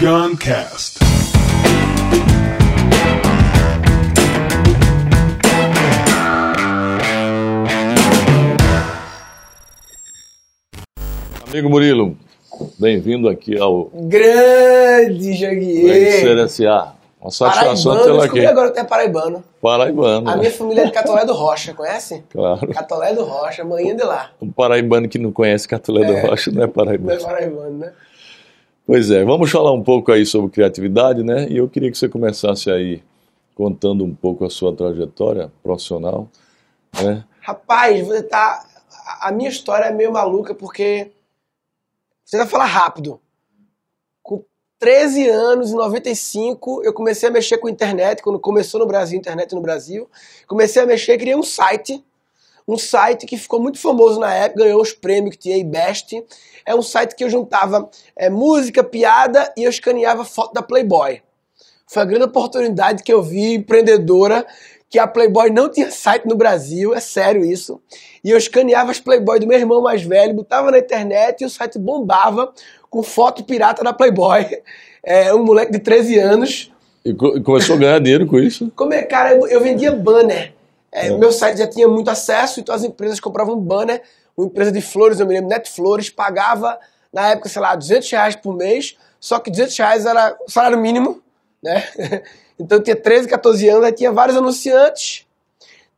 Guncast. 0.00 0.98
Amigo 11.48 11.68
Murilo, 11.68 12.16
bem-vindo 12.78 13.28
aqui 13.28 13.58
ao 13.58 13.90
Grande 13.94 15.32
Janguier! 15.34 16.48
SA. 16.48 16.94
Uma 17.20 17.30
satisfação 17.30 17.92
Paraibano, 17.92 18.20
descobri 18.20 18.40
aqui. 18.40 18.46
agora 18.50 18.68
até 18.68 18.82
paraibano. 18.82 19.44
Paraibano. 19.60 20.30
A 20.30 20.36
minha 20.38 20.50
família 20.50 20.82
é 20.82 20.86
de 20.86 20.92
Catolé 20.92 21.26
do 21.26 21.34
Rocha, 21.34 21.74
conhece? 21.74 22.24
Claro. 22.30 22.66
Catolé 22.68 23.12
do 23.12 23.24
Rocha, 23.24 23.62
manhã 23.62 23.94
de 23.94 24.02
lá. 24.04 24.30
Um 24.40 24.50
paraibano 24.50 25.06
que 25.06 25.18
não 25.18 25.30
conhece 25.30 25.68
Catolé 25.68 26.06
do 26.06 26.14
Rocha 26.26 26.50
não 26.50 26.62
é 26.62 26.64
Não 26.66 26.70
é 26.70 26.72
paraibano. 26.72 27.20
paraibano, 27.22 27.78
né? 27.78 27.92
Pois 28.86 29.10
é, 29.10 29.24
vamos 29.24 29.50
falar 29.50 29.72
um 29.72 29.82
pouco 29.82 30.10
aí 30.10 30.26
sobre 30.26 30.50
criatividade, 30.50 31.22
né? 31.22 31.46
E 31.48 31.56
eu 31.56 31.68
queria 31.68 31.90
que 31.90 31.98
você 31.98 32.08
começasse 32.08 32.70
aí 32.70 33.02
contando 33.54 34.04
um 34.04 34.14
pouco 34.14 34.44
a 34.44 34.50
sua 34.50 34.74
trajetória 34.74 35.52
profissional, 35.62 36.28
né? 37.02 37.24
Rapaz, 37.40 38.06
você 38.06 38.22
tá. 38.22 38.64
a- 39.20 39.30
minha 39.32 39.48
história 39.48 39.84
é 39.86 39.92
meio 39.92 40.12
maluca 40.12 40.54
porque. 40.54 41.10
Você 42.24 42.36
vai 42.36 42.46
falar 42.46 42.66
rápido. 42.66 43.20
Com 44.22 44.44
13 44.78 45.28
anos, 45.28 45.70
em 45.72 45.76
95, 45.76 46.82
eu 46.84 46.92
comecei 46.92 47.28
a 47.28 47.32
mexer 47.32 47.58
com 47.58 47.68
internet, 47.68 48.22
quando 48.22 48.38
começou 48.38 48.78
no 48.80 48.86
Brasil, 48.86 49.18
internet 49.18 49.52
no 49.54 49.60
Brasil. 49.60 50.08
Comecei 50.46 50.82
a 50.82 50.86
mexer, 50.86 51.18
criei 51.18 51.34
um 51.36 51.42
site. 51.42 52.04
Um 52.70 52.78
site 52.78 53.26
que 53.26 53.36
ficou 53.36 53.60
muito 53.60 53.78
famoso 53.78 54.20
na 54.20 54.32
época, 54.32 54.64
ganhou 54.64 54.80
os 54.80 54.92
prêmios 54.92 55.34
que 55.34 55.42
tinha 55.42 55.64
Best. 55.64 56.22
É 56.64 56.74
um 56.74 56.82
site 56.82 57.16
que 57.16 57.24
eu 57.24 57.28
juntava 57.30 57.90
é, 58.16 58.30
música, 58.30 58.84
piada 58.84 59.52
e 59.56 59.64
eu 59.64 59.70
escaneava 59.70 60.24
foto 60.24 60.52
da 60.52 60.62
Playboy. 60.62 61.20
Foi 61.86 62.02
a 62.02 62.04
grande 62.04 62.24
oportunidade 62.26 63.02
que 63.02 63.12
eu 63.12 63.20
vi 63.22 63.54
empreendedora 63.54 64.46
que 64.88 64.98
a 64.98 65.06
Playboy 65.06 65.50
não 65.50 65.68
tinha 65.68 65.90
site 65.90 66.26
no 66.26 66.36
Brasil, 66.36 66.94
é 66.94 67.00
sério 67.00 67.44
isso. 67.44 67.80
E 68.22 68.30
eu 68.30 68.38
escaneava 68.38 68.90
as 68.90 69.00
Playboy 69.00 69.40
do 69.40 69.46
meu 69.46 69.58
irmão 69.58 69.80
mais 69.82 70.02
velho, 70.02 70.34
botava 70.34 70.70
na 70.70 70.78
internet 70.78 71.40
e 71.40 71.44
o 71.44 71.50
site 71.50 71.78
bombava 71.78 72.52
com 72.88 73.02
foto 73.02 73.42
pirata 73.44 73.82
da 73.82 73.92
Playboy. 73.92 74.46
É, 75.02 75.32
um 75.32 75.42
moleque 75.42 75.72
de 75.72 75.78
13 75.78 76.18
anos. 76.18 76.70
E 77.02 77.14
co- 77.14 77.40
começou 77.40 77.74
a 77.76 77.78
ganhar 77.78 77.98
dinheiro 78.00 78.26
com 78.26 78.38
isso. 78.38 78.70
Como 78.76 78.92
é, 78.92 79.02
cara, 79.02 79.32
eu 79.32 79.58
vendia 79.58 79.90
banner. 79.92 80.52
É, 80.92 81.10
Meu 81.10 81.30
site 81.30 81.58
já 81.58 81.66
tinha 81.66 81.88
muito 81.88 82.10
acesso, 82.10 82.60
então 82.60 82.74
as 82.74 82.82
empresas 82.82 83.20
compravam 83.20 83.58
banner. 83.58 84.02
Uma 84.36 84.46
empresa 84.46 84.72
de 84.72 84.80
flores, 84.80 85.20
eu 85.20 85.26
me 85.26 85.34
lembro, 85.34 85.50
Net 85.50 85.70
Flores, 85.70 86.10
pagava, 86.10 86.78
na 87.12 87.28
época, 87.28 87.48
sei 87.48 87.60
lá, 87.60 87.74
200 87.74 88.10
reais 88.10 88.36
por 88.36 88.56
mês, 88.56 88.96
só 89.18 89.38
que 89.38 89.50
200 89.50 89.76
reais 89.76 90.06
era 90.06 90.36
o 90.46 90.50
salário 90.50 90.78
mínimo, 90.78 91.22
né? 91.62 91.84
Então 92.58 92.76
eu 92.76 92.84
tinha 92.84 92.94
13, 92.94 93.26
14 93.26 93.66
anos, 93.70 93.84
aí 93.86 93.92
tinha 93.92 94.12
vários 94.12 94.36
anunciantes. 94.36 95.26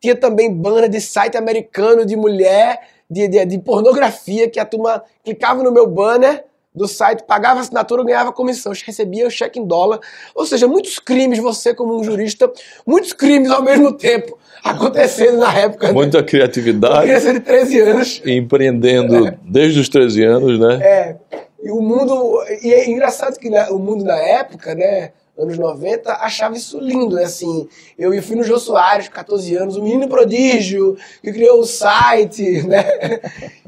Tinha 0.00 0.14
também 0.14 0.54
banner 0.54 0.88
de 0.88 1.00
site 1.00 1.36
americano 1.36 2.06
de 2.06 2.14
mulher, 2.14 2.88
de, 3.10 3.26
de, 3.26 3.44
de 3.44 3.58
pornografia, 3.58 4.48
que 4.48 4.60
a 4.60 4.64
turma 4.64 5.02
clicava 5.24 5.60
no 5.60 5.72
meu 5.72 5.88
banner 5.88 6.44
do 6.74 6.88
site, 6.88 7.24
pagava 7.24 7.60
assinatura, 7.60 8.02
ganhava 8.04 8.32
comissão, 8.32 8.72
recebia 8.72 9.26
o 9.26 9.30
cheque 9.30 9.58
em 9.58 9.66
dólar. 9.66 10.00
Ou 10.34 10.46
seja, 10.46 10.66
muitos 10.66 10.98
crimes, 10.98 11.38
você 11.38 11.74
como 11.74 11.98
um 11.98 12.02
jurista, 12.02 12.50
muitos 12.86 13.12
crimes 13.12 13.50
ao 13.50 13.62
mesmo 13.62 13.92
tempo 13.92 14.38
acontecendo 14.64 15.38
na 15.38 15.52
época. 15.54 15.88
né? 15.88 15.92
Muita 15.92 16.18
Uma 16.18 16.24
criatividade, 16.24 17.02
criança 17.02 17.32
de 17.32 17.40
13 17.40 17.80
anos. 17.80 18.22
empreendendo 18.24 19.36
desde 19.42 19.80
os 19.80 19.88
13 19.88 20.24
anos, 20.24 20.58
né? 20.58 20.78
É, 20.82 21.16
e 21.62 21.70
o 21.70 21.80
mundo. 21.80 22.42
E 22.62 22.72
é 22.72 22.88
engraçado 22.88 23.38
que 23.38 23.50
né, 23.50 23.68
o 23.68 23.78
mundo 23.78 24.04
na 24.04 24.16
época, 24.16 24.74
né? 24.74 25.12
Anos 25.36 25.56
90, 25.56 26.12
achava 26.12 26.56
isso 26.56 26.78
lindo, 26.78 27.16
né? 27.16 27.24
Assim, 27.24 27.68
eu 27.98 28.22
fui 28.22 28.36
no 28.36 28.42
Jô 28.42 28.58
Soares, 28.58 29.08
com 29.08 29.14
14 29.14 29.56
anos, 29.56 29.76
o 29.76 29.82
menino 29.82 30.06
prodígio, 30.06 30.96
que 31.22 31.32
criou 31.32 31.60
o 31.60 31.66
site, 31.66 32.62
né? 32.68 32.84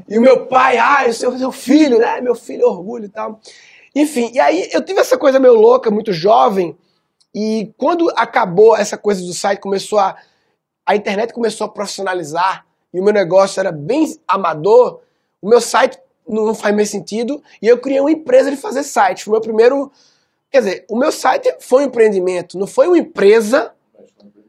E 0.07 0.17
o 0.17 0.21
meu 0.21 0.45
pai, 0.45 0.77
ah, 0.77 1.05
o 1.07 1.13
seu, 1.13 1.35
seu 1.37 1.51
filho, 1.51 1.97
né? 1.97 2.21
Meu 2.21 2.35
filho, 2.35 2.67
orgulho 2.67 3.05
e 3.05 3.09
tal. 3.09 3.39
Enfim, 3.95 4.29
e 4.33 4.39
aí 4.39 4.69
eu 4.71 4.83
tive 4.83 4.99
essa 4.99 5.17
coisa 5.17 5.39
meio 5.39 5.55
louca, 5.55 5.89
muito 5.89 6.13
jovem, 6.13 6.77
e 7.35 7.73
quando 7.77 8.09
acabou 8.15 8.77
essa 8.77 8.97
coisa 8.97 9.21
do 9.21 9.33
site, 9.33 9.59
começou 9.59 9.99
a. 9.99 10.15
A 10.87 10.95
internet 10.95 11.33
começou 11.33 11.65
a 11.65 11.69
profissionalizar 11.69 12.63
e 12.93 12.99
o 12.99 13.03
meu 13.03 13.11
negócio 13.11 13.59
era 13.59 13.71
bem 13.71 14.17
amador, 14.27 15.01
o 15.41 15.49
meu 15.49 15.59
site 15.59 15.97
não 16.29 16.53
faz 16.53 16.75
mais 16.75 16.91
sentido 16.91 17.41
e 17.59 17.67
eu 17.67 17.79
criei 17.79 17.99
uma 17.99 18.11
empresa 18.11 18.51
de 18.51 18.55
fazer 18.55 18.83
site. 18.83 19.23
Foi 19.23 19.31
o 19.31 19.33
meu 19.33 19.41
primeiro. 19.41 19.91
Quer 20.55 20.61
dizer, 20.61 20.85
o 20.89 20.95
meu 20.95 21.11
site 21.11 21.53
foi 21.59 21.83
um 21.83 21.87
empreendimento, 21.87 22.57
não 22.57 22.65
foi 22.65 22.87
uma 22.87 22.97
empresa, 22.97 23.73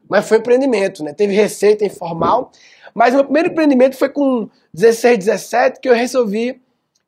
mas 0.09 0.25
foi 0.25 0.37
um 0.37 0.39
empreendimento, 0.39 1.03
né? 1.03 1.11
Teve 1.11 1.33
receita 1.33 1.83
informal, 1.83 2.49
mas 2.95 3.13
o 3.13 3.17
meu 3.17 3.25
primeiro 3.25 3.49
empreendimento 3.49 3.97
foi 3.97 4.07
com 4.07 4.49
16, 4.73 5.17
17 5.17 5.81
que 5.81 5.89
eu 5.89 5.93
resolvi 5.93 6.61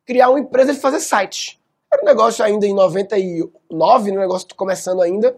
criar 0.05 0.29
uma 0.29 0.41
empresa 0.41 0.73
de 0.73 0.81
fazer 0.81 0.99
site. 0.99 1.61
Era 1.89 2.01
um 2.01 2.05
negócio 2.05 2.43
ainda 2.43 2.67
em 2.67 2.73
99, 2.73 4.11
um 4.11 4.19
negócio 4.19 4.45
começando 4.53 5.01
ainda. 5.01 5.33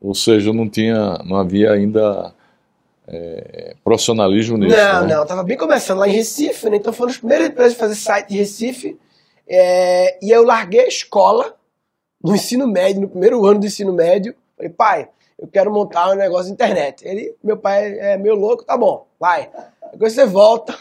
Ou 0.00 0.14
seja, 0.14 0.50
não 0.50 0.66
tinha, 0.66 1.18
não 1.22 1.36
havia 1.36 1.70
ainda 1.70 2.34
é, 3.06 3.76
profissionalismo 3.84 4.56
nisso. 4.56 4.74
Não, 4.74 5.06
né? 5.06 5.14
não, 5.16 5.26
tava 5.26 5.44
bem 5.44 5.58
começando 5.58 5.98
lá 5.98 6.08
em 6.08 6.12
Recife, 6.12 6.70
né? 6.70 6.78
Então 6.78 6.94
foram 6.94 7.10
as 7.10 7.18
primeiras 7.18 7.48
empresas 7.48 7.74
a 7.74 7.78
fazer 7.78 7.94
site 7.94 8.32
em 8.32 8.38
Recife. 8.38 8.98
É, 9.46 10.18
e 10.24 10.30
eu 10.30 10.42
larguei 10.42 10.80
a 10.80 10.88
escola 10.88 11.54
no 12.22 12.34
ensino 12.34 12.66
médio, 12.66 13.02
no 13.02 13.08
primeiro 13.08 13.44
ano 13.44 13.60
do 13.60 13.66
ensino 13.66 13.92
médio. 13.92 14.34
Falei, 14.56 14.70
pai, 14.70 15.08
eu 15.38 15.48
quero 15.48 15.72
montar 15.72 16.10
um 16.10 16.14
negócio 16.14 16.46
de 16.46 16.52
internet. 16.52 17.06
Ele, 17.06 17.34
meu 17.42 17.56
pai 17.56 17.98
é 17.98 18.16
meio 18.16 18.34
louco, 18.34 18.64
tá 18.64 18.76
bom, 18.76 19.06
vai. 19.18 19.50
Depois 19.92 20.12
você 20.12 20.24
volta. 20.24 20.76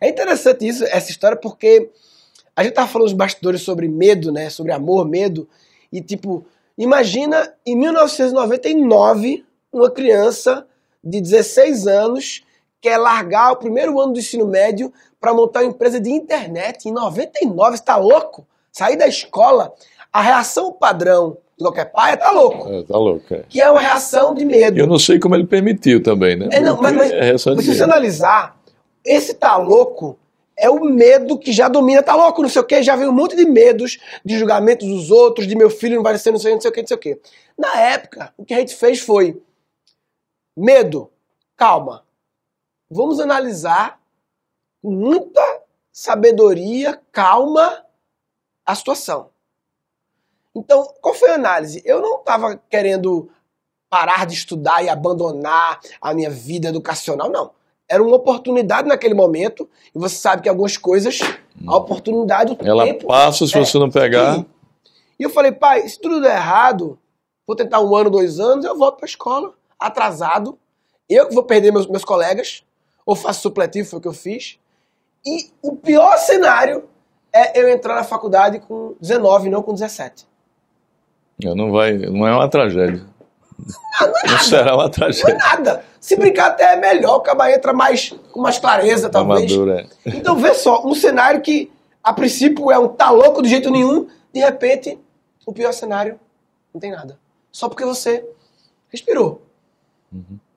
É 0.00 0.08
interessante 0.08 0.66
isso, 0.66 0.84
essa 0.84 1.10
história, 1.10 1.36
porque 1.36 1.90
a 2.54 2.62
gente 2.62 2.74
tava 2.74 2.88
falando 2.88 3.08
os 3.08 3.12
bastidores 3.12 3.62
sobre 3.62 3.88
medo, 3.88 4.30
né? 4.30 4.50
Sobre 4.50 4.72
amor, 4.72 5.08
medo. 5.08 5.48
E 5.90 6.00
tipo, 6.00 6.44
imagina 6.78 7.52
em 7.66 7.76
1999, 7.76 9.44
uma 9.72 9.90
criança 9.90 10.66
de 11.02 11.20
16 11.20 11.86
anos 11.86 12.44
quer 12.80 12.98
largar 12.98 13.52
o 13.52 13.56
primeiro 13.56 13.98
ano 14.00 14.12
do 14.12 14.18
ensino 14.18 14.46
médio 14.46 14.92
para 15.20 15.32
montar 15.32 15.60
uma 15.60 15.70
empresa 15.70 16.00
de 16.00 16.10
internet 16.10 16.88
em 16.88 16.92
99, 16.92 17.76
você 17.76 17.82
tá 17.82 17.96
louco? 17.96 18.46
Sair 18.72 18.96
da 18.96 19.06
escola, 19.06 19.74
a 20.10 20.22
reação 20.22 20.72
padrão 20.72 21.36
de 21.58 21.64
qualquer 21.64 21.92
pai 21.92 22.12
é 22.14 22.16
tá 22.16 22.30
louco. 22.30 22.72
É, 22.72 22.82
tá 22.82 22.96
louco, 22.96 23.34
é. 23.34 23.44
Que 23.48 23.60
é 23.60 23.70
uma 23.70 23.80
reação 23.80 24.34
de 24.34 24.44
medo. 24.46 24.78
Eu 24.78 24.86
não 24.86 24.98
sei 24.98 25.18
como 25.18 25.34
ele 25.34 25.46
permitiu 25.46 26.02
também, 26.02 26.36
né? 26.36 26.48
É, 26.50 26.60
não, 26.60 26.80
mas, 26.80 26.96
mas, 26.96 27.10
É 27.12 27.20
reação 27.20 27.52
de 27.52 27.56
mas 27.58 27.66
se 27.66 27.74
você 27.74 27.80
medo. 27.82 27.92
analisar, 27.92 28.58
esse 29.04 29.34
tá 29.34 29.56
louco 29.58 30.18
é 30.56 30.70
o 30.70 30.80
medo 30.84 31.38
que 31.38 31.52
já 31.52 31.68
domina, 31.68 32.02
tá 32.02 32.14
louco, 32.14 32.40
não 32.40 32.48
sei 32.48 32.62
o 32.62 32.64
quê, 32.64 32.82
já 32.82 32.96
veio 32.96 33.10
um 33.10 33.14
monte 33.14 33.36
de 33.36 33.44
medos 33.44 33.98
de 34.24 34.38
julgamentos 34.38 34.88
dos 34.88 35.10
outros, 35.10 35.46
de 35.46 35.54
meu 35.54 35.68
filho 35.68 35.96
não 35.96 36.02
vai 36.02 36.16
ser 36.16 36.30
não 36.30 36.38
sei, 36.38 36.54
não 36.54 36.60
sei 36.60 36.70
o 36.70 36.74
quê, 36.74 36.80
não 36.80 36.88
sei 36.88 36.96
o 36.96 37.00
quê. 37.00 37.20
Na 37.58 37.78
época, 37.78 38.32
o 38.38 38.44
que 38.44 38.54
a 38.54 38.58
gente 38.58 38.74
fez 38.74 39.00
foi 39.00 39.42
medo, 40.56 41.10
calma. 41.56 42.04
Vamos 42.90 43.20
analisar 43.20 44.00
com 44.82 44.90
muita 44.90 45.40
sabedoria, 45.90 47.00
calma, 47.10 47.84
a 48.64 48.74
situação. 48.74 49.30
Então, 50.54 50.86
qual 51.00 51.14
foi 51.14 51.30
a 51.30 51.34
análise? 51.34 51.82
Eu 51.84 52.00
não 52.00 52.18
estava 52.18 52.60
querendo 52.68 53.30
parar 53.88 54.26
de 54.26 54.34
estudar 54.34 54.82
e 54.82 54.88
abandonar 54.88 55.80
a 56.00 56.14
minha 56.14 56.30
vida 56.30 56.68
educacional, 56.68 57.30
não. 57.30 57.50
Era 57.88 58.02
uma 58.02 58.16
oportunidade 58.16 58.88
naquele 58.88 59.14
momento, 59.14 59.68
e 59.94 59.98
você 59.98 60.16
sabe 60.16 60.42
que 60.42 60.48
algumas 60.48 60.76
coisas, 60.76 61.20
a 61.66 61.76
oportunidade, 61.76 62.52
o 62.52 62.66
Ela 62.66 62.84
tempo... 62.84 63.06
passa 63.06 63.46
se 63.46 63.56
é, 63.56 63.64
você 63.64 63.78
não 63.78 63.90
pegar. 63.90 64.36
sim. 64.36 64.46
E 65.18 65.22
eu 65.22 65.30
falei, 65.30 65.52
pai, 65.52 65.86
se 65.88 66.00
tudo 66.00 66.20
der 66.20 66.36
errado, 66.36 66.98
vou 67.46 67.54
tentar 67.54 67.80
um 67.80 67.94
ano, 67.94 68.10
dois 68.10 68.40
anos, 68.40 68.64
eu 68.64 68.76
volto 68.76 68.96
para 68.96 69.04
a 69.04 69.08
escola, 69.08 69.52
atrasado. 69.78 70.58
Eu 71.08 71.28
que 71.28 71.34
vou 71.34 71.44
perder 71.44 71.70
meus, 71.70 71.86
meus 71.86 72.04
colegas, 72.04 72.64
ou 73.04 73.14
faço 73.14 73.42
supletivo, 73.42 73.88
foi 73.88 73.98
o 73.98 74.02
que 74.02 74.08
eu 74.08 74.12
fiz. 74.14 74.58
E 75.24 75.50
o 75.62 75.76
pior 75.76 76.16
cenário 76.16 76.88
é 77.32 77.60
eu 77.60 77.68
entrar 77.68 77.94
na 77.94 78.04
faculdade 78.04 78.58
com 78.60 78.94
19, 79.00 79.48
não 79.48 79.62
com 79.62 79.72
17. 79.72 80.26
Não, 81.42 81.72
vai, 81.72 81.96
não 81.96 82.26
é 82.26 82.34
uma 82.34 82.48
tragédia. 82.48 83.04
Não 84.28 84.38
será 84.38 84.74
uma 84.74 84.84
Não 84.84 84.88
é 84.88 84.90
tragédia. 84.90 85.34
nada. 85.36 85.84
Se 86.00 86.16
brincar 86.16 86.48
até 86.48 86.74
é 86.74 86.76
melhor, 86.76 87.16
o 87.16 87.20
caba 87.20 87.50
entra 87.50 87.72
mais, 87.72 88.10
com 88.32 88.40
mais 88.40 88.58
clareza, 88.58 89.08
talvez. 89.08 89.52
Amador, 89.52 89.78
é. 89.78 89.86
Então 90.06 90.36
vê 90.36 90.54
só, 90.54 90.84
um 90.84 90.94
cenário 90.94 91.40
que 91.40 91.70
a 92.02 92.12
princípio 92.12 92.70
é 92.70 92.78
um 92.78 92.88
tá 92.88 93.10
louco 93.10 93.42
de 93.42 93.48
jeito 93.48 93.70
nenhum, 93.70 94.08
de 94.32 94.40
repente, 94.40 94.98
o 95.46 95.52
pior 95.52 95.72
cenário 95.72 96.18
não 96.72 96.80
tem 96.80 96.90
nada. 96.90 97.18
Só 97.50 97.68
porque 97.68 97.84
você 97.84 98.24
respirou. 98.88 99.42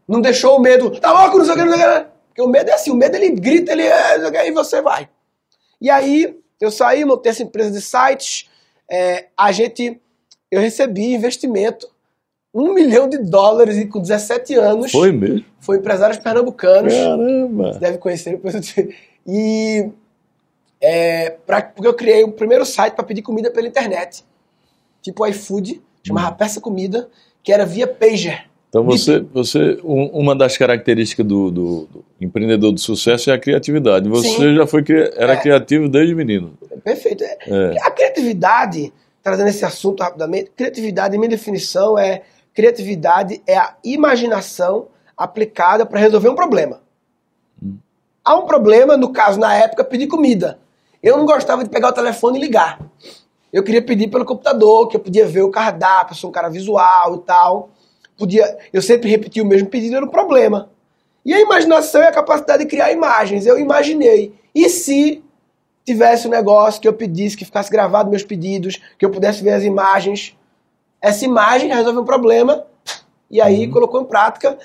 Não 0.07 0.21
deixou 0.21 0.57
o 0.57 0.59
medo, 0.59 0.89
tá 0.99 1.11
louco, 1.11 1.37
não 1.37 1.45
sei 1.45 1.53
o 1.53 1.57
que, 1.57 1.63
não 1.63 1.77
sei 1.77 1.87
o 1.87 1.99
que. 2.03 2.07
Porque 2.27 2.41
o 2.41 2.47
medo 2.47 2.69
é 2.69 2.73
assim, 2.73 2.91
o 2.91 2.95
medo 2.95 3.15
ele 3.15 3.29
grita, 3.29 3.71
ele 3.71 3.83
é, 3.83 4.17
não 4.17 4.29
e 4.29 4.51
você 4.51 4.81
vai. 4.81 5.07
E 5.79 5.89
aí, 5.89 6.37
eu 6.59 6.71
saí, 6.71 7.03
montei 7.05 7.31
essa 7.31 7.43
empresa 7.43 7.71
de 7.71 7.81
sites, 7.81 8.49
é, 8.89 9.27
a 9.37 9.51
gente, 9.51 9.99
eu 10.51 10.61
recebi 10.61 11.13
investimento, 11.13 11.87
um 12.53 12.73
milhão 12.73 13.09
de 13.09 13.17
dólares 13.17 13.77
e 13.77 13.85
com 13.85 13.99
17 13.99 14.55
anos. 14.55 14.91
Foi 14.91 15.11
mesmo? 15.11 15.43
Foi 15.59 15.77
empresários 15.77 16.17
pernambucanos. 16.17 16.93
Caramba! 16.93 17.73
Você 17.73 17.79
deve 17.79 17.97
conhecer 17.97 18.31
depois 18.31 18.55
eu 18.55 18.61
te... 18.61 18.95
E 19.27 19.89
é, 20.79 21.31
pra, 21.31 21.61
porque 21.61 21.87
eu 21.87 21.93
criei 21.93 22.23
o 22.23 22.31
primeiro 22.31 22.65
site 22.65 22.93
para 22.93 23.03
pedir 23.03 23.21
comida 23.21 23.51
pela 23.51 23.67
internet. 23.67 24.23
Tipo 25.01 25.25
iFood, 25.27 25.81
chamava 26.05 26.31
Hum. 26.31 26.37
Peça 26.37 26.61
Comida, 26.61 27.09
que 27.43 27.51
era 27.51 27.65
via 27.65 27.87
pager. 27.87 28.49
Então 28.75 28.83
você, 28.83 29.19
você 29.33 29.79
um- 29.85 30.07
uma 30.19 30.35
das 30.35 30.57
características 30.57 31.25
do, 31.25 31.49
do- 31.49 31.85
do 31.85 32.05
empreendedor 32.19 32.73
de 32.73 32.81
sucesso 32.81 33.31
é 33.31 33.33
a 33.33 33.39
criatividade. 33.39 34.09
Você 34.09 34.27
Sim. 34.27 34.53
já 34.53 34.67
foi 34.67 34.83
era 35.15 35.31
É. 35.31 35.37
criativo 35.37 35.87
desde 35.87 36.13
menino. 36.13 36.57
Perfeito. 36.83 37.23
É, 37.23 37.37
É. 37.47 37.81
A 37.81 37.89
criatividade, 37.89 38.91
trazendo 39.23 39.47
esse 39.47 39.63
assunto 39.63 40.03
rapidamente, 40.03 40.51
criatividade, 40.53 41.17
minha 41.17 41.29
definição 41.29 41.97
é 41.97 42.23
criatividade 42.53 43.41
é 43.47 43.57
a 43.57 43.75
imaginação 43.81 44.87
aplicada 45.15 45.85
para 45.85 45.97
resolver 46.01 46.27
um 46.27 46.35
problema. 46.35 46.81
Hum. 47.63 47.77
Há 48.25 48.35
um 48.35 48.45
problema, 48.45 48.97
no 48.97 49.13
caso, 49.13 49.39
na 49.39 49.55
época, 49.55 49.85
pedir 49.85 50.07
comida. 50.07 50.59
Eu 51.01 51.15
não 51.15 51.25
gostava 51.25 51.63
de 51.63 51.69
pegar 51.69 51.87
o 51.89 51.93
telefone 51.93 52.37
e 52.39 52.41
ligar. 52.41 52.77
Eu 53.53 53.63
queria 53.63 53.81
pedir 53.81 54.09
pelo 54.09 54.25
computador, 54.25 54.89
que 54.89 54.97
eu 54.97 54.99
podia 54.99 55.25
ver 55.25 55.43
o 55.43 55.49
cardápio, 55.49 56.11
eu 56.11 56.17
sou 56.17 56.29
um 56.29 56.33
cara 56.33 56.49
visual 56.49 57.15
e 57.15 57.19
tal. 57.19 57.69
Podia, 58.17 58.57
eu 58.71 58.81
sempre 58.81 59.09
repetia 59.09 59.43
o 59.43 59.45
mesmo 59.45 59.67
pedido, 59.67 59.95
era 59.95 60.05
um 60.05 60.09
problema. 60.09 60.69
E 61.25 61.33
a 61.33 61.41
imaginação 61.41 62.01
é 62.01 62.07
a 62.07 62.11
capacidade 62.11 62.63
de 62.63 62.69
criar 62.69 62.91
imagens. 62.91 63.45
Eu 63.45 63.57
imaginei. 63.57 64.33
E 64.53 64.69
se 64.69 65.23
tivesse 65.85 66.27
um 66.27 66.31
negócio 66.31 66.81
que 66.81 66.87
eu 66.87 66.93
pedisse, 66.93 67.37
que 67.37 67.45
ficasse 67.45 67.69
gravado 67.69 68.09
meus 68.09 68.23
pedidos, 68.23 68.79
que 68.97 69.05
eu 69.05 69.09
pudesse 69.09 69.43
ver 69.43 69.51
as 69.51 69.63
imagens. 69.63 70.35
Essa 71.01 71.25
imagem 71.25 71.73
resolve 71.73 71.99
um 71.99 72.05
problema 72.05 72.65
e 73.29 73.39
aí 73.41 73.67
colocou 73.67 74.01
em 74.01 74.05
prática. 74.05 74.57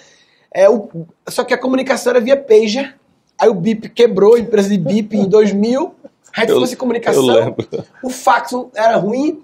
É, 0.52 0.68
o, 0.68 0.88
só 1.28 1.44
que 1.44 1.54
a 1.54 1.58
comunicação 1.58 2.10
era 2.10 2.20
via 2.20 2.36
pager. 2.36 2.96
Aí 3.38 3.48
o 3.48 3.54
BIP 3.54 3.88
quebrou, 3.88 4.34
a 4.34 4.40
empresa 4.40 4.68
de 4.68 4.78
BIP 4.78 5.16
em 5.16 5.28
2000. 5.28 5.94
A 6.36 6.40
gente 6.40 6.52
fosse 6.52 6.76
comunicação. 6.76 7.54
O 8.02 8.10
fax 8.10 8.52
era 8.74 8.96
ruim. 8.96 9.42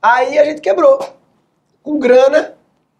Aí 0.00 0.38
a 0.38 0.44
gente 0.44 0.60
quebrou. 0.60 0.98
Com 1.82 1.98
grana, 1.98 2.55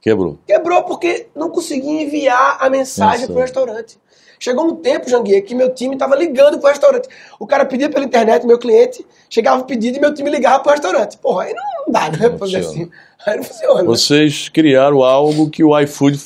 Quebrou. 0.07 0.39
Quebrou 0.47 0.85
porque 0.85 1.27
não 1.35 1.51
conseguia 1.51 2.01
enviar 2.03 2.59
a 2.61 2.71
mensagem 2.71 3.11
Mensagem. 3.23 3.27
pro 3.27 3.41
restaurante. 3.41 3.99
Chegou 4.39 4.65
um 4.65 4.77
tempo, 4.77 5.11
Janguier, 5.11 5.45
que 5.45 5.53
meu 5.53 5.75
time 5.75 5.95
estava 5.97 6.15
ligando 6.15 6.61
pro 6.61 6.69
restaurante. 6.69 7.09
O 7.41 7.45
cara 7.47 7.65
pedia 7.67 7.91
pela 7.91 8.05
internet, 8.05 8.47
meu 8.47 8.57
cliente, 8.57 9.05
chegava 9.29 9.63
o 9.63 9.65
pedido 9.65 9.97
e 9.97 10.01
meu 10.01 10.15
time 10.15 10.31
ligava 10.31 10.63
pro 10.63 10.71
restaurante. 10.71 11.19
Porra, 11.19 11.47
aí 11.47 11.55
não 11.55 11.93
dá, 11.93 12.09
né? 12.09 12.29
Não 12.29 12.39
fazer 12.39 12.59
assim. 12.59 12.89
Aí 13.27 13.37
não 13.37 13.43
funciona. 13.43 13.83
Vocês 13.83 14.49
criaram 14.49 15.03
algo 15.03 15.51
que 15.51 15.65
o 15.65 15.77
iFood 15.81 16.21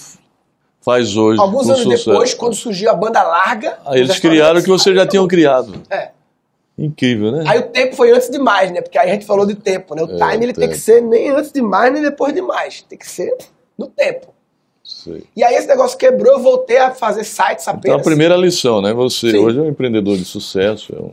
faz 0.83 1.17
hoje. 1.17 1.41
Alguns 1.41 1.67
anos 1.71 1.81
sucesso. 1.81 2.11
depois, 2.11 2.35
quando 2.35 2.55
surgiu 2.55 2.91
a 2.91 2.95
banda 2.95 3.23
larga. 3.23 3.79
Aí 3.87 4.01
eles 4.01 4.11
os 4.11 4.19
criaram 4.21 4.61
o 4.61 4.63
que 4.63 4.69
vocês 4.69 4.95
já 4.95 5.07
tinham 5.07 5.27
criado. 5.27 5.81
É. 5.89 6.11
Incrível, 6.77 7.33
né? 7.33 7.45
Aí 7.47 7.61
o 7.61 7.69
tempo 7.69 7.97
foi 7.97 8.13
antes 8.13 8.29
demais, 8.29 8.71
né? 8.73 8.83
Porque 8.83 8.99
aí 8.99 9.09
a 9.09 9.13
gente 9.15 9.25
falou 9.25 9.47
de 9.47 9.55
tempo, 9.55 9.95
né? 9.95 10.03
O 10.03 10.07
É, 10.23 10.31
time 10.33 10.45
ele 10.45 10.53
tem 10.53 10.65
tempo. 10.65 10.73
que 10.75 10.79
ser 10.79 11.01
nem 11.01 11.31
antes 11.31 11.51
demais, 11.51 11.91
nem 11.91 12.03
depois 12.03 12.35
demais. 12.35 12.85
Tem 12.87 12.99
que 12.99 13.09
ser 13.09 13.35
no 13.81 13.87
tempo. 13.89 14.29
Sei. 14.85 15.25
E 15.37 15.43
aí 15.45 15.55
esse 15.55 15.67
negócio 15.69 15.97
quebrou, 15.99 16.33
eu 16.35 16.41
voltei 16.41 16.77
a 16.79 16.91
fazer 16.93 17.25
sites 17.25 17.67
apenas. 17.69 17.85
Então 17.85 17.97
a 17.97 18.03
primeira 18.03 18.37
lição, 18.37 18.81
né? 18.83 18.93
Você 18.93 19.31
Sim. 19.33 19.39
hoje 19.39 19.59
é 19.59 19.63
um 19.63 19.69
empreendedor 19.69 20.17
de 20.17 20.25
sucesso. 20.25 20.95
é 20.95 21.01
um- 21.01 21.13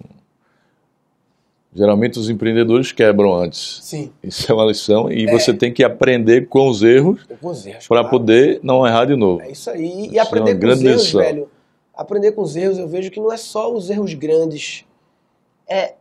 Geralmente 1.75 2.17
os 2.17 2.27
empreendedores 2.29 2.91
quebram 2.91 3.35
antes. 3.35 3.79
Sim. 3.83 4.11
Isso 4.23 4.51
é 4.51 4.55
uma 4.55 4.65
lição 4.65 5.11
e 5.11 5.27
você 5.27 5.53
tem 5.53 5.71
que 5.71 5.83
aprender 5.83 6.47
com 6.47 6.67
os 6.69 6.81
erros 6.81 7.21
para 7.25 7.99
claro. 8.01 8.09
poder 8.09 8.59
não 8.63 8.85
errar 8.87 9.05
de 9.05 9.15
novo. 9.15 9.41
É 9.43 9.51
isso 9.51 9.69
aí. 9.69 10.05
Isso 10.05 10.13
E 10.13 10.17
é 10.17 10.21
aprender 10.21 10.53
uma 10.53 10.59
com 10.59 10.67
os 10.73 10.83
erros, 10.83 11.03
lição. 11.03 11.21
velho. 11.21 11.49
Aprender 11.93 12.31
com 12.31 12.41
os 12.41 12.55
erros, 12.55 12.77
eu 12.79 12.87
vejo 12.87 13.11
que 13.11 13.19
não 13.19 13.31
é 13.31 13.37
só 13.37 13.71
os 13.71 13.89
erros 13.91 14.13
grandes. 14.15 14.85
É 15.67 15.93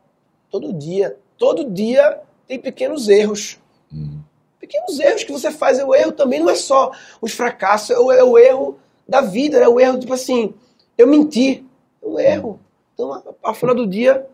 todo 0.50 0.72
dia. 0.72 1.16
Todo 1.36 1.68
dia 1.70 2.20
tem 2.48 2.58
pequenos 2.58 3.08
erros. 3.08 3.58
Hum. 3.92 4.18
Pequenos 4.66 4.98
erros 5.00 5.24
que 5.24 5.32
você 5.32 5.50
faz. 5.50 5.78
O 5.82 5.94
erro 5.94 6.12
também 6.12 6.40
não 6.40 6.50
é 6.50 6.54
só 6.54 6.90
os 7.20 7.32
fracassos, 7.32 7.90
é 7.90 7.98
o, 7.98 8.10
é 8.12 8.22
o 8.24 8.36
erro 8.38 8.78
da 9.08 9.20
vida, 9.20 9.60
né? 9.60 9.68
O 9.68 9.78
erro, 9.78 9.98
tipo 10.00 10.12
assim, 10.12 10.52
eu 10.98 11.06
menti. 11.06 11.64
É 12.02 12.06
um 12.06 12.18
erro. 12.18 12.60
Então, 12.94 13.12
a- 13.12 13.22
ao 13.42 13.54
final 13.54 13.74
do 13.74 13.86
dia, 13.86 14.26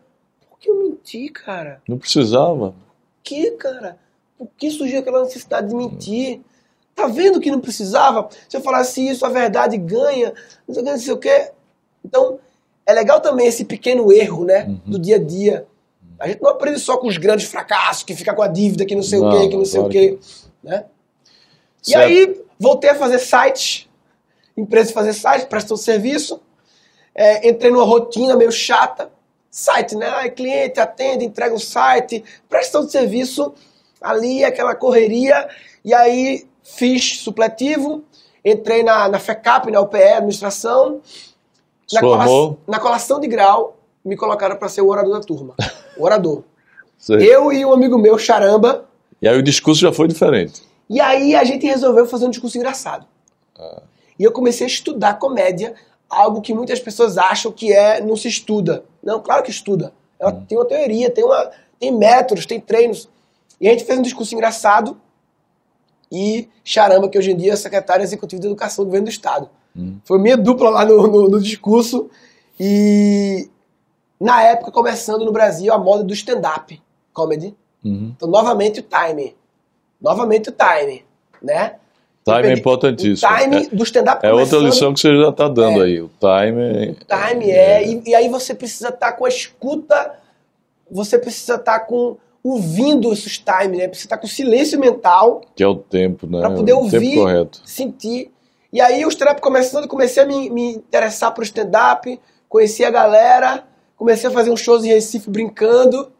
por 0.49 0.57
que 0.59 0.69
eu 0.69 0.75
menti, 0.83 1.29
cara? 1.29 1.81
Não 1.87 1.97
precisava. 1.97 2.73
que, 3.23 3.51
cara? 3.51 3.97
Por 4.37 4.47
que 4.57 4.69
surgiu 4.71 4.99
aquela 4.99 5.23
necessidade 5.23 5.69
de 5.69 5.75
mentir? 5.75 6.41
Tá 6.95 7.07
vendo 7.07 7.39
que 7.39 7.49
não 7.51 7.59
precisava? 7.61 8.27
Se 8.49 8.55
eu 8.57 8.61
falasse 8.61 9.07
isso, 9.07 9.25
a 9.25 9.29
verdade 9.29 9.77
ganha, 9.77 10.33
não 10.67 10.73
sei 10.75 10.81
o 10.81 10.85
que, 10.85 10.91
não 10.91 10.99
sei 10.99 11.13
o 11.13 11.17
que. 11.17 11.51
Então, 12.03 12.39
é 12.85 12.93
legal 12.93 13.21
também 13.21 13.47
esse 13.47 13.63
pequeno 13.65 14.11
erro, 14.11 14.43
né? 14.45 14.65
Uhum. 14.65 14.79
Do 14.87 14.99
dia 14.99 15.15
a 15.15 15.19
dia. 15.19 15.65
A 16.23 16.27
gente 16.29 16.41
não 16.41 16.51
aprende 16.51 16.79
só 16.79 16.95
com 16.95 17.05
os 17.05 17.17
grandes 17.17 17.47
fracassos, 17.47 18.03
que 18.03 18.15
fica 18.15 18.33
com 18.33 18.41
a 18.41 18.47
dívida, 18.47 18.85
que 18.85 18.95
não 18.95 19.03
sei 19.03 19.19
o 19.19 19.23
Não, 19.23 19.49
que, 19.49 19.57
não 19.57 19.65
sei 19.65 19.81
claro 19.81 19.89
o 19.89 19.91
que. 19.91 20.19
Né? 20.63 20.85
E 21.85 21.93
aí, 21.93 22.41
voltei 22.57 22.91
a 22.91 22.95
fazer 22.95 23.19
sites, 23.19 23.89
empresa 24.55 24.87
de 24.87 24.93
fazer 24.93 25.11
sites, 25.11 25.43
prestação 25.43 25.75
de 25.75 25.83
serviço. 25.83 26.39
É, 27.13 27.49
entrei 27.49 27.69
numa 27.69 27.83
rotina 27.83 28.37
meio 28.37 28.53
chata. 28.53 29.11
Site, 29.51 29.97
né? 29.97 30.07
Aí, 30.15 30.31
cliente 30.31 30.79
atende, 30.79 31.25
entrega 31.25 31.53
o 31.53 31.59
site, 31.59 32.23
prestação 32.47 32.85
de 32.85 32.93
serviço, 32.93 33.53
ali 33.99 34.45
aquela 34.45 34.73
correria. 34.75 35.49
E 35.83 35.93
aí 35.93 36.47
fiz 36.63 37.17
supletivo, 37.19 38.01
entrei 38.45 38.81
na, 38.81 39.09
na 39.09 39.19
FECAP, 39.19 39.69
na 39.69 39.81
UPE, 39.81 40.01
administração. 40.01 41.01
Na, 41.91 41.99
Formou? 41.99 42.57
na 42.65 42.79
colação 42.79 43.19
de 43.19 43.27
grau, 43.27 43.77
me 44.05 44.15
colocaram 44.15 44.55
para 44.55 44.69
ser 44.69 44.79
o 44.79 44.87
orador 44.87 45.19
da 45.19 45.19
turma. 45.19 45.53
O 45.97 46.03
orador. 46.05 46.43
Sei. 46.97 47.17
Eu 47.17 47.51
e 47.51 47.65
um 47.65 47.73
amigo 47.73 47.97
meu, 47.97 48.17
Charamba, 48.17 48.85
E 49.21 49.27
aí 49.27 49.37
o 49.37 49.43
discurso 49.43 49.81
já 49.81 49.91
foi 49.91 50.07
diferente. 50.07 50.61
e 50.89 50.99
aí 50.99 51.35
a 51.35 51.43
gente 51.43 51.65
resolveu 51.65 52.05
fazer 52.05 52.25
um 52.25 52.29
discurso 52.29 52.57
engraçado. 52.57 53.05
E 54.19 54.23
eu 54.23 54.31
comecei 54.31 54.65
a 54.65 54.69
estudar 54.69 55.15
comédia, 55.15 55.73
algo 56.09 56.41
que 56.41 56.53
muitas 56.53 56.79
pessoas 56.79 57.17
acham 57.17 57.51
que 57.51 57.73
é 57.73 58.01
não 58.01 58.15
se 58.15 58.27
estuda. 58.27 58.83
Não, 59.03 59.19
claro 59.19 59.43
que 59.43 59.49
estuda. 59.51 59.91
Ela 60.19 60.31
tem 60.31 60.57
uma 60.57 60.65
teoria, 60.65 61.09
tem, 61.09 61.23
uma, 61.23 61.51
tem 61.79 61.91
métodos, 61.91 62.45
tem 62.45 62.59
treinos. 62.59 63.09
E 63.59 63.67
a 63.67 63.71
gente 63.71 63.83
fez 63.85 63.97
um 63.99 64.01
discurso 64.03 64.33
engraçado 64.33 64.97
e 66.11 66.47
Charamba, 66.63 67.09
que 67.09 67.17
hoje 67.17 67.31
em 67.31 67.35
dia 67.35 67.53
é 67.53 67.55
secretário 67.55 68.03
executivo 68.03 68.39
de 68.41 68.47
educação 68.47 68.83
do 68.83 68.87
governo 68.87 69.07
do 69.07 69.11
estado. 69.11 69.49
Foi 70.05 70.19
minha 70.19 70.37
dupla 70.37 70.69
lá 70.69 70.85
no, 70.85 71.07
no, 71.07 71.27
no 71.29 71.41
discurso 71.41 72.09
e 72.59 73.49
na 74.23 74.41
época 74.43 74.71
começando 74.71 75.25
no 75.25 75.31
Brasil 75.31 75.73
a 75.73 75.77
moda 75.77 76.03
do 76.03 76.13
stand-up 76.13 76.81
comedy. 77.11 77.55
Uhum. 77.83 78.13
Então, 78.15 78.29
novamente 78.29 78.79
o 78.79 78.83
time. 78.83 79.35
Novamente 80.01 80.49
o 80.49 80.53
time, 80.53 81.03
né? 81.41 81.75
Time 82.25 82.47
é 82.47 82.53
importantíssimo. 82.53 83.29
O 83.29 83.37
time 83.37 83.67
do 83.67 83.83
stand-up 83.83 84.25
É 84.25 84.31
outra 84.31 84.57
lição 84.59 84.93
que 84.93 84.99
você 85.01 85.15
já 85.21 85.29
está 85.29 85.47
dando 85.49 85.81
É. 85.81 85.85
aí. 85.85 86.01
O 86.01 86.09
time. 86.19 86.91
O 86.91 86.95
time 87.05 87.51
é, 87.51 87.85
E, 87.85 88.01
e 88.07 88.15
aí 88.15 88.29
você 88.29 88.55
precisa 88.55 88.89
estar 88.89 89.11
com 89.13 89.25
a 89.25 89.29
escuta, 89.29 90.13
você 90.89 91.19
precisa 91.19 91.55
estar 91.55 91.81
com 91.81 92.15
ouvindo 92.41 93.11
esses 93.11 93.37
time, 93.37 93.77
né? 93.77 93.87
Precisa 93.87 94.05
estar 94.07 94.17
com 94.17 94.27
silêncio 94.27 94.79
mental, 94.79 95.41
Que 95.55 95.63
é 95.63 95.67
o 95.67 95.75
tempo, 95.75 96.25
né? 96.27 96.39
Pra 96.39 96.51
poder 96.51 96.73
o 96.73 96.77
ouvir. 96.79 97.17
sentir. 97.65 98.31
E 98.71 98.79
aí 98.81 99.05
o 99.05 99.09
stand-up 99.09 99.39
começando, 99.41 99.87
comecei 99.87 100.23
a 100.23 100.25
me, 100.25 100.49
me 100.49 100.75
interessar 100.75 101.31
pro 101.33 101.43
stand-up, 101.43 102.19
conheci 102.49 102.83
a 102.83 102.89
galera, 102.89 103.65
comecei 103.97 104.29
a 104.29 104.33
fazer 104.33 104.49
uns 104.51 104.59
shows 104.59 104.83
em 104.83 104.89
Recife 104.89 105.29
brincando. 105.29 106.11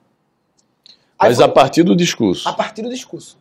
Aí 1.20 1.30
Mas 1.30 1.38
foi 1.38 1.46
a 1.46 1.50
partir 1.50 1.84
do 1.84 1.96
discurso. 1.96 2.48
a 2.48 2.54
partir 2.54 2.82
do 2.82 2.90
discurso. 2.90 3.38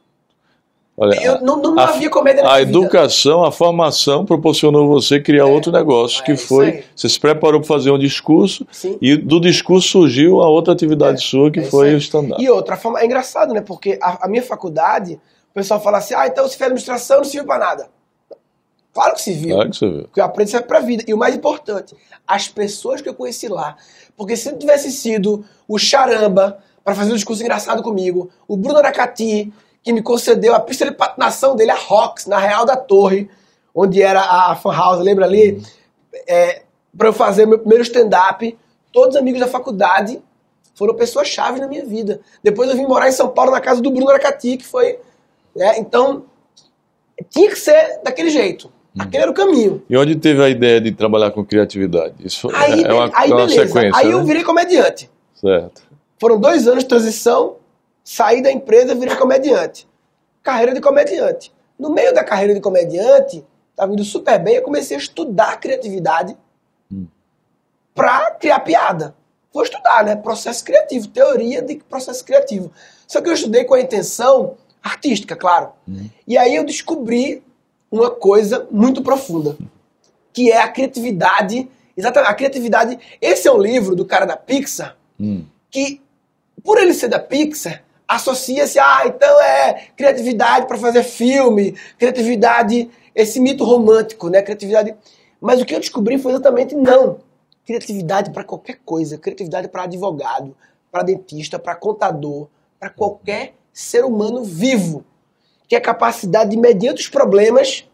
Olha, 0.95 1.15
Eu 1.23 1.41
não, 1.41 1.57
não 1.57 1.79
a- 1.79 1.85
havia 1.89 2.11
comédia 2.11 2.43
na 2.43 2.51
A 2.51 2.53
minha 2.57 2.67
vida. 2.67 2.79
educação, 2.79 3.43
a 3.43 3.51
formação 3.51 4.27
proporcionou 4.27 4.87
você 4.87 5.19
criar 5.19 5.47
outro 5.47 5.73
negócio, 5.73 6.21
É, 6.21 6.25
que 6.27 6.37
foi. 6.37 6.85
Você 6.95 7.09
se 7.09 7.19
preparou 7.19 7.61
para 7.61 7.67
fazer 7.67 7.91
um 7.91 7.99
discurso 7.99 8.67
Sim. 8.71 8.99
e 9.01 9.17
do 9.17 9.41
discurso 9.41 9.89
surgiu 9.89 10.43
a 10.43 10.49
outra 10.49 10.75
atividade 10.75 11.17
É, 11.19 11.27
sua, 11.27 11.51
que 11.51 11.61
é 11.61 11.65
foi 11.65 11.95
o 11.95 11.97
stand-up. 11.99 12.41
E 12.43 12.49
outra 12.51 12.77
forma, 12.77 13.01
é 13.01 13.07
engraçado, 13.07 13.55
né? 13.55 13.63
Porque 13.63 13.99
a, 14.03 14.27
a 14.27 14.29
minha 14.29 14.43
faculdade, 14.43 15.15
o 15.51 15.55
pessoal 15.55 15.81
fala 15.81 15.97
assim, 15.97 16.15
ah, 16.15 16.27
então 16.27 16.47
se 16.47 16.59
fez 16.59 16.67
administração 16.67 17.17
não 17.19 17.25
serviu 17.25 17.47
pra 17.47 17.59
nada. 17.59 17.89
Claro 18.93 19.15
que 19.15 19.23
serviu. 19.23 19.55
Claro 19.55 19.71
que 19.71 19.77
você 19.77 19.89
viu. 19.89 20.03
Porque 20.03 20.21
eu 20.21 20.25
aprendo 20.25 20.51
serve 20.51 20.67
pra 20.67 20.81
vida. 20.81 21.03
E 21.07 21.15
o 21.15 21.19
mais 21.19 21.35
importante, 21.35 21.97
as 22.27 22.49
pessoas 22.49 23.01
que 23.01 23.09
eu 23.09 23.15
conheci 23.15 23.49
lá. 23.49 23.77
Porque 24.17 24.37
se 24.37 24.51
não 24.51 24.59
tivesse 24.59 24.91
sido 24.91 25.45
o 25.67 25.79
Charamba 25.79 26.59
para 26.85 26.95
fazer 26.95 27.13
um 27.13 27.15
discurso 27.15 27.43
engraçado 27.43 27.83
comigo, 27.83 28.31
o 28.47 28.57
Bruno 28.57 28.79
Aracati, 28.79 29.53
que 29.83 29.93
me 29.93 30.03
concedeu 30.03 30.55
a 30.55 30.61
pista 30.61 30.85
de 30.85 30.93
patinação 30.93 31.57
dele, 31.57 31.71
a 31.71 31.77
Rox, 31.77 32.27
na 32.27 32.39
Real 32.39 32.67
da 32.67 32.77
Torre, 32.77 33.31
onde 33.75 34.03
era 34.03 34.21
a 34.21 34.55
fan 34.57 34.73
house, 34.73 35.01
lembra 35.01 35.25
ali? 35.25 35.63
É, 36.29 36.63
para 36.97 37.09
eu 37.09 37.13
fazer 37.13 37.47
meu 37.47 37.59
primeiro 37.59 37.83
stand-up, 37.83 38.59
todos 38.93 39.15
os 39.15 39.21
amigos 39.21 39.41
da 39.41 39.47
faculdade 39.47 40.23
foram 40.75 40.95
pessoas 40.95 41.29
chaves 41.29 41.61
na 41.61 41.67
minha 41.67 41.85
vida. 41.85 42.21
Depois 42.43 42.69
eu 42.69 42.77
vim 42.77 42.87
morar 42.87 43.09
em 43.09 43.13
São 43.13 43.29
Paulo, 43.29 43.51
na 43.51 43.61
casa 43.61 43.81
do 43.81 43.91
Bruno 43.91 44.11
Aracati, 44.11 44.59
que 44.59 44.67
foi 44.67 44.99
Né? 45.55 45.79
Então, 45.79 46.25
tinha 47.31 47.49
que 47.49 47.57
ser 47.57 48.01
daquele 48.03 48.31
jeito. 48.31 48.73
Uhum. 48.95 49.03
Aquele 49.03 49.23
era 49.23 49.31
o 49.31 49.35
caminho. 49.35 49.83
E 49.89 49.97
onde 49.97 50.17
teve 50.17 50.43
a 50.43 50.49
ideia 50.49 50.81
de 50.81 50.93
trabalhar 50.93 51.31
com 51.31 51.45
criatividade? 51.45 52.15
Isso 52.21 52.49
Aí, 52.55 52.83
é 52.85 52.93
uma, 52.93 53.11
aí 53.15 53.31
é 53.31 53.35
uma 53.35 53.47
beleza. 53.47 53.67
sequência, 53.67 53.99
aí 54.01 54.09
né? 54.09 54.13
eu 54.15 54.25
virei 54.25 54.45
comediante. 54.45 55.11
Certo. 55.35 55.83
Foram 56.21 56.39
dois 56.39 56.69
anos 56.69 56.85
de 56.85 56.89
transição, 56.89 57.57
saí 58.05 58.43
da 58.43 58.53
empresa, 58.53 58.95
virei 58.95 59.17
comediante. 59.17 59.89
Carreira 60.43 60.75
de 60.75 60.81
comediante. 60.81 61.53
No 61.79 61.91
meio 61.91 62.13
da 62.15 62.23
carreira 62.23 62.55
de 62.55 62.61
comediante, 62.61 63.45
estava 63.71 63.93
indo 63.93 64.05
super 64.05 64.39
bem, 64.39 64.57
eu 64.57 64.63
comecei 64.63 64.97
a 64.97 65.01
estudar 65.01 65.59
criatividade 65.59 66.37
Hum. 66.93 67.07
pra 67.95 68.33
criar 68.33 68.61
piada. 68.61 69.15
Vou 69.53 69.63
estudar, 69.63 70.05
né? 70.05 70.17
Processo 70.17 70.63
criativo, 70.65 71.09
teoria 71.09 71.63
de 71.63 71.77
processo 71.89 72.25
criativo. 72.25 72.71
Só 73.07 73.21
que 73.21 73.29
eu 73.29 73.33
estudei 73.35 73.65
com 73.65 73.75
a 73.75 73.81
intenção 73.81 74.55
artística, 74.83 75.35
claro. 75.35 75.71
Hum. 75.89 76.09
E 76.29 76.37
aí 76.39 76.55
eu 76.55 76.65
descobri 76.65 77.43
uma 77.93 78.11
coisa 78.11 78.67
muito 78.71 79.03
profunda, 79.03 79.57
que 80.33 80.51
é 80.51 80.63
a 80.63 80.69
criatividade. 80.69 81.69
Exatamente, 81.95 82.31
a 82.31 82.35
criatividade. 82.35 82.99
Esse 83.21 83.47
é 83.47 83.53
um 83.53 83.61
livro 83.61 83.95
do 83.95 84.07
cara 84.07 84.25
da 84.25 84.37
Pixar, 84.37 84.97
Hum. 85.21 85.45
que, 85.71 86.01
por 86.65 86.79
ele 86.79 86.95
ser 86.95 87.09
da 87.09 87.19
Pixar, 87.19 87.85
associa-se 88.09 88.79
a, 88.79 88.99
ah, 88.99 89.07
então 89.07 89.41
é 89.41 89.89
criatividade 89.95 90.67
para 90.67 90.79
fazer 90.79 91.03
filme, 91.03 91.77
criatividade, 91.99 92.91
esse 93.15 93.39
mito 93.39 93.63
romântico, 93.63 94.31
né? 94.31 94.41
Criatividade. 94.41 94.95
Mas 95.39 95.61
o 95.61 95.67
que 95.67 95.75
eu 95.75 95.81
descobri 95.81 96.19
foi 96.19 96.33
exatamente 96.33 96.75
não. 96.75 97.19
Criatividade 97.65 98.31
para 98.31 98.43
qualquer 98.43 98.79
coisa, 98.85 99.19
criatividade 99.19 99.69
para 99.69 99.85
advogado, 99.85 100.57
para 100.91 101.03
dentista, 101.03 101.59
para 101.59 101.75
contador, 101.75 102.49
para 102.81 102.91
qualquer 102.91 103.55
ser 103.73 104.05
humano 104.05 104.43
vivo, 104.43 105.05
que 105.73 105.77
é 105.77 105.79
a 105.79 105.81
capacidade 105.81 106.51
de, 106.51 106.57
mediante 106.59 107.01
os 107.01 107.09
problemas, 107.09 107.89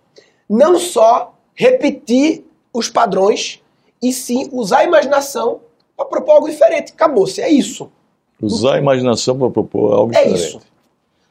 não 0.51 0.81
só 0.81 1.33
repetir 1.55 2.45
os 2.73 2.89
padrões, 2.89 3.63
e 4.03 4.13
sim 4.13 4.49
usar 4.53 4.79
a 4.79 4.85
imaginação 4.85 5.61
para 5.97 6.05
propor 6.07 6.33
algo 6.33 6.51
diferente. 6.51 6.93
Acabou-se, 6.93 7.41
é 7.41 7.49
isso. 7.49 7.89
Usar 8.43 8.75
a 8.75 8.79
imaginação 8.79 9.39
para 9.39 9.49
propor 9.51 9.93
algo 9.93 10.13
É 10.13 10.25
diferente. 10.25 10.49
isso. 10.49 10.61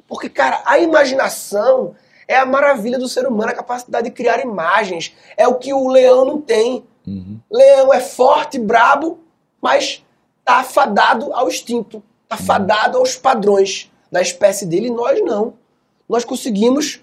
Porque, 0.07 0.29
cara, 0.29 0.63
a 0.65 0.79
imaginação 0.79 1.93
é 2.25 2.37
a 2.37 2.45
maravilha 2.45 2.97
do 2.97 3.09
ser 3.09 3.27
humano, 3.27 3.51
a 3.51 3.55
capacidade 3.55 4.07
de 4.07 4.15
criar 4.15 4.39
imagens. 4.39 5.13
É 5.35 5.45
o 5.49 5.55
que 5.55 5.73
o 5.73 5.89
leão 5.89 6.23
não 6.23 6.39
tem. 6.39 6.81
Uhum. 7.05 7.39
Leão 7.51 7.93
é 7.93 7.99
forte, 7.99 8.57
brabo, 8.57 9.19
mas 9.61 10.01
tá 10.45 10.63
fadado 10.63 11.33
ao 11.33 11.49
instinto, 11.49 12.01
tá 12.25 12.37
fadado 12.37 12.97
aos 12.97 13.17
padrões 13.17 13.91
da 14.09 14.21
espécie 14.21 14.65
dele, 14.65 14.89
nós 14.89 15.21
não. 15.21 15.53
Nós 16.07 16.23
conseguimos 16.23 17.01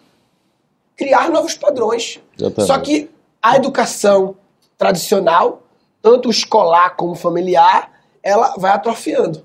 criar 0.97 1.31
novos 1.31 1.55
padrões. 1.55 2.21
Exatamente. 2.39 2.67
Só 2.67 2.79
que 2.79 3.11
a 3.43 3.57
educação 3.57 4.37
tradicional, 4.79 5.63
tanto 6.01 6.31
escolar 6.31 6.97
como 6.97 7.15
familiar, 7.15 7.93
ela 8.23 8.55
vai 8.57 8.73
atrofiando. 8.73 9.45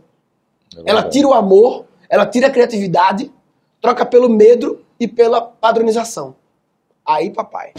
É 0.78 0.92
Ela 0.92 1.04
tira 1.04 1.28
o 1.28 1.34
amor, 1.34 1.86
ela 2.10 2.26
tira 2.26 2.48
a 2.48 2.50
criatividade, 2.50 3.32
troca 3.82 4.06
pelo 4.06 4.30
medo 4.30 4.84
e 5.00 5.08
pela 5.08 5.42
padronização. 5.42 6.36
Aí, 7.06 7.30
papai. 7.32 7.74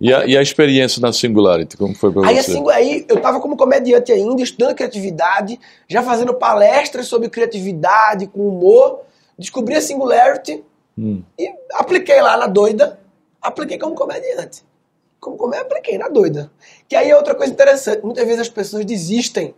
E 0.00 0.14
a, 0.14 0.24
e 0.24 0.36
a 0.36 0.42
experiência 0.42 1.00
na 1.00 1.12
Singularity, 1.12 1.76
como 1.76 1.94
foi 1.94 2.12
para 2.12 2.22
você? 2.22 2.32
assim, 2.38 2.70
aí 2.70 3.04
eu 3.08 3.20
tava 3.20 3.40
como 3.40 3.56
comediante 3.56 4.12
ainda, 4.12 4.40
estudando 4.40 4.74
criatividade, 4.74 5.58
já 5.88 6.02
fazendo 6.02 6.34
palestras 6.34 7.08
sobre 7.08 7.28
criatividade, 7.28 8.28
com 8.28 8.46
humor, 8.46 9.00
descobri 9.36 9.74
a 9.74 9.80
Singularity 9.80 10.62
Hum. 10.98 11.22
e 11.38 11.48
apliquei 11.74 12.20
lá 12.20 12.36
na 12.36 12.46
doida, 12.48 12.98
apliquei 13.40 13.78
como 13.78 13.94
comediante. 13.94 14.64
Como 15.20 15.36
comediante, 15.36 15.66
apliquei 15.70 15.96
na 15.98 16.08
doida. 16.08 16.50
Que 16.88 16.96
aí 16.96 17.08
é 17.10 17.16
outra 17.16 17.34
coisa 17.34 17.52
interessante, 17.52 18.02
muitas 18.04 18.24
vezes 18.24 18.40
as 18.40 18.48
pessoas 18.48 18.84
desistem 18.84 19.54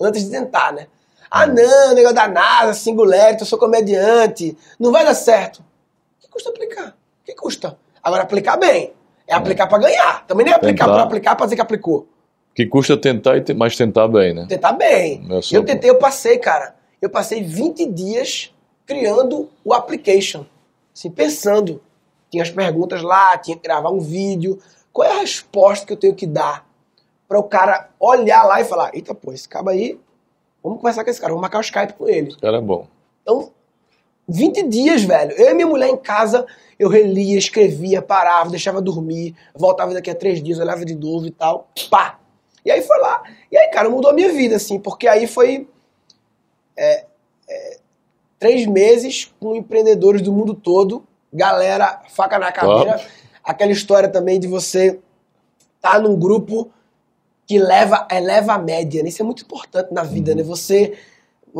antes 0.00 0.24
de 0.24 0.30
tentar, 0.30 0.72
né? 0.72 0.86
Ah, 1.30 1.46
não, 1.46 1.94
negócio 1.94 2.14
da 2.14 2.28
NASA, 2.28 2.74
Singularity, 2.74 3.40
eu 3.40 3.46
sou 3.46 3.58
comediante, 3.58 4.56
não 4.78 4.92
vai 4.92 5.04
dar 5.04 5.14
certo. 5.14 5.58
O 5.60 6.22
que 6.22 6.28
custa 6.28 6.50
aplicar? 6.50 6.88
O 6.90 7.24
que 7.24 7.34
custa? 7.34 7.76
Agora, 8.02 8.22
aplicar 8.22 8.56
bem. 8.56 8.92
É 9.26 9.34
aplicar 9.34 9.66
pra 9.66 9.78
ganhar. 9.78 10.24
Também 10.26 10.44
nem 10.44 10.52
é 10.52 10.56
aplicar 10.56 10.84
pra 10.86 11.02
aplicar 11.02 11.34
pra 11.34 11.46
dizer 11.46 11.56
que 11.56 11.62
aplicou. 11.62 12.06
Que 12.54 12.66
custa 12.66 12.96
tentar, 12.96 13.40
te- 13.42 13.54
mas 13.54 13.76
tentar 13.76 14.06
bem, 14.06 14.32
né? 14.34 14.46
Tentar 14.48 14.72
bem. 14.72 15.26
É 15.30 15.42
só 15.42 15.56
Eu 15.56 15.64
tentei, 15.64 15.90
eu 15.90 15.98
passei, 15.98 16.38
cara. 16.38 16.76
Eu 17.02 17.08
passei 17.10 17.42
20 17.42 17.86
dias 17.86 18.54
criando 18.86 19.48
o 19.64 19.72
application. 19.74 20.44
Assim, 20.94 21.10
pensando. 21.10 21.82
Tinha 22.30 22.42
as 22.42 22.50
perguntas 22.50 23.02
lá, 23.02 23.36
tinha 23.38 23.56
que 23.56 23.62
gravar 23.62 23.90
um 23.90 24.00
vídeo. 24.00 24.58
Qual 24.92 25.08
é 25.08 25.12
a 25.12 25.20
resposta 25.20 25.86
que 25.86 25.92
eu 25.92 25.96
tenho 25.96 26.14
que 26.14 26.26
dar 26.26 26.66
para 27.28 27.38
o 27.38 27.44
cara 27.44 27.90
olhar 27.98 28.44
lá 28.44 28.60
e 28.60 28.64
falar: 28.64 28.94
eita, 28.94 29.14
pô, 29.14 29.32
esse 29.32 29.48
cara 29.48 29.70
aí, 29.70 29.98
vamos 30.62 30.78
conversar 30.78 31.04
com 31.04 31.10
esse 31.10 31.20
cara, 31.20 31.32
vamos 31.32 31.42
marcar 31.42 31.58
o 31.58 31.62
Skype 31.62 31.92
com 31.94 32.08
ele. 32.08 32.28
Esse 32.28 32.38
cara 32.38 32.58
é 32.58 32.60
bom. 32.60 32.86
Então, 33.22 33.52
20 34.28 34.68
dias, 34.68 35.02
velho. 35.02 35.32
Eu 35.32 35.50
e 35.50 35.54
minha 35.54 35.66
mulher 35.66 35.88
em 35.88 35.96
casa, 35.96 36.46
eu 36.78 36.88
relia, 36.88 37.36
escrevia, 37.36 38.00
parava, 38.00 38.50
deixava 38.50 38.80
dormir, 38.80 39.34
voltava 39.54 39.92
daqui 39.92 40.10
a 40.10 40.14
três 40.14 40.42
dias, 40.42 40.58
olhava 40.58 40.84
de 40.84 40.94
novo 40.94 41.26
e 41.26 41.30
tal. 41.30 41.68
Pá! 41.90 42.18
E 42.64 42.70
aí 42.70 42.80
foi 42.82 42.98
lá. 42.98 43.22
E 43.52 43.56
aí, 43.56 43.68
cara, 43.68 43.90
mudou 43.90 44.10
a 44.10 44.14
minha 44.14 44.32
vida, 44.32 44.56
assim, 44.56 44.78
porque 44.80 45.06
aí 45.06 45.26
foi. 45.26 45.68
é, 46.76 47.04
é, 47.48 47.78
três 48.38 48.66
meses 48.66 49.32
com 49.40 49.54
empreendedores 49.54 50.22
do 50.22 50.32
mundo 50.32 50.54
todo, 50.54 51.04
galera, 51.32 52.02
faca 52.10 52.38
na 52.38 52.52
caveira. 52.52 53.00
Aquela 53.42 53.72
história 53.72 54.08
também 54.08 54.40
de 54.40 54.46
você 54.46 54.98
estar 55.76 56.00
num 56.00 56.16
grupo 56.16 56.70
que 57.46 57.58
leva, 57.58 58.06
eleva 58.10 58.54
a 58.54 58.58
média, 58.58 59.02
né? 59.02 59.08
Isso 59.08 59.22
é 59.22 59.24
muito 59.24 59.42
importante 59.42 59.92
na 59.92 60.02
vida, 60.02 60.34
né? 60.34 60.42
Você. 60.42 60.96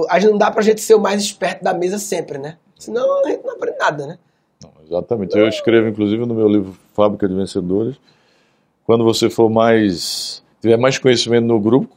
A 0.08 0.18
gente 0.18 0.30
não 0.30 0.38
dá 0.38 0.50
pra 0.50 0.62
gente 0.62 0.80
ser 0.80 0.94
o 0.94 1.00
mais 1.00 1.22
esperto 1.22 1.62
da 1.62 1.74
mesa 1.74 1.98
sempre, 1.98 2.38
né? 2.38 2.56
Senão 2.78 3.24
a 3.24 3.28
gente 3.28 3.44
não 3.44 3.54
aprende 3.54 3.78
nada, 3.78 4.06
né? 4.06 4.18
Não, 4.62 4.72
exatamente. 4.84 5.36
Eu 5.36 5.48
escrevo, 5.48 5.88
inclusive, 5.88 6.24
no 6.26 6.34
meu 6.34 6.48
livro 6.48 6.76
Fábrica 6.94 7.28
de 7.28 7.34
Vencedores, 7.34 7.96
quando 8.84 9.04
você 9.04 9.28
for 9.30 9.48
mais. 9.50 10.42
tiver 10.60 10.78
mais 10.78 10.98
conhecimento 10.98 11.44
no 11.44 11.60
grupo, 11.60 11.94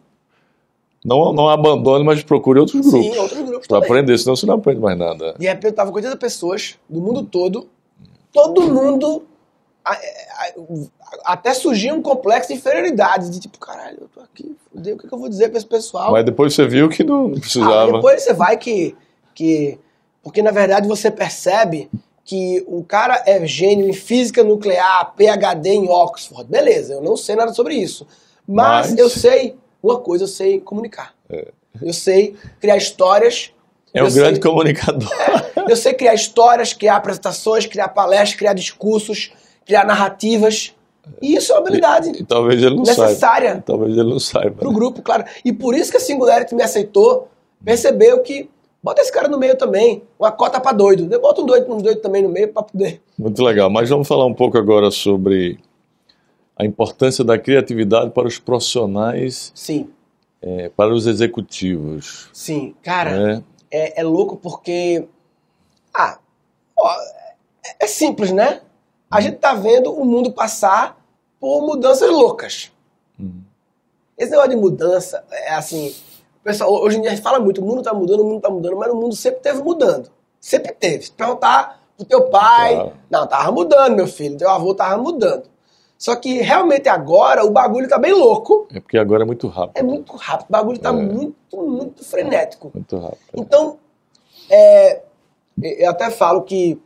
não, 1.05 1.31
não 1.33 1.47
abandone, 1.49 2.03
mas 2.03 2.21
procure 2.23 2.59
outros 2.59 2.81
grupos. 2.81 2.91
Sim, 3.13 3.17
outros 3.17 3.41
grupos 3.41 3.67
Para 3.67 3.77
aprender, 3.77 4.17
senão 4.17 4.35
você 4.35 4.45
não 4.45 4.55
aprende 4.55 4.79
mais 4.81 4.97
nada. 4.97 5.35
De 5.37 5.45
repente 5.47 5.67
eu 5.67 5.73
tava 5.73 5.89
com 5.91 5.97
80 5.97 6.17
pessoas 6.17 6.75
do 6.89 6.99
mundo 7.01 7.23
todo, 7.23 7.67
todo 8.33 8.61
mundo. 8.61 9.23
Até 11.23 11.53
surgia 11.53 11.93
um 11.93 12.01
complexo 12.01 12.49
de 12.49 12.55
inferioridade, 12.55 13.29
de 13.29 13.39
tipo, 13.39 13.57
caralho, 13.57 13.99
eu 14.01 14.07
tô 14.09 14.19
aqui, 14.19 14.55
fudeu, 14.73 14.95
o 14.95 14.97
que, 14.97 15.07
que 15.07 15.13
eu 15.13 15.17
vou 15.19 15.29
dizer 15.29 15.47
pra 15.49 15.57
esse 15.57 15.65
pessoal? 15.67 16.11
Mas 16.11 16.25
depois 16.25 16.53
você 16.53 16.67
viu 16.67 16.89
que 16.89 17.03
não 17.03 17.27
Ah, 17.27 17.39
precisava. 17.39 17.91
depois 17.93 18.23
você 18.23 18.33
vai 18.33 18.57
que, 18.57 18.95
que. 19.33 19.79
Porque 20.21 20.41
na 20.41 20.51
verdade 20.51 20.87
você 20.87 21.09
percebe 21.09 21.89
que 22.25 22.65
o 22.67 22.83
cara 22.83 23.23
é 23.25 23.45
gênio 23.47 23.87
em 23.87 23.93
física 23.93 24.43
nuclear, 24.43 25.13
PhD 25.15 25.69
em 25.69 25.89
Oxford. 25.89 26.43
Beleza, 26.49 26.95
eu 26.95 27.01
não 27.01 27.15
sei 27.15 27.37
nada 27.37 27.53
sobre 27.53 27.75
isso. 27.75 28.05
Mas, 28.45 28.89
Mas- 28.91 28.99
eu 28.99 29.09
sei 29.09 29.55
uma 29.87 29.99
coisa, 29.99 30.23
eu 30.25 30.27
sei 30.27 30.59
comunicar. 30.59 31.13
Eu 31.81 31.93
sei 31.93 32.35
criar 32.59 32.77
histórias. 32.77 33.51
É 33.93 34.03
um 34.03 34.11
grande 34.13 34.35
sei- 34.35 34.41
comunicador. 34.51 35.09
eu 35.69 35.75
sei 35.75 35.93
criar 35.93 36.13
histórias, 36.13 36.73
criar 36.73 36.97
apresentações, 36.97 37.65
criar 37.65 37.89
palestras, 37.89 38.35
criar 38.35 38.53
discursos, 38.53 39.31
criar 39.65 39.85
narrativas. 39.85 40.73
E 41.21 41.35
isso 41.35 41.51
é 41.53 41.55
uma 41.55 41.61
habilidade 41.61 42.09
E 42.19 42.23
talvez 42.25 42.61
ele 42.61 42.75
não 42.75 42.83
saiba. 42.85 43.03
necessária 43.07 43.63
Talvez 43.65 43.93
ele 43.97 44.09
não 44.09 44.19
saiba. 44.19 44.51
pro 44.57 44.69
né? 44.69 44.75
grupo, 44.75 45.01
claro. 45.01 45.23
E 45.43 45.53
por 45.53 45.73
isso 45.73 45.89
que 45.89 45.97
a 45.97 45.99
Singularity 46.01 46.53
me 46.53 46.61
aceitou, 46.63 47.29
percebeu 47.63 48.19
que 48.21 48.49
bota 48.83 49.01
esse 49.01 49.11
cara 49.11 49.27
no 49.29 49.37
meio 49.39 49.55
também, 49.57 50.03
uma 50.19 50.31
cota 50.31 50.59
pra 50.59 50.73
doido. 50.73 51.07
Eu 51.11 51.21
boto 51.21 51.43
um 51.43 51.45
doido, 51.45 51.73
um 51.73 51.77
doido 51.77 52.01
também 52.01 52.21
no 52.21 52.29
meio 52.29 52.49
pra 52.49 52.61
poder. 52.61 53.01
Muito 53.17 53.41
legal. 53.41 53.69
Mas 53.69 53.89
vamos 53.89 54.07
falar 54.07 54.25
um 54.25 54.33
pouco 54.33 54.57
agora 54.57 54.91
sobre 54.91 55.57
a 56.57 56.65
importância 56.65 57.23
da 57.23 57.37
criatividade 57.37 58.11
para 58.11 58.27
os 58.27 58.39
profissionais, 58.39 59.51
Sim, 59.53 59.89
eh, 60.41 60.69
para 60.75 60.93
os 60.93 61.05
executivos. 61.05 62.29
sim. 62.33 62.75
Cara, 62.81 63.11
né? 63.35 63.43
é, 63.71 64.01
é 64.01 64.03
louco 64.03 64.37
porque. 64.37 65.07
Ah, 65.93 66.17
ó, 66.77 66.91
é, 67.65 67.85
é 67.85 67.87
simples, 67.87 68.31
né? 68.31 68.61
A 69.09 69.21
gente 69.21 69.37
tá 69.37 69.53
vendo 69.53 69.93
o 69.93 70.05
mundo 70.05 70.31
passar 70.31 70.97
por 71.39 71.61
mudanças 71.61 72.09
loucas. 72.09 72.71
Uhum. 73.19 73.41
Esse 74.17 74.31
negócio 74.31 74.49
de 74.49 74.55
mudança, 74.57 75.23
é 75.31 75.53
assim. 75.53 75.95
Pessoal, 76.43 76.71
hoje 76.73 76.97
em 76.97 77.01
dia 77.01 77.11
a 77.11 77.13
gente 77.13 77.23
fala 77.23 77.39
muito, 77.39 77.61
o 77.61 77.65
mundo 77.65 77.83
tá 77.83 77.93
mudando, 77.93 78.21
o 78.21 78.23
mundo 78.23 78.41
tá 78.41 78.49
mudando, 78.49 78.77
mas 78.77 78.91
o 78.91 78.95
mundo 78.95 79.15
sempre 79.15 79.41
teve 79.41 79.61
mudando. 79.61 80.09
Sempre 80.39 80.71
teve. 80.73 81.03
Se 81.03 81.11
perguntar 81.11 81.81
pro 81.95 82.05
teu 82.05 82.29
pai. 82.29 82.75
Claro. 82.75 82.93
Não, 83.09 83.27
tava 83.27 83.51
mudando, 83.51 83.95
meu 83.95 84.07
filho. 84.07 84.37
Teu 84.37 84.49
avô 84.49 84.73
tava 84.73 85.01
mudando. 85.01 85.43
Só 85.97 86.15
que 86.15 86.41
realmente 86.41 86.87
agora 86.87 87.43
o 87.43 87.49
bagulho 87.49 87.89
tá 87.89 87.97
bem 87.97 88.13
louco. 88.13 88.67
É 88.73 88.79
porque 88.79 88.97
agora 88.97 89.23
é 89.23 89.25
muito 89.25 89.47
rápido. 89.47 89.77
É 89.77 89.83
muito 89.83 90.15
rápido. 90.15 90.47
O 90.49 90.51
bagulho 90.51 90.79
tá 90.79 90.89
É. 90.89 90.91
muito, 90.93 91.35
muito 91.57 92.05
frenético. 92.05 92.71
Muito 92.73 92.97
rápido. 92.97 93.19
Então, 93.33 93.77
é, 94.49 95.01
eu 95.61 95.89
até 95.89 96.11
falo 96.11 96.43
que 96.43 96.79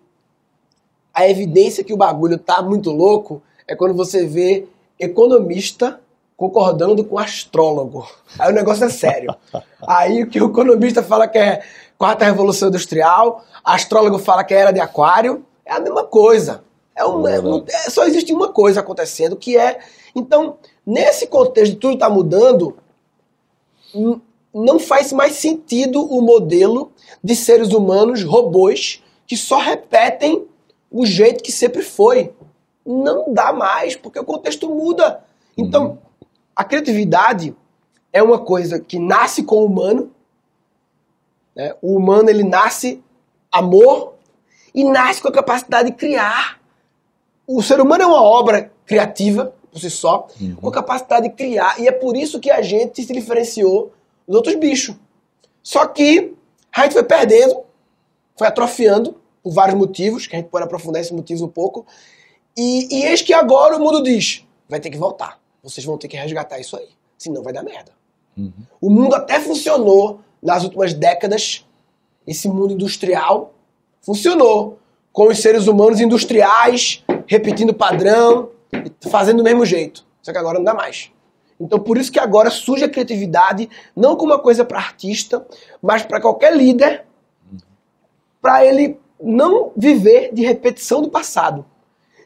a 1.14 1.28
evidência 1.28 1.84
que 1.84 1.94
o 1.94 1.98
bagulho 1.98 2.38
tá 2.38 2.62
muito 2.62 2.90
louco 2.92 3.42
é 3.68 3.76
quando 3.76 3.94
você 3.94 4.26
vê 4.26 4.66
economista 4.98 6.00
concordando 6.38 7.04
com 7.04 7.20
astrólogo. 7.20 8.08
Aí 8.40 8.50
o 8.50 8.56
negócio 8.56 8.86
é 8.86 8.90
sério. 8.90 9.36
Aí 9.86 10.24
o 10.24 10.28
que 10.30 10.42
o 10.42 10.50
economista 10.50 11.04
fala 11.04 11.28
que 11.28 11.38
é 11.38 11.62
quarta 11.98 12.26
revolução 12.26 12.70
industrial, 12.70 13.44
astrólogo 13.64 14.18
fala 14.18 14.44
que 14.44 14.54
é 14.54 14.58
era 14.58 14.72
de 14.72 14.80
aquário, 14.80 15.46
é 15.66 15.74
a 15.74 15.80
mesma 15.80 16.04
coisa. 16.06 16.64
É 17.02 17.06
uma, 17.06 17.32
é, 17.32 17.64
é, 17.70 17.90
só 17.90 18.06
existe 18.06 18.34
uma 18.34 18.50
coisa 18.50 18.80
acontecendo 18.80 19.36
que 19.36 19.58
é. 19.58 19.80
Então, 20.16 20.58
nesse 20.86 21.28
contexto 21.28 21.74
de 21.74 21.78
tudo 21.78 21.96
está 21.96 22.10
mudando, 22.10 22.78
não 24.54 24.80
faz 24.80 25.12
mais 25.12 25.34
sentido 25.34 26.04
o 26.04 26.22
modelo 26.22 26.92
de 27.24 27.36
seres 27.36 27.72
humanos 27.72 28.24
robôs 28.24 29.04
que 29.26 29.36
só 29.38 29.58
repetem 29.60 30.46
o 30.90 31.06
jeito 31.06 31.44
que 31.44 31.52
sempre 31.52 31.82
foi. 31.82 32.34
Não 32.86 33.34
dá 33.34 33.54
mais, 33.54 33.96
porque 33.96 34.20
o 34.20 34.26
contexto 34.26 34.70
muda. 34.70 35.24
Então, 35.58 35.86
uhum. 35.86 35.98
a 36.56 36.64
criatividade 36.64 37.56
é 38.12 38.22
uma 38.22 38.40
coisa 38.40 38.80
que 38.80 39.00
nasce 39.00 39.44
com 39.44 39.58
o 39.58 39.66
humano. 39.66 40.12
Né? 41.56 41.76
O 41.82 41.96
humano 41.96 42.30
ele 42.30 42.44
nasce 42.44 43.02
amor 43.52 44.16
e 44.74 44.84
nasce 44.84 45.22
com 45.22 45.28
a 45.28 45.34
capacidade 45.34 45.92
de 45.92 45.96
criar. 45.96 46.61
O 47.48 47.62
ser 47.62 47.80
humano 47.80 48.04
é 48.04 48.08
uma 48.08 48.22
obra 48.22 48.72
criativa 48.86 49.54
por 49.72 49.80
si 49.80 49.90
só, 49.90 50.28
uhum. 50.40 50.56
com 50.56 50.68
a 50.68 50.72
capacidade 50.72 51.30
de 51.30 51.34
criar. 51.34 51.80
E 51.80 51.88
é 51.88 51.92
por 51.92 52.16
isso 52.16 52.40
que 52.40 52.52
a 52.52 52.62
gente 52.62 53.04
se 53.04 53.14
diferenciou 53.14 53.92
dos 54.28 54.36
outros 54.36 54.56
bichos. 54.56 54.96
Só 55.64 55.86
que 55.88 56.34
a 56.74 56.84
gente 56.84 56.94
foi 56.94 57.04
perdendo, 57.04 57.62
foi 58.38 58.48
atrofiando 58.48 59.16
por 59.42 59.54
vários 59.54 59.78
motivos, 59.78 60.28
que 60.28 60.36
a 60.36 60.40
gente 60.40 60.50
pode 60.50 60.66
aprofundar 60.66 61.02
esses 61.02 61.12
motivos 61.12 61.42
um 61.42 61.48
pouco. 61.48 61.86
E, 62.58 62.88
e 62.94 63.06
eis 63.06 63.22
que 63.22 63.34
agora 63.34 63.78
o 63.78 63.80
mundo 63.80 64.04
diz: 64.04 64.46
vai 64.68 64.80
ter 64.80 64.90
que 64.90 64.98
voltar. 64.98 65.40
Vocês 65.64 65.86
vão 65.86 65.98
ter 65.98 66.08
que 66.08 66.18
resgatar 66.18 66.60
isso 66.60 66.76
aí. 66.76 66.90
Senão 67.18 67.44
vai 67.44 67.54
dar 67.54 67.64
merda. 67.64 67.92
Uhum. 68.38 68.52
O 68.80 68.90
mundo 68.90 69.16
até 69.16 69.40
funcionou 69.40 70.20
nas 70.42 70.64
últimas 70.64 70.94
décadas. 70.94 71.66
Esse 72.26 72.48
mundo 72.48 72.74
industrial 72.74 73.54
funcionou. 74.02 74.80
Com 75.14 75.28
os 75.28 75.40
seres 75.40 75.68
humanos 75.68 76.00
industriais, 76.00 77.04
repetindo 77.32 77.74
padrão, 77.74 78.50
fazendo 79.10 79.38
do 79.38 79.44
mesmo 79.44 79.66
jeito. 79.66 80.06
Só 80.22 80.34
que 80.34 80.38
agora 80.38 80.58
não 80.58 80.66
dá 80.66 80.74
mais. 80.74 81.10
Então 81.58 81.80
por 81.80 81.98
isso 81.98 82.12
que 82.12 82.20
agora 82.20 82.50
surge 82.50 82.84
a 82.84 82.90
criatividade, 82.90 83.70
não 83.96 84.18
como 84.18 84.34
uma 84.34 84.40
coisa 84.40 84.66
para 84.66 84.78
artista, 84.78 85.48
mas 85.82 86.04
para 86.04 86.20
qualquer 86.20 86.54
líder, 86.54 87.06
para 88.42 88.66
ele 88.66 89.00
não 89.24 89.72
viver 89.78 90.34
de 90.34 90.44
repetição 90.44 91.02
do 91.02 91.10
passado, 91.10 91.64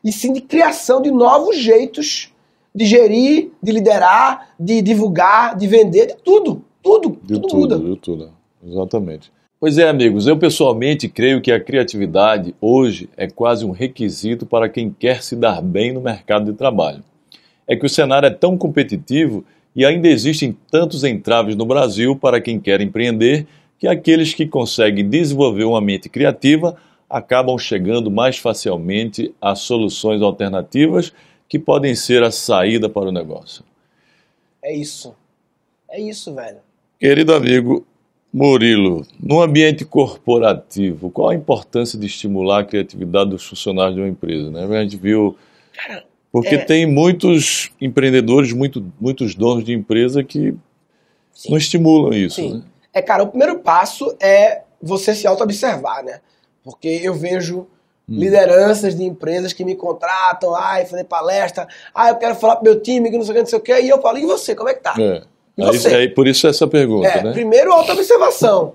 e 0.03 0.11
sim 0.11 0.33
de 0.33 0.41
criação 0.41 1.03
de 1.03 1.11
novos 1.11 1.55
jeitos 1.55 2.33
de 2.73 2.85
gerir, 2.85 3.51
de 3.61 3.71
liderar, 3.71 4.55
de 4.59 4.81
divulgar, 4.81 5.55
de 5.55 5.67
vender, 5.67 6.07
de 6.07 6.15
tudo. 6.15 6.63
Tudo. 6.81 7.19
De 7.21 7.39
tudo, 7.39 7.47
tudo 7.47 7.57
muda. 7.57 7.79
De 7.79 7.95
tudo. 7.97 8.33
Exatamente. 8.63 9.31
Pois 9.57 9.77
é, 9.77 9.87
amigos, 9.87 10.27
eu 10.27 10.37
pessoalmente 10.37 11.07
creio 11.07 11.41
que 11.41 11.49
a 11.49 11.59
criatividade 11.59 12.53
hoje 12.59 13.09
é 13.15 13.25
quase 13.27 13.63
um 13.63 13.71
requisito 13.71 14.45
para 14.45 14.67
quem 14.67 14.91
quer 14.91 15.23
se 15.23 15.33
dar 15.33 15.61
bem 15.61 15.93
no 15.93 16.01
mercado 16.01 16.51
de 16.51 16.57
trabalho. 16.57 17.01
É 17.65 17.73
que 17.73 17.85
o 17.85 17.89
cenário 17.89 18.27
é 18.27 18.29
tão 18.29 18.57
competitivo 18.57 19.45
e 19.73 19.85
ainda 19.85 20.09
existem 20.09 20.55
tantos 20.69 21.05
entraves 21.05 21.55
no 21.55 21.65
Brasil 21.65 22.17
para 22.17 22.41
quem 22.41 22.59
quer 22.59 22.81
empreender 22.81 23.47
que 23.79 23.87
aqueles 23.87 24.33
que 24.33 24.45
conseguem 24.45 25.07
desenvolver 25.07 25.63
uma 25.63 25.79
mente 25.79 26.09
criativa 26.09 26.75
acabam 27.09 27.57
chegando 27.57 28.11
mais 28.11 28.37
facilmente 28.37 29.33
a 29.39 29.55
soluções 29.55 30.21
alternativas 30.21 31.13
que 31.47 31.57
podem 31.57 31.95
ser 31.95 32.23
a 32.23 32.31
saída 32.31 32.89
para 32.89 33.07
o 33.07 33.11
negócio. 33.11 33.63
É 34.61 34.75
isso. 34.75 35.15
É 35.89 35.99
isso, 35.99 36.35
velho. 36.35 36.57
Querido 36.99 37.33
amigo 37.33 37.85
Murilo, 38.35 39.07
no 39.17 39.41
ambiente 39.41 39.85
corporativo, 39.85 41.09
qual 41.09 41.29
a 41.29 41.35
importância 41.35 41.97
de 41.97 42.05
estimular 42.05 42.59
a 42.59 42.65
criatividade 42.65 43.29
dos 43.29 43.47
funcionários 43.47 43.95
de 43.95 44.01
uma 44.01 44.09
empresa? 44.09 44.51
Né? 44.51 44.77
A 44.77 44.83
gente 44.83 44.97
viu. 44.97 45.37
Porque 46.33 46.55
é... 46.55 46.57
tem 46.57 46.85
muitos 46.85 47.71
empreendedores, 47.79 48.51
muito, 48.51 48.91
muitos 48.99 49.35
donos 49.35 49.63
de 49.63 49.71
empresa 49.71 50.21
que 50.21 50.53
Sim. 51.31 51.51
não 51.51 51.57
estimulam 51.57 52.11
isso. 52.13 52.35
Sim. 52.35 52.55
Né? 52.55 52.63
É, 52.93 53.01
cara, 53.01 53.23
o 53.23 53.27
primeiro 53.27 53.59
passo 53.59 54.13
é 54.19 54.63
você 54.81 55.15
se 55.15 55.25
auto-observar, 55.25 56.03
né? 56.03 56.19
Porque 56.61 56.89
eu 56.89 57.13
vejo 57.13 57.59
hum. 57.59 57.65
lideranças 58.19 58.97
de 58.97 59.03
empresas 59.05 59.53
que 59.53 59.63
me 59.63 59.77
contratam, 59.77 60.53
ai, 60.53 60.85
fazer 60.85 61.05
palestra, 61.05 61.69
ai, 61.93 62.11
eu 62.11 62.17
quero 62.17 62.35
falar 62.35 62.57
pro 62.57 62.65
meu 62.65 62.81
time 62.81 63.09
que 63.09 63.17
não 63.17 63.23
sei 63.23 63.31
o 63.31 63.35
que, 63.35 63.39
não 63.39 63.47
sei 63.47 63.59
o 63.59 63.61
que, 63.61 63.79
e 63.79 63.87
eu 63.87 64.01
falo, 64.01 64.17
e 64.17 64.25
você, 64.25 64.53
como 64.53 64.67
é 64.67 64.73
que 64.73 64.83
tá? 64.83 64.93
É. 64.99 65.23
Você? 65.57 65.87
Aí, 65.87 66.09
por 66.09 66.27
isso 66.27 66.47
essa 66.47 66.67
pergunta, 66.67 67.07
é, 67.07 67.23
né? 67.23 67.31
Primeiro, 67.31 67.71
auto-observação. 67.71 68.73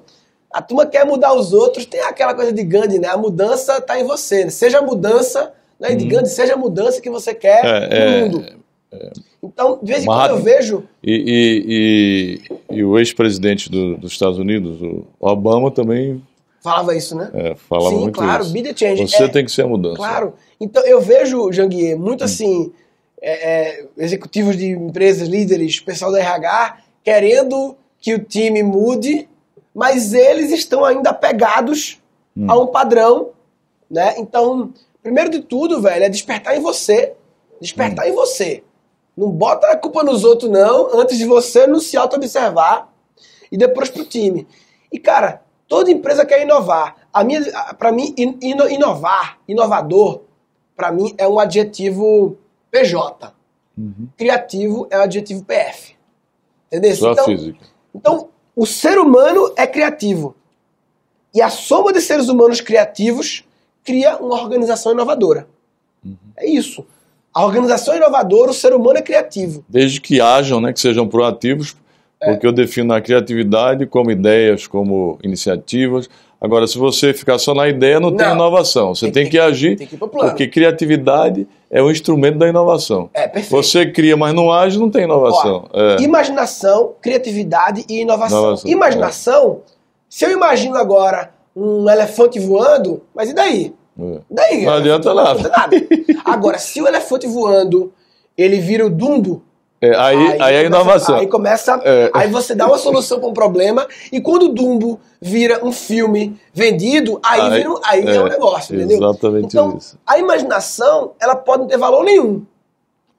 A 0.51 0.61
turma 0.61 0.87
quer 0.87 1.05
mudar 1.05 1.35
os 1.35 1.53
outros, 1.53 1.85
tem 1.85 2.01
aquela 2.01 2.35
coisa 2.35 2.53
de 2.53 2.63
Gandhi, 2.65 2.99
né? 2.99 3.09
A 3.09 3.17
mudança 3.17 3.77
está 3.79 4.01
em 4.01 4.05
você. 4.05 4.45
Né? 4.45 4.51
Seja 4.51 4.79
a 4.79 4.83
mudança, 4.83 5.53
né? 5.79 5.95
de 5.95 6.05
hum. 6.05 6.09
Gandhi, 6.09 6.29
seja 6.29 6.55
a 6.55 6.57
mudança 6.57 7.01
que 7.01 7.11
você 7.11 7.35
quer 7.35 7.65
é, 7.65 7.89
no 7.89 7.95
é, 7.95 8.21
mundo. 8.23 8.45
É. 8.93 9.11
Então, 9.43 9.79
de 9.81 9.93
vez 9.93 10.05
em 10.05 10.07
quando 10.07 10.31
eu 10.31 10.43
vejo. 10.43 10.85
E, 11.03 12.41
e, 12.69 12.71
e, 12.71 12.77
e 12.79 12.85
o 12.85 12.99
ex-presidente 12.99 13.71
do, 13.71 13.97
dos 13.97 14.13
Estados 14.13 14.39
Unidos, 14.39 14.81
o 14.83 15.05
Obama, 15.21 15.71
também. 15.71 16.23
Falava 16.63 16.95
isso, 16.95 17.17
né? 17.17 17.31
É, 17.33 17.55
falava 17.55 17.91
Sim, 17.91 18.01
muito 18.01 18.19
claro, 18.19 18.43
isso. 18.43 18.53
be 18.53 18.63
the 18.63 18.75
change. 18.77 19.09
Você 19.09 19.25
é, 19.25 19.29
tem 19.29 19.45
que 19.45 19.51
ser 19.51 19.63
a 19.63 19.69
mudança. 19.69 19.97
Claro. 19.97 20.35
Então, 20.61 20.85
eu 20.85 21.01
vejo, 21.01 21.51
Janguier, 21.53 21.99
muito 21.99 22.25
hum. 22.25 22.29
Assim, 23.21 23.43
é, 23.43 23.87
executivos 23.99 24.57
de 24.57 24.69
empresas, 24.69 25.29
líderes, 25.29 25.81
pessoal 25.81 26.13
da 26.13 26.19
RH, 26.19 26.79
querendo 27.05 27.77
que 27.99 28.15
o 28.15 28.25
time 28.25 28.63
mude, 28.63 29.29
mas 29.75 30.15
eles 30.15 30.51
estão 30.51 30.85
ainda 30.85 31.11
apegados 31.11 32.01
hum. 32.37 32.47
a 32.51 32.59
um 32.59 32.67
padrão, 32.67 33.31
né? 33.91 34.15
Então, 34.19 34.73
primeiro 35.03 35.31
de 35.31 35.41
tudo, 35.41 35.81
velho, 35.81 36.05
é 36.05 36.09
despertar 36.09 36.57
em 36.57 36.61
você. 36.61 37.15
Despertar 37.61 38.07
hum. 38.07 38.09
em 38.09 38.13
você. 38.13 38.65
Não 39.17 39.31
bota 39.31 39.67
a 39.69 39.77
culpa 39.77 40.03
nos 40.03 40.25
outros, 40.25 40.51
não, 40.51 40.99
antes 40.99 41.19
de 41.19 41.27
você 41.27 41.67
não 41.67 41.79
se 41.79 41.97
auto-observar 41.97 42.91
e 43.53 43.57
depois 43.59 43.91
pro 43.91 44.05
time. 44.05 44.47
E, 44.91 44.99
cara, 44.99 45.43
toda 45.69 45.91
empresa 45.91 46.25
quer 46.25 46.43
inovar. 46.43 46.97
A 47.13 47.23
minha, 47.23 47.43
para 47.79 47.93
mim, 47.93 48.15
inovar, 48.17 49.39
inovador, 49.47 50.23
para 50.77 50.91
mim 50.91 51.15
é 51.19 51.29
um 51.29 51.39
adjetivo 51.39 52.39
PJ. 52.71 53.33
Uhum. 53.77 54.09
Criativo 54.17 54.87
é 54.91 54.99
um 54.99 55.03
adjetivo 55.03 55.45
PF. 55.45 55.95
Entendeu? 56.67 56.97
Só 56.97 57.13
então, 57.13 57.25
física. 57.25 57.59
Então, 57.95 58.29
o 58.55 58.67
ser 58.67 58.99
humano 58.99 59.53
é 59.57 59.67
criativo. 59.67 60.35
E 61.35 61.41
a 61.41 61.49
soma 61.49 61.93
de 61.93 62.01
seres 62.01 62.29
humanos 62.29 62.61
criativos 62.61 63.45
cria 63.85 64.17
uma 64.19 64.41
organização 64.41 64.93
inovadora. 64.93 65.49
Uhum. 66.05 66.17
É 66.37 66.49
isso. 66.49 66.85
A 67.33 67.45
organização 67.45 67.95
inovadora, 67.95 68.51
o 68.51 68.55
ser 68.55 68.75
humano 68.75 68.99
é 68.99 69.03
criativo. 69.03 69.65
Desde 69.69 70.01
que 70.01 70.21
hajam, 70.21 70.61
né, 70.61 70.73
que 70.73 70.81
sejam 70.81 71.09
proativos, 71.09 71.77
é. 72.21 72.33
porque 72.33 72.47
eu 72.47 72.53
defino 72.53 72.93
a 72.93 73.01
criatividade 73.01 73.87
como 73.87 74.11
ideias, 74.11 74.67
como 74.67 75.19
iniciativas. 75.23 76.09
Agora, 76.41 76.67
se 76.67 76.79
você 76.79 77.13
ficar 77.13 77.39
só 77.39 77.55
na 77.55 77.69
ideia, 77.69 78.01
não, 78.01 78.11
não. 78.11 78.17
tem 78.17 78.33
inovação. 78.33 78.95
Você 78.95 79.07
tem, 79.07 79.13
tem, 79.13 79.23
tem 79.25 79.31
que, 79.33 79.39
agir, 79.39 79.77
tem 79.77 79.87
que 79.87 79.97
porque 79.97 80.49
criatividade 80.49 81.47
é 81.71 81.83
o 81.83 81.91
instrumento 81.91 82.39
da 82.39 82.49
inovação. 82.49 83.11
É, 83.13 83.29
perfeito. 83.29 83.51
Você 83.51 83.91
cria, 83.91 84.17
mas 84.17 84.33
não 84.33 84.51
age, 84.51 84.79
não 84.79 84.91
tem 84.91 85.05
inovação. 85.05 85.69
Ó, 85.71 85.79
é. 85.79 86.01
Imaginação, 86.01 86.95
criatividade 87.03 87.85
e 87.89 88.01
inovação. 88.01 88.39
inovação 88.39 88.71
imaginação, 88.71 89.61
é. 89.67 89.73
se 90.09 90.25
eu 90.25 90.31
imagino 90.31 90.77
agora 90.77 91.31
um 91.55 91.89
elefante 91.91 92.41
voando, 92.41 93.03
mas 93.15 93.29
e 93.29 93.35
daí? 93.35 93.75
É. 94.01 94.21
Daí? 94.31 94.65
Não 94.65 94.73
adianta 94.73 95.13
nada. 95.13 95.35
Não 95.35 95.41
adianta 95.41 95.59
nada. 95.59 95.77
Agora, 96.25 96.59
se 96.59 96.81
o 96.81 96.89
elefante 96.89 97.27
voando, 97.27 97.93
ele 98.37 98.59
vira 98.59 98.87
o 98.87 98.91
Dumbo, 98.91 99.43
é, 99.83 99.97
aí, 99.97 100.17
aí, 100.17 100.41
aí 100.43 100.55
é 100.57 100.67
inovação. 100.67 101.17
Aí 101.17 101.27
começa. 101.27 101.81
É. 101.83 102.11
Aí 102.13 102.31
você 102.31 102.55
dá 102.55 102.67
uma 102.67 102.77
solução 102.77 103.19
para 103.19 103.29
um 103.29 103.33
problema, 103.33 103.89
e 104.13 104.21
quando 104.21 104.45
o 104.45 104.49
Dumbo 104.51 105.01
vira 105.21 105.65
um 105.65 105.73
filme 105.73 106.39
vendido, 106.53 107.19
aí, 107.23 107.41
aí, 107.41 107.51
vira, 107.51 107.75
aí 107.85 108.07
é, 108.07 108.17
é 108.17 108.21
um 108.21 108.29
negócio, 108.29 108.77
entendeu? 108.77 108.99
Exatamente 108.99 109.47
então, 109.47 109.77
isso. 109.79 109.99
A 110.07 110.19
imaginação, 110.19 111.13
ela 111.19 111.35
pode 111.35 111.63
não 111.63 111.69
ter 111.69 111.79
valor 111.79 112.05
nenhum. 112.05 112.45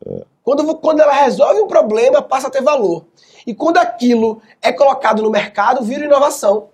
É. 0.06 0.21
Quando, 0.43 0.76
quando 0.76 1.00
ela 1.00 1.13
resolve 1.13 1.62
um 1.62 1.67
problema, 1.67 2.21
passa 2.21 2.47
a 2.47 2.52
ter 2.52 2.62
valor. 2.62 3.06
E 3.45 3.56
quando 3.56 3.78
aquilo 3.78 4.39
é 4.62 4.71
colocado 4.71 5.24
no 5.24 5.32
mercado, 5.32 5.84
vira 5.84 6.06
inovação. 6.06 6.67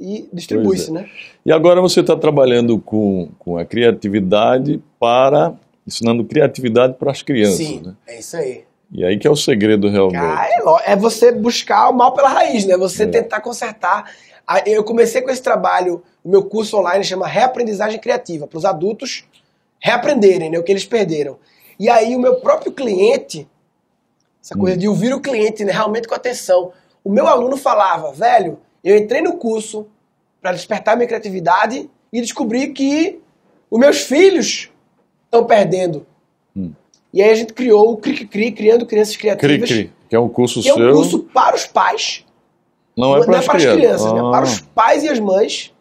E 0.00 0.28
distribui-se, 0.32 0.90
é. 0.90 0.92
né? 0.92 1.10
E 1.44 1.52
agora 1.52 1.80
você 1.80 2.00
está 2.00 2.16
trabalhando 2.16 2.78
com, 2.78 3.28
com 3.38 3.58
a 3.58 3.64
criatividade 3.64 4.80
para. 5.00 5.52
ensinando 5.84 6.24
criatividade 6.24 6.94
para 6.94 7.10
as 7.10 7.22
crianças. 7.22 7.56
Sim, 7.56 7.82
né? 7.84 7.94
é 8.06 8.18
isso 8.20 8.36
aí. 8.36 8.69
E 8.92 9.04
aí 9.04 9.18
que 9.18 9.26
é 9.26 9.30
o 9.30 9.36
segredo 9.36 9.88
realmente. 9.88 10.18
Ah, 10.18 10.46
é, 10.86 10.92
é, 10.92 10.96
você 10.96 11.30
buscar 11.30 11.88
o 11.90 11.92
mal 11.92 12.12
pela 12.12 12.28
raiz, 12.28 12.64
né? 12.66 12.76
Você 12.76 13.04
é. 13.04 13.06
tentar 13.06 13.40
consertar 13.40 14.10
Eu 14.66 14.82
comecei 14.82 15.22
com 15.22 15.30
esse 15.30 15.42
trabalho, 15.42 16.02
o 16.24 16.28
meu 16.28 16.44
curso 16.44 16.76
online 16.76 17.04
chama 17.04 17.26
Reaprendizagem 17.26 18.00
Criativa, 18.00 18.46
para 18.46 18.58
os 18.58 18.64
adultos 18.64 19.24
reaprenderem 19.80 20.50
né, 20.50 20.58
o 20.58 20.62
que 20.62 20.72
eles 20.72 20.84
perderam. 20.84 21.38
E 21.78 21.88
aí 21.88 22.14
o 22.14 22.20
meu 22.20 22.36
próprio 22.40 22.72
cliente, 22.72 23.48
essa 24.42 24.54
coisa 24.54 24.76
de 24.76 24.86
ouvir 24.86 25.14
o 25.14 25.20
cliente 25.20 25.64
né, 25.64 25.72
realmente 25.72 26.06
com 26.06 26.14
atenção, 26.14 26.72
o 27.02 27.10
meu 27.10 27.26
aluno 27.26 27.56
falava, 27.56 28.12
velho, 28.12 28.58
eu 28.84 28.96
entrei 28.96 29.22
no 29.22 29.38
curso 29.38 29.86
para 30.40 30.52
despertar 30.52 30.96
minha 30.96 31.08
criatividade 31.08 31.88
e 32.12 32.20
descobri 32.20 32.72
que 32.72 33.20
os 33.70 33.78
meus 33.78 34.02
filhos 34.02 34.70
estão 35.24 35.46
perdendo. 35.46 36.06
Hum. 36.54 36.72
E 37.12 37.22
aí 37.22 37.30
a 37.30 37.34
gente 37.34 37.52
criou 37.52 37.92
o 37.92 37.96
Cri 37.96 38.26
Cri, 38.26 38.52
Criando 38.52 38.86
Crianças 38.86 39.16
Criativas. 39.16 39.68
Cri 39.68 39.84
Cri, 39.84 39.92
que 40.08 40.14
é 40.14 40.20
um 40.20 40.28
curso 40.28 40.60
que 40.60 40.72
seu. 40.72 40.78
é 40.78 40.90
um 40.90 40.94
curso 40.94 41.20
para 41.20 41.56
os 41.56 41.66
pais. 41.66 42.24
Não 42.96 43.16
é 43.16 43.24
para, 43.24 43.38
as, 43.38 43.44
é 43.44 43.46
para 43.46 43.58
crianças. 43.58 43.72
as 43.72 43.80
crianças, 43.80 44.06
ah. 44.06 44.14
né? 44.14 44.30
para 44.30 44.44
os 44.44 44.60
pais 44.60 45.02
e 45.02 45.08
as 45.08 45.18
mães. 45.18 45.72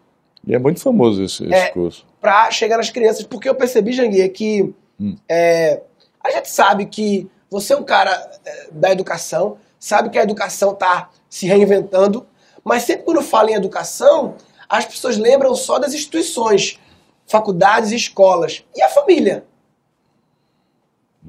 E 0.47 0.55
é 0.55 0.59
muito 0.59 0.79
famoso 0.79 1.23
esse, 1.23 1.43
esse 1.43 1.53
é, 1.53 1.69
curso. 1.69 2.05
Para 2.19 2.49
chegar 2.49 2.77
nas 2.77 2.89
crianças, 2.89 3.23
porque 3.23 3.49
eu 3.49 3.55
percebi, 3.55 3.91
Janguier, 3.91 4.31
que 4.31 4.73
hum. 4.99 5.15
é, 5.27 5.81
a 6.23 6.31
gente 6.31 6.49
sabe 6.49 6.85
que 6.85 7.29
você 7.49 7.73
é 7.73 7.77
um 7.77 7.83
cara 7.83 8.11
é, 8.45 8.67
da 8.71 8.91
educação, 8.91 9.57
sabe 9.79 10.09
que 10.09 10.17
a 10.17 10.23
educação 10.23 10.71
está 10.73 11.09
se 11.29 11.45
reinventando, 11.45 12.25
mas 12.63 12.83
sempre 12.83 13.03
quando 13.03 13.21
fala 13.21 13.51
em 13.51 13.55
educação, 13.55 14.35
as 14.67 14.85
pessoas 14.85 15.17
lembram 15.17 15.53
só 15.55 15.79
das 15.79 15.93
instituições, 15.93 16.79
faculdades 17.27 17.91
e 17.91 17.95
escolas. 17.95 18.63
E 18.75 18.81
a 18.81 18.89
família? 18.89 19.43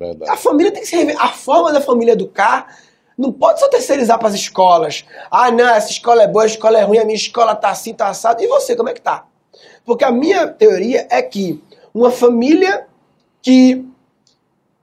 Verdade. 0.00 0.30
A 0.30 0.36
família 0.36 0.72
tem 0.72 0.80
que 0.80 0.88
se 0.88 0.96
reinventar. 0.96 1.26
A 1.26 1.28
forma 1.28 1.70
da 1.70 1.80
família 1.80 2.12
educar 2.12 2.74
não 3.18 3.30
pode 3.30 3.60
só 3.60 3.68
terceirizar 3.68 4.18
para 4.18 4.28
as 4.28 4.34
escolas. 4.34 5.04
Ah, 5.30 5.50
não, 5.50 5.68
essa 5.68 5.90
escola 5.90 6.22
é 6.22 6.26
boa, 6.26 6.44
a 6.44 6.46
escola 6.46 6.78
é 6.78 6.82
ruim, 6.82 6.98
a 6.98 7.04
minha 7.04 7.16
escola 7.16 7.54
tá 7.54 7.68
assim, 7.68 7.92
tá 7.92 8.08
assado. 8.08 8.42
E 8.42 8.46
você, 8.46 8.74
como 8.74 8.88
é 8.88 8.94
que 8.94 9.02
tá? 9.02 9.26
Porque 9.84 10.02
a 10.02 10.10
minha 10.10 10.48
teoria 10.48 11.06
é 11.10 11.20
que 11.20 11.62
uma 11.92 12.10
família 12.10 12.86
que 13.42 13.84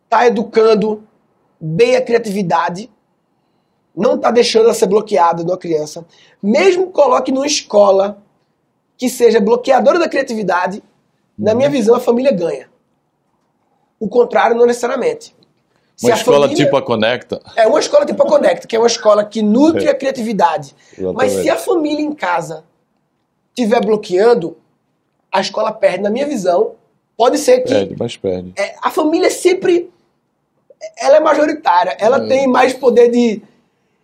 está 0.04 0.28
educando 0.28 1.04
bem 1.60 1.96
a 1.96 2.02
criatividade, 2.02 2.92
não 3.96 4.14
está 4.16 4.30
deixando 4.30 4.66
ela 4.66 4.74
ser 4.76 4.86
bloqueada 4.86 5.42
uma 5.42 5.58
criança, 5.58 6.06
mesmo 6.42 6.92
coloque 6.92 7.32
numa 7.32 7.48
escola 7.48 8.22
que 8.96 9.10
seja 9.10 9.40
bloqueadora 9.40 9.98
da 9.98 10.08
criatividade, 10.08 10.84
na 11.36 11.56
minha 11.56 11.70
visão 11.70 11.96
a 11.96 12.00
família 12.00 12.32
ganha. 12.32 12.70
O 14.00 14.08
contrário 14.08 14.56
não 14.56 14.66
necessariamente. 14.66 15.36
Uma 16.02 16.14
escola 16.14 16.42
família, 16.42 16.66
tipo 16.66 16.78
a 16.78 16.82
Conecta. 16.82 17.42
É 17.56 17.66
uma 17.66 17.80
escola 17.80 18.06
tipo 18.06 18.22
a 18.22 18.28
Conecta, 18.28 18.68
que 18.68 18.76
é 18.76 18.80
uma 18.80 18.88
escola 18.88 19.26
que 19.26 19.42
nutre 19.42 19.86
é. 19.86 19.90
a 19.90 19.96
criatividade. 19.96 20.76
Exatamente. 20.94 21.16
Mas 21.16 21.32
se 21.34 21.50
a 21.50 21.56
família 21.56 22.02
em 22.02 22.14
casa 22.14 22.64
estiver 23.58 23.84
bloqueando, 23.84 24.56
a 25.32 25.42
escola 25.42 25.72
perde, 25.72 26.04
na 26.04 26.10
minha 26.10 26.28
visão. 26.28 26.76
Pode 27.16 27.40
ser 27.40 27.62
que. 27.62 27.74
Perde, 27.74 27.96
mas 27.98 28.16
perde. 28.16 28.54
É, 28.56 28.76
a 28.82 28.92
família 28.92 29.30
sempre. 29.32 29.90
Ela 31.00 31.18
é 31.18 31.20
majoritária, 31.20 31.98
ela 32.00 32.24
é. 32.24 32.28
tem 32.28 32.48
mais 32.48 32.74
poder 32.74 33.10
de. 33.10 33.42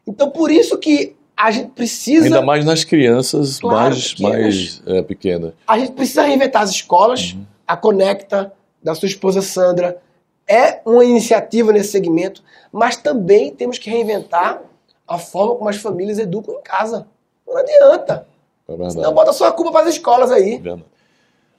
Então, 0.07 0.31
por 0.31 0.51
isso 0.51 0.77
que 0.79 1.15
a 1.37 1.51
gente 1.51 1.69
precisa. 1.69 2.25
Ainda 2.25 2.41
mais 2.41 2.65
nas 2.65 2.83
crianças 2.83 3.59
claro, 3.59 3.91
mais, 3.91 4.13
pequenas. 4.13 4.41
mais 4.41 4.81
é, 4.87 5.01
pequenas. 5.03 5.53
A 5.67 5.77
gente 5.77 5.91
precisa 5.91 6.23
reinventar 6.23 6.63
as 6.63 6.71
escolas, 6.71 7.33
uhum. 7.33 7.45
a 7.67 7.77
Conecta, 7.77 8.51
da 8.83 8.93
sua 8.93 9.07
esposa 9.07 9.41
Sandra 9.41 10.01
é 10.47 10.81
uma 10.85 11.05
iniciativa 11.05 11.71
nesse 11.71 11.91
segmento, 11.91 12.43
mas 12.71 12.97
também 12.97 13.51
temos 13.51 13.77
que 13.77 13.89
reinventar 13.89 14.61
a 15.07 15.17
forma 15.17 15.55
como 15.55 15.69
as 15.69 15.77
famílias 15.77 16.19
educam 16.19 16.55
em 16.55 16.61
casa. 16.61 17.07
Não 17.47 17.57
adianta. 17.57 18.27
É 18.67 18.89
Senão 18.89 19.13
bota 19.13 19.33
sua 19.33 19.51
culpa 19.51 19.71
para 19.71 19.87
as 19.87 19.95
escolas 19.95 20.31
aí. 20.31 20.61
É 20.65 20.77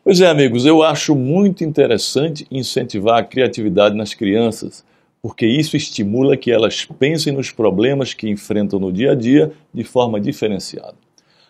pois 0.02 0.20
é, 0.20 0.26
amigos, 0.26 0.66
eu 0.66 0.82
acho 0.82 1.14
muito 1.14 1.64
interessante 1.64 2.46
incentivar 2.50 3.18
a 3.20 3.24
criatividade 3.24 3.96
nas 3.96 4.12
crianças, 4.12 4.84
porque 5.22 5.46
isso 5.46 5.76
estimula 5.76 6.36
que 6.36 6.50
elas 6.50 6.84
pensem 6.98 7.32
nos 7.32 7.50
problemas 7.50 8.12
que 8.12 8.28
enfrentam 8.28 8.78
no 8.78 8.92
dia 8.92 9.12
a 9.12 9.14
dia 9.14 9.52
de 9.72 9.84
forma 9.84 10.20
diferenciada. 10.20 10.94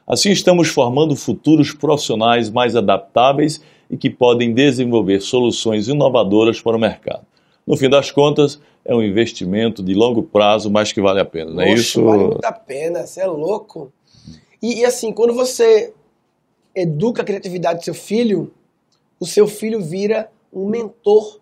Assim, 0.07 0.31
estamos 0.31 0.69
formando 0.69 1.17
futuros 1.17 1.73
profissionais 1.73 2.51
mais 2.51 2.77
adaptáveis 2.77 3.61
e 3.91 3.97
que 3.97 4.11
podem 4.11 4.53
desenvolver 4.53 5.21
soluções 5.21 5.89
inovadoras 5.89 6.61
para 6.61 6.77
o 6.77 6.81
mercado. 6.81 7.27
No 7.67 7.77
fim 7.77 7.89
das 7.89 8.11
contas, 8.11 8.61
é 8.85 8.95
um 8.95 9.03
investimento 9.03 9.83
de 9.83 9.95
longo 9.95 10.23
prazo, 10.23 10.71
mas 10.71 10.93
que 10.93 11.01
vale 11.01 11.21
a 11.21 11.25
pena, 11.25 11.51
não 11.51 11.63
é 11.63 11.73
isso? 11.73 12.05
Vale 12.05 12.25
muito 12.25 12.45
a 12.45 12.53
pena, 12.53 13.07
você 13.07 13.21
é 13.21 13.27
louco. 13.27 13.93
E, 14.61 14.81
e, 14.81 14.85
assim, 14.85 15.13
quando 15.13 15.33
você 15.33 15.93
educa 16.75 17.23
a 17.23 17.25
criatividade 17.25 17.81
do 17.81 17.85
seu 17.85 17.95
filho, 17.95 18.53
o 19.19 19.27
seu 19.27 19.47
filho 19.47 19.81
vira 19.81 20.31
um 20.53 20.67
mentor 20.67 21.41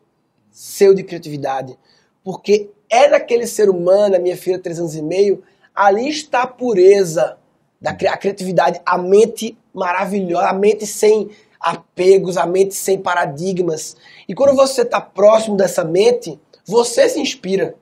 seu 0.51 0.95
de 0.95 1.03
criatividade. 1.03 1.77
Porque 2.23 2.71
é 2.89 3.09
daquele 3.09 3.47
ser 3.47 3.69
humano, 3.69 4.17
a 4.17 4.19
minha 4.19 4.37
filha, 4.37 4.59
três 4.59 4.79
anos 4.79 4.95
e 4.95 5.03
meio, 5.03 5.43
ali 5.75 6.09
está 6.09 6.43
a 6.43 6.47
pureza 6.47 7.39
da 7.81 7.91
a 7.91 8.17
criatividade, 8.17 8.81
a 8.87 8.97
mente 8.97 9.59
maravilhosa, 9.75 10.49
a 10.49 10.53
mente 10.53 10.87
sem 10.87 11.31
apegos, 11.63 12.37
a 12.37 12.45
mente 12.45 12.75
sem 12.75 12.99
paradigmas. 12.99 13.97
E 14.29 14.35
quando 14.35 14.57
você 14.57 14.83
está 14.83 15.01
próximo 15.01 15.57
dessa 15.57 15.85
mente, 15.85 16.39
você 16.67 17.09
se 17.09 17.21
inspira. 17.21 17.75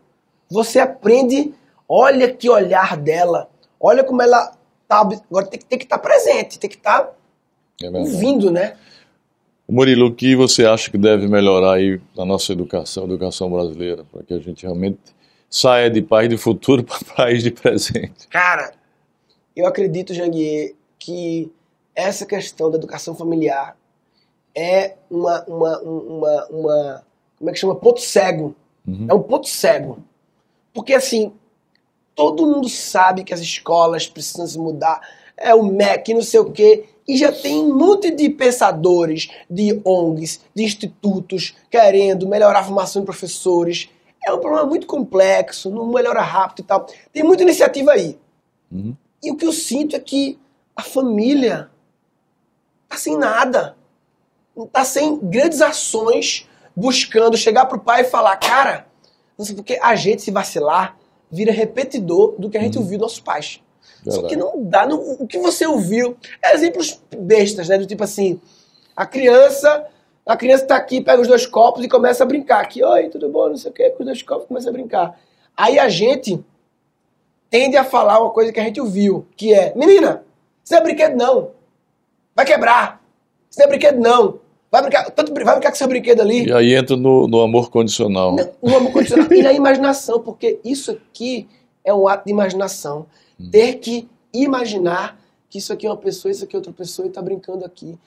Você 0.51 0.79
aprende, 0.79 1.55
olha 1.89 2.33
que 2.33 2.51
olhar 2.51 2.97
dela, 2.97 3.49
olha 3.81 4.05
como 4.05 4.21
ela 4.21 4.53
tá. 4.87 5.01
Agora 5.01 5.47
tem, 5.47 5.61
tem 5.61 5.79
que 5.79 5.85
estar 5.85 5.99
tá 5.99 6.03
presente, 6.03 6.59
tem 6.59 6.69
que 6.69 6.77
estar 6.77 7.05
tá 7.05 7.13
é 7.83 7.89
ouvindo, 7.89 8.51
né? 8.51 8.77
Murilo, 9.69 10.07
o 10.07 10.15
que 10.15 10.35
você 10.35 10.67
acha 10.67 10.91
que 10.91 10.99
deve 10.99 11.29
melhorar 11.29 11.75
aí 11.75 12.01
na 12.17 12.25
nossa 12.25 12.53
educação, 12.53 13.05
educação 13.05 13.49
brasileira, 13.49 14.05
para 14.11 14.25
que 14.25 14.35
a 14.35 14.39
gente 14.39 14.65
realmente 14.65 14.99
saia 15.49 15.89
de 15.89 16.03
país 16.03 16.29
de 16.29 16.37
futuro 16.37 16.83
para 16.85 16.99
país 17.17 17.43
de 17.43 17.53
presente? 17.53 18.27
Cara, 18.29 18.73
eu 19.55 19.67
acredito, 19.67 20.13
Janguier, 20.13 20.75
que 20.99 21.51
essa 22.01 22.27
questão 22.27 22.71
da 22.71 22.77
educação 22.77 23.15
familiar 23.15 23.77
é 24.55 24.97
uma, 25.11 25.45
uma, 25.45 25.79
uma, 25.81 26.47
uma 26.47 27.05
como 27.41 27.49
é 27.49 27.53
que 27.55 27.59
chama? 27.59 27.75
Ponto 27.75 28.01
cego. 28.01 28.55
Uhum. 28.87 29.07
É 29.09 29.15
um 29.15 29.23
ponto 29.23 29.49
cego. 29.49 29.99
Porque 30.75 30.93
assim, 30.93 31.33
todo 32.15 32.47
mundo 32.47 32.69
sabe 32.69 33.25
que 33.25 33.33
as 33.33 33.41
escolas 33.41 34.07
precisam 34.07 34.47
se 34.47 34.59
mudar. 34.59 35.01
É 35.37 35.55
o 35.55 35.63
MEC, 35.63 36.13
não 36.13 36.23
sei 36.23 36.39
o 36.41 36.51
quê. 36.51 36.85
E 37.09 37.17
já 37.17 37.33
tem 37.33 37.59
um 37.59 37.75
monte 37.77 38.11
de 38.11 38.29
pensadores, 38.29 39.31
de 39.49 39.81
ONGs, 39.85 40.41
de 40.55 40.63
institutos 40.63 41.57
querendo 41.71 42.29
melhorar 42.29 42.61
a 42.61 42.65
formação 42.65 43.01
de 43.01 43.07
professores. 43.07 43.89
É 44.25 44.33
um 44.33 44.39
problema 44.39 44.67
muito 44.67 44.87
complexo, 44.87 45.71
não 45.71 45.91
melhora 45.91 46.21
rápido 46.21 46.61
e 46.61 46.65
tal. 46.65 46.87
Tem 47.11 47.25
muita 47.25 47.43
iniciativa 47.43 47.93
aí. 47.93 48.19
Uhum. 48.71 48.95
E 49.23 49.33
o 49.33 49.37
que 49.37 49.47
eu 49.47 49.53
sinto 49.53 49.97
é 49.97 49.99
que 49.99 50.39
a 50.77 50.83
família 50.83 51.70
tá 52.91 52.97
sem 52.97 53.17
nada. 53.17 53.77
Tá 54.73 54.85
sem 54.85 55.19
grandes 55.19 55.63
ações 55.63 56.47
buscando 56.77 57.37
chegar 57.37 57.67
pro 57.67 57.79
pai 57.79 58.03
e 58.03 58.05
falar, 58.05 58.37
cara, 58.37 58.87
não 59.39 59.45
sei 59.45 59.55
porque 59.55 59.79
a 59.81 59.95
gente 59.95 60.21
se 60.21 60.31
vacilar 60.31 60.99
vira 61.31 61.53
repetidor 61.53 62.35
do 62.37 62.51
que 62.51 62.59
a 62.59 62.61
gente 62.61 62.77
uhum. 62.77 62.83
ouviu 62.83 62.99
dos 62.99 63.07
nossos 63.07 63.21
pais. 63.21 63.63
Verdade. 64.05 64.23
Só 64.23 64.29
que 64.29 64.37
não 64.37 64.65
dá, 64.65 64.87
não, 64.87 64.99
o 65.21 65.27
que 65.27 65.39
você 65.39 65.67
ouviu, 65.67 66.17
é 66.43 66.55
exemplos 66.55 67.01
bestas, 67.17 67.69
né? 67.69 67.79
Do 67.79 67.87
tipo 67.87 68.03
assim, 68.03 68.41
a 68.97 69.07
criança, 69.07 69.87
a 70.27 70.37
criança 70.37 70.67
tá 70.67 70.77
aqui, 70.77 71.01
pega 71.01 71.23
os 71.23 71.29
dois 71.29 71.47
copos 71.47 71.85
e 71.85 71.89
começa 71.89 72.25
a 72.25 72.27
brincar. 72.27 72.61
Aqui, 72.61 72.83
oi, 72.83 73.09
tudo 73.09 73.29
bom, 73.29 73.49
não 73.49 73.57
sei 73.57 73.71
o 73.71 73.75
quê, 73.75 73.91
com 73.91 74.03
os 74.03 74.07
dois 74.07 74.23
copos 74.23 74.47
começa 74.47 74.69
a 74.69 74.73
brincar. 74.73 75.19
Aí 75.57 75.79
a 75.79 75.89
gente 75.89 76.43
tende 77.49 77.77
a 77.77 77.85
falar 77.85 78.21
uma 78.21 78.31
coisa 78.31 78.53
que 78.53 78.61
a 78.61 78.65
gente 78.65 78.81
ouviu, 78.81 79.27
que 79.37 79.55
é, 79.55 79.73
menina, 79.77 80.25
isso 80.65 80.75
é 80.75 80.81
brinquedo 80.81 81.17
não. 81.17 81.60
Vai 82.35 82.45
quebrar. 82.45 83.03
Isso 83.51 83.59
não 83.59 83.67
é 83.67 83.69
brinquedo, 83.69 84.01
não. 84.01 84.41
Vai 84.71 84.83
brincar, 84.83 85.11
tanto, 85.11 85.35
vai 85.35 85.45
brincar 85.45 85.71
com 85.71 85.77
seu 85.77 85.89
brinquedo 85.89 86.21
ali. 86.21 86.47
E 86.47 86.53
aí 86.53 86.75
entra 86.75 86.97
no, 86.97 87.27
no 87.27 87.41
amor 87.41 87.71
condicional. 87.71 88.37
No, 88.37 88.71
no 88.71 88.77
amor 88.77 88.93
condicional. 88.93 89.33
e 89.33 89.43
na 89.43 89.53
imaginação, 89.53 90.21
porque 90.21 90.61
isso 90.65 90.93
aqui 90.93 91.49
é 91.85 91.93
um 91.93 92.07
ato 92.07 92.27
de 92.27 92.31
imaginação. 92.31 93.07
Hum. 93.39 93.51
Ter 93.51 93.75
que 93.75 94.09
imaginar 94.33 95.21
que 95.49 95.59
isso 95.59 95.73
aqui 95.73 95.87
é 95.87 95.91
uma 95.91 95.97
pessoa, 95.97 96.31
isso 96.31 96.45
aqui 96.45 96.55
é 96.55 96.59
outra 96.59 96.73
pessoa 96.73 97.07
e 97.07 97.09
está 97.09 97.21
brincando 97.21 97.65
aqui. 97.65 97.99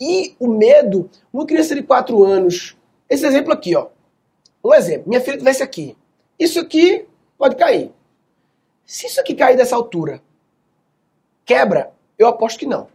E 0.00 0.34
o 0.40 0.48
medo, 0.48 1.08
uma 1.32 1.46
criança 1.46 1.74
de 1.74 1.82
4 1.82 2.24
anos, 2.24 2.76
esse 3.08 3.24
exemplo 3.24 3.52
aqui, 3.52 3.76
ó. 3.76 3.88
Um 4.64 4.74
exemplo, 4.74 5.08
minha 5.08 5.20
filha 5.20 5.38
tivesse 5.38 5.62
aqui. 5.62 5.96
Isso 6.38 6.58
aqui 6.58 7.06
pode 7.38 7.54
cair. 7.54 7.92
Se 8.84 9.06
isso 9.06 9.20
aqui 9.20 9.34
cair 9.34 9.56
dessa 9.56 9.76
altura, 9.76 10.20
quebra, 11.44 11.92
eu 12.18 12.26
aposto 12.26 12.58
que 12.58 12.66
não. 12.66 12.88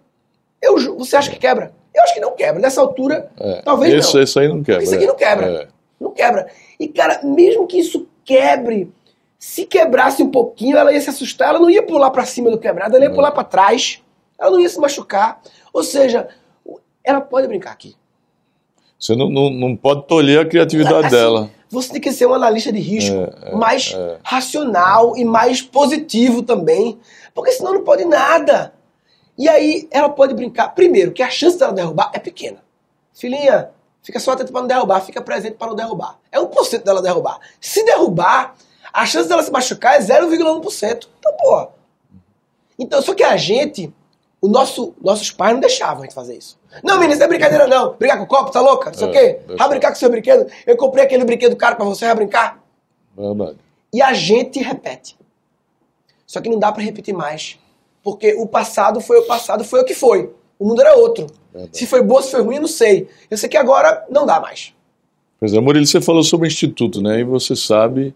Eu, 0.65 0.97
você 0.97 1.15
acha 1.15 1.29
que 1.29 1.37
quebra? 1.37 1.73
Eu 1.93 2.03
acho 2.03 2.13
que 2.13 2.19
não 2.19 2.35
quebra. 2.35 2.61
Nessa 2.61 2.81
altura, 2.81 3.29
é, 3.39 3.61
talvez 3.63 3.93
esse, 3.93 4.15
não. 4.15 4.23
Isso 4.23 4.39
aí 4.39 4.47
não 4.47 4.63
quebra. 4.63 4.83
Isso 4.83 4.95
aqui 4.95 5.05
não 5.05 5.15
quebra. 5.15 5.45
É. 5.45 5.67
Não 5.99 6.11
quebra. 6.11 6.47
E, 6.79 6.87
cara, 6.87 7.21
mesmo 7.23 7.65
que 7.67 7.79
isso 7.79 8.07
quebre, 8.23 8.91
se 9.37 9.65
quebrasse 9.65 10.21
um 10.21 10.29
pouquinho, 10.29 10.77
ela 10.77 10.91
ia 10.91 10.99
se 10.99 11.09
assustar, 11.09 11.49
ela 11.49 11.59
não 11.59 11.69
ia 11.69 11.83
pular 11.83 12.09
para 12.11 12.25
cima 12.25 12.51
do 12.51 12.57
quebrado, 12.57 12.95
ela 12.95 13.05
ia 13.05 13.13
pular 13.13 13.31
para 13.31 13.43
trás. 13.43 14.01
Ela 14.37 14.51
não 14.51 14.59
ia 14.59 14.67
se 14.67 14.79
machucar. 14.79 15.41
Ou 15.71 15.83
seja, 15.83 16.27
ela 17.03 17.21
pode 17.21 17.47
brincar 17.47 17.71
aqui. 17.71 17.95
Você 18.99 19.15
não, 19.15 19.29
não, 19.29 19.49
não 19.49 19.75
pode 19.75 20.07
tolher 20.07 20.39
a 20.39 20.45
criatividade 20.45 21.07
Assim, 21.07 21.15
dela. 21.15 21.49
Você 21.69 21.91
tem 21.91 22.01
que 22.01 22.11
ser 22.11 22.25
um 22.25 22.33
analista 22.33 22.71
de 22.71 22.79
risco 22.79 23.15
É, 23.15 23.51
é, 23.51 23.55
mais 23.55 23.93
é. 23.95 24.17
racional 24.23 25.15
e 25.17 25.25
mais 25.25 25.61
positivo 25.61 26.41
também. 26.41 26.97
Porque 27.33 27.51
senão 27.51 27.73
não 27.73 27.83
pode 27.83 28.05
nada. 28.05 28.73
E 29.37 29.49
aí 29.49 29.87
ela 29.91 30.09
pode 30.09 30.33
brincar. 30.33 30.69
Primeiro, 30.75 31.11
que 31.11 31.21
a 31.23 31.29
chance 31.29 31.57
dela 31.57 31.73
derrubar 31.73 32.09
é 32.13 32.19
pequena. 32.19 32.63
Filhinha, 33.13 33.69
fica 34.01 34.19
só 34.19 34.31
atento 34.31 34.51
para 34.51 34.61
não 34.61 34.67
derrubar, 34.67 35.01
fica 35.01 35.21
presente 35.21 35.55
para 35.55 35.67
não 35.67 35.75
derrubar. 35.75 36.17
É 36.31 36.39
1% 36.39 36.83
dela 36.83 37.01
derrubar. 37.01 37.39
Se 37.59 37.83
derrubar, 37.83 38.55
a 38.93 39.05
chance 39.05 39.27
dela 39.27 39.43
se 39.43 39.51
machucar 39.51 39.95
é 39.95 39.99
0,1%. 39.99 41.07
Então, 41.19 41.33
pô. 41.37 41.67
Então, 42.77 43.01
só 43.01 43.13
que 43.13 43.23
a 43.23 43.37
gente, 43.37 43.93
o 44.41 44.47
nosso, 44.47 44.93
nossos 45.01 45.31
pais 45.31 45.53
não 45.53 45.59
deixavam 45.59 45.99
a 45.99 46.05
gente 46.05 46.13
fazer 46.15 46.35
isso. 46.37 46.57
Não, 46.83 46.95
menino, 46.95 47.11
isso 47.13 47.19
não 47.19 47.25
é 47.25 47.29
brincadeira, 47.29 47.67
não. 47.67 47.93
Brincar 47.93 48.17
com 48.17 48.23
o 48.23 48.27
copo, 48.27 48.51
tá 48.51 48.59
louca? 48.61 48.89
Não 48.91 48.97
sei 48.97 49.07
o 49.07 49.09
É, 49.09 49.13
quê. 49.13 49.39
deixa. 49.47 49.55
Vai 49.57 49.69
brincar 49.69 49.89
com 49.89 49.95
seu 49.95 50.09
brinquedo. 50.09 50.49
Eu 50.67 50.75
comprei 50.77 51.05
aquele 51.05 51.23
brinquedo 51.23 51.55
caro 51.55 51.75
pra 51.77 51.85
você, 51.85 52.05
vai 52.05 52.15
brincar? 52.15 52.61
Verdade. 53.17 53.57
E 53.93 54.01
a 54.01 54.13
gente 54.13 54.59
repete. 54.59 55.17
Só 56.27 56.41
que 56.41 56.49
não 56.49 56.59
dá 56.59 56.71
pra 56.71 56.83
repetir 56.83 57.13
mais. 57.13 57.57
Porque 58.05 58.35
o 58.35 58.45
passado 58.45 59.01
foi 59.01 59.17
o 59.17 59.23
passado, 59.23 59.63
foi 59.63 59.81
o 59.81 59.83
que 59.83 59.95
foi. 59.95 60.29
O 60.59 60.67
mundo 60.67 60.79
era 60.79 60.95
outro. 60.95 61.25
Verdade. 61.51 61.75
Se 61.75 61.87
foi 61.87 62.03
boa, 62.03 62.21
se 62.21 62.29
foi 62.29 62.41
ruim, 62.43 62.57
eu 62.57 62.61
não 62.61 62.67
sei. 62.67 63.07
Eu 63.31 63.35
sei 63.35 63.49
que 63.49 63.57
agora 63.57 64.05
não 64.11 64.27
dá 64.27 64.39
mais. 64.39 64.75
Pois 65.39 65.51
é, 65.53 65.59
Murilo, 65.59 65.87
você 65.87 65.99
falou 65.99 66.23
sobre 66.23 66.47
o 66.47 66.49
Instituto, 66.49 67.01
né? 67.01 67.21
E 67.21 67.23
você 67.23 67.55
sabe, 67.55 68.13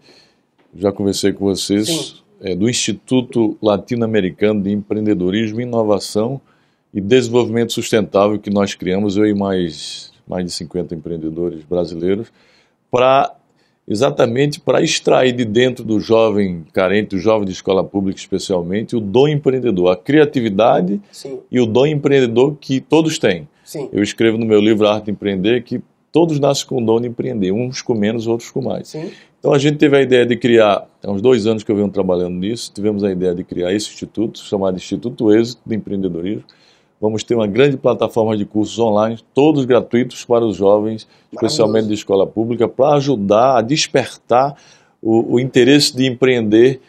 já 0.76 0.92
conversei 0.92 1.32
com 1.32 1.44
vocês, 1.44 2.22
é, 2.40 2.54
do 2.54 2.70
Instituto 2.70 3.58
Latino-Americano 3.60 4.62
de 4.62 4.70
Empreendedorismo, 4.70 5.60
Inovação 5.60 6.40
e 6.94 7.00
Desenvolvimento 7.00 7.72
Sustentável 7.72 8.38
que 8.38 8.48
nós 8.48 8.74
criamos, 8.74 9.16
eu 9.16 9.26
e 9.26 9.34
mais, 9.34 10.12
mais 10.24 10.44
de 10.44 10.52
50 10.52 10.94
empreendedores 10.94 11.64
brasileiros, 11.64 12.28
para 12.92 13.34
exatamente 13.90 14.60
para 14.60 14.80
extrair 14.80 15.32
de 15.32 15.44
dentro 15.44 15.84
do 15.84 15.98
jovem 15.98 16.64
carente, 16.72 17.16
do 17.16 17.18
jovem 17.18 17.44
de 17.44 17.52
escola 17.52 17.82
pública 17.82 18.20
especialmente, 18.20 18.94
o 18.94 19.00
dom 19.00 19.26
empreendedor, 19.26 19.90
a 19.90 19.96
criatividade 19.96 21.00
Sim, 21.10 21.40
e 21.50 21.58
o 21.58 21.66
dom 21.66 21.86
empreendedor 21.86 22.56
que 22.60 22.80
todos 22.80 23.18
têm. 23.18 23.48
sim. 23.64 23.88
Eu 23.92 24.00
escrevo 24.00 24.38
no 24.38 24.46
meu 24.46 24.60
livro 24.60 24.86
Arte 24.86 25.06
de 25.06 25.10
Empreender 25.10 25.64
que 25.64 25.82
todos 26.12 26.38
nascem 26.38 26.66
com 26.68 26.80
o 26.80 26.86
dom 26.86 27.00
de 27.00 27.08
empreender, 27.08 27.50
uns 27.50 27.82
com 27.82 27.94
menos, 27.94 28.28
outros 28.28 28.50
com 28.50 28.62
mais. 28.62 28.88
Sim. 28.88 29.10
Então 29.40 29.52
a 29.52 29.58
gente 29.58 29.78
teve 29.78 29.96
a 29.96 30.02
ideia 30.02 30.24
de 30.24 30.36
criar, 30.36 30.86
há 31.02 31.10
uns 31.10 31.20
dois 31.20 31.46
anos 31.46 31.64
que 31.64 31.72
eu 31.72 31.76
venho 31.76 31.88
trabalhando 31.88 32.34
nisso, 32.34 32.70
tivemos 32.72 33.02
a 33.02 33.10
ideia 33.10 33.34
de 33.34 33.42
criar 33.42 33.72
esse 33.72 33.88
instituto, 33.88 34.38
chamado 34.38 34.76
Instituto 34.76 35.32
Êxito 35.32 35.62
de 35.66 35.74
Empreendedorismo. 35.74 36.44
Vamos 37.00 37.24
ter 37.24 37.34
uma 37.34 37.46
grande 37.46 37.78
plataforma 37.78 38.36
de 38.36 38.44
cursos 38.44 38.78
online, 38.78 39.18
todos 39.32 39.64
gratuitos 39.64 40.24
para 40.24 40.44
os 40.44 40.56
jovens, 40.56 41.08
especialmente 41.32 41.88
de 41.88 41.94
escola 41.94 42.26
pública, 42.26 42.68
para 42.68 42.96
ajudar 42.96 43.56
a 43.56 43.62
despertar 43.62 44.54
o, 45.00 45.34
o 45.34 45.40
interesse 45.40 45.96
de 45.96 46.06
empreender 46.06 46.80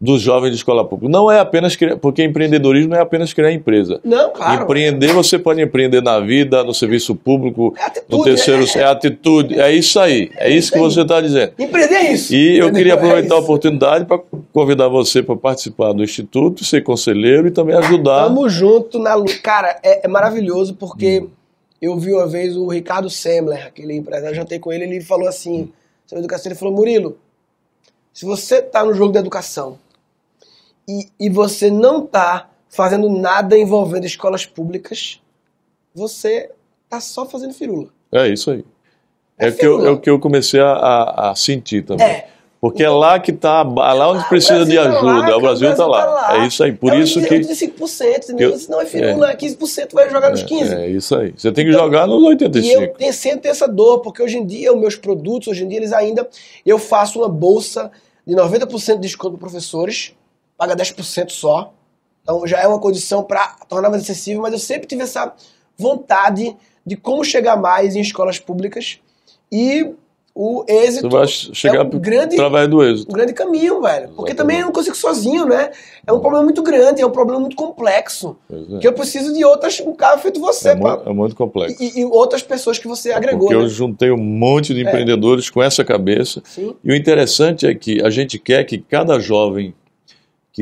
dos 0.00 0.22
jovens 0.22 0.52
de 0.52 0.56
escola 0.56 0.82
pública. 0.82 1.12
Não 1.12 1.30
é 1.30 1.40
apenas 1.40 1.76
criar, 1.76 1.96
porque 1.98 2.24
empreendedorismo 2.24 2.90
não 2.92 2.96
é 2.96 3.00
apenas 3.02 3.34
criar 3.34 3.52
empresa. 3.52 4.00
Não, 4.02 4.30
claro. 4.32 4.62
Empreender, 4.62 5.12
você 5.12 5.38
pode 5.38 5.60
empreender 5.60 6.00
na 6.00 6.18
vida, 6.20 6.64
no 6.64 6.72
serviço 6.72 7.14
público, 7.14 7.74
É 7.78 7.84
atitude, 7.84 8.16
no 8.16 8.24
terceiro, 8.24 8.64
é- 8.64 8.78
é, 8.78 8.84
atitude, 8.84 9.60
é 9.60 9.70
isso 9.74 10.00
aí, 10.00 10.30
é, 10.36 10.48
isso 10.48 10.72
que 10.72 10.78
você 10.78 11.02
está 11.02 11.20
dizendo. 11.20 11.52
Empreender 11.58 11.94
é 11.96 12.12
isso. 12.12 12.34
E 12.34 12.56
eu 12.58 12.72
queria 12.72 12.94
É 12.94 12.96
aproveitar 12.96 13.34
a 13.34 13.38
oportunidade 13.38 14.06
para 14.06 14.18
convidar 14.54 14.88
você 14.88 15.22
para 15.22 15.36
participar 15.36 15.92
do 15.92 16.02
Instituto, 16.02 16.64
ser 16.64 16.82
conselheiro 16.82 17.46
e 17.48 17.50
também 17.50 17.76
ajudar. 17.76 18.24
Tamo 18.24 18.48
junto 18.48 18.98
na 18.98 19.14
luta. 19.14 19.38
Cara, 19.42 19.78
é, 19.82 20.06
é 20.06 20.08
maravilhoso 20.08 20.72
Hum. 20.72 20.76
porque 20.80 21.26
eu 21.82 21.98
vi 21.98 22.14
uma 22.14 22.26
vez 22.26 22.56
o 22.56 22.66
Ricardo 22.68 23.10
Semler, 23.10 23.66
aquele 23.66 23.94
empresário, 23.96 24.34
jantei 24.34 24.58
com 24.58 24.72
ele, 24.72 24.84
ele 24.84 25.02
falou 25.02 25.28
assim, 25.28 25.70
sobre 26.06 26.20
educação, 26.24 26.50
ele 26.50 26.58
falou, 26.58 26.72
Murilo, 26.74 27.18
se 28.14 28.24
você 28.24 28.62
tá 28.62 28.82
no 28.82 28.94
jogo 28.94 29.12
da 29.12 29.20
educação 29.20 29.78
e, 30.88 31.08
e 31.18 31.28
você 31.28 31.70
não 31.70 32.06
tá 32.06 32.48
fazendo 32.68 33.08
nada 33.08 33.56
envolvendo 33.58 34.04
escolas 34.06 34.46
públicas, 34.46 35.20
você 35.94 36.50
tá 36.88 37.00
só 37.00 37.26
fazendo 37.26 37.54
firula. 37.54 37.88
É 38.12 38.28
isso 38.28 38.50
aí. 38.50 38.64
É 39.38 39.46
É, 39.46 39.50
o 39.50 39.56
que 39.56 39.66
eu, 39.66 39.86
é 39.86 39.90
o 39.90 39.98
que 40.00 40.10
eu 40.10 40.18
comecei 40.18 40.60
a, 40.60 41.30
a- 41.30 41.34
sentir 41.34 41.84
também. 41.84 42.06
É. 42.06 42.26
Porque 42.60 42.82
é 42.82 42.90
lá 42.90 43.18
que 43.18 43.30
está, 43.30 43.62
lá 43.62 44.10
onde 44.10 44.22
Ah, 44.22 44.28
precisa 44.28 44.66
de 44.66 44.76
tá 44.76 44.82
ajuda. 44.82 45.00
lá, 45.30 45.36
o 45.36 45.40
Brasil 45.40 45.70
está 45.70 45.86
lá. 45.86 46.26
tá 46.26 46.36
É 46.42 46.46
isso 46.46 46.62
aí. 46.62 46.72
Por 46.74 46.92
É 46.92 46.98
isso 46.98 47.18
que. 47.22 47.26
35%, 47.26 48.36
que 48.36 48.44
eu- 48.44 48.54
isso 48.54 48.70
não 48.70 48.78
é 48.82 48.84
firula, 48.84 49.34
15% 49.34 49.94
vai 49.94 50.10
jogar 50.10 50.28
nos 50.30 50.42
15%. 50.42 50.72
É, 50.78 50.84
é 50.84 50.90
isso 50.90 51.16
aí. 51.16 51.32
Você 51.34 51.50
tem 51.52 51.64
que 51.64 51.70
Então, 51.70 51.82
jogar 51.82 52.06
nos 52.06 52.22
E 52.22 52.26
85. 52.26 52.82
eu 52.82 52.92
tenho, 52.92 53.12
sempre 53.14 53.38
tenho 53.40 53.52
essa 53.52 53.66
dor, 53.66 54.00
porque 54.00 54.22
hoje 54.22 54.36
em 54.36 54.44
dia, 54.44 54.74
os 54.74 54.78
meus 54.78 54.94
produtos, 54.94 55.48
hoje 55.48 55.64
em 55.64 55.68
dia, 55.68 55.78
eles 55.78 55.92
ainda. 55.94 56.28
Eu 56.66 56.78
faço 56.78 57.20
uma 57.20 57.28
bolsa 57.30 57.90
de 58.26 58.34
90% 58.36 58.96
de 58.96 59.00
desconto 59.08 59.38
para 59.38 59.48
professores, 59.48 60.14
paga 60.60 60.76
10% 60.76 61.30
só. 61.30 61.72
Então 62.22 62.46
já 62.46 62.60
é 62.60 62.66
uma 62.68 62.78
condição 62.78 63.22
para 63.24 63.56
tornar 63.66 63.88
mais 63.88 64.02
acessível, 64.02 64.42
mas 64.42 64.52
eu 64.52 64.58
sempre 64.58 64.86
tive 64.86 65.02
essa 65.02 65.32
vontade 65.78 66.54
de 66.84 66.96
como 66.96 67.24
chegar 67.24 67.56
mais 67.56 67.96
em 67.96 68.00
escolas 68.00 68.38
públicas. 68.38 68.98
E 69.50 69.90
o 70.34 70.64
êxito 70.68 71.08
Você 71.08 71.16
vai 71.16 71.26
chegar 71.26 71.78
é 71.78 71.82
um 71.82 71.88
grande, 71.98 72.34
através 72.36 72.68
do 72.68 72.84
êxito. 72.84 73.10
um 73.10 73.14
grande 73.14 73.32
caminho, 73.32 73.80
velho. 73.80 74.08
Porque 74.10 74.32
Exatamente. 74.32 74.36
também 74.36 74.58
eu 74.60 74.66
não 74.66 74.72
consigo 74.72 74.94
sozinho, 74.96 75.44
né? 75.46 75.70
É 76.06 76.12
um 76.12 76.20
problema 76.20 76.44
muito 76.44 76.62
grande, 76.62 77.00
é 77.02 77.06
um 77.06 77.10
problema 77.10 77.40
muito 77.40 77.56
complexo. 77.56 78.36
É. 78.50 78.78
Que 78.78 78.86
eu 78.86 78.92
preciso 78.92 79.32
de 79.32 79.42
outras, 79.44 79.80
um 79.80 79.94
cara 79.94 80.18
feito 80.18 80.38
você, 80.40 80.68
É, 80.70 80.76
pra- 80.76 80.96
mu- 80.98 81.02
é 81.06 81.12
muito 81.12 81.34
complexo. 81.34 81.82
e, 81.82 82.00
e 82.00 82.04
outras 82.04 82.42
pessoas 82.42 82.78
que 82.78 82.86
você 82.86 83.12
agregou. 83.12 83.40
Porque 83.48 83.54
eu 83.54 83.62
né? 83.62 83.68
juntei 83.68 84.10
um 84.10 84.16
monte 84.18 84.72
de 84.74 84.82
empreendedores 84.82 85.48
com 85.50 85.62
essa 85.62 85.82
cabeça. 85.84 86.42
Sim. 86.44 86.76
E 86.84 86.92
o 86.92 86.94
interessante 86.94 87.66
é 87.66 87.74
que 87.74 88.00
a 88.02 88.10
gente 88.10 88.38
quer 88.38 88.62
que 88.64 88.78
cada 88.78 89.18
jovem 89.18 89.74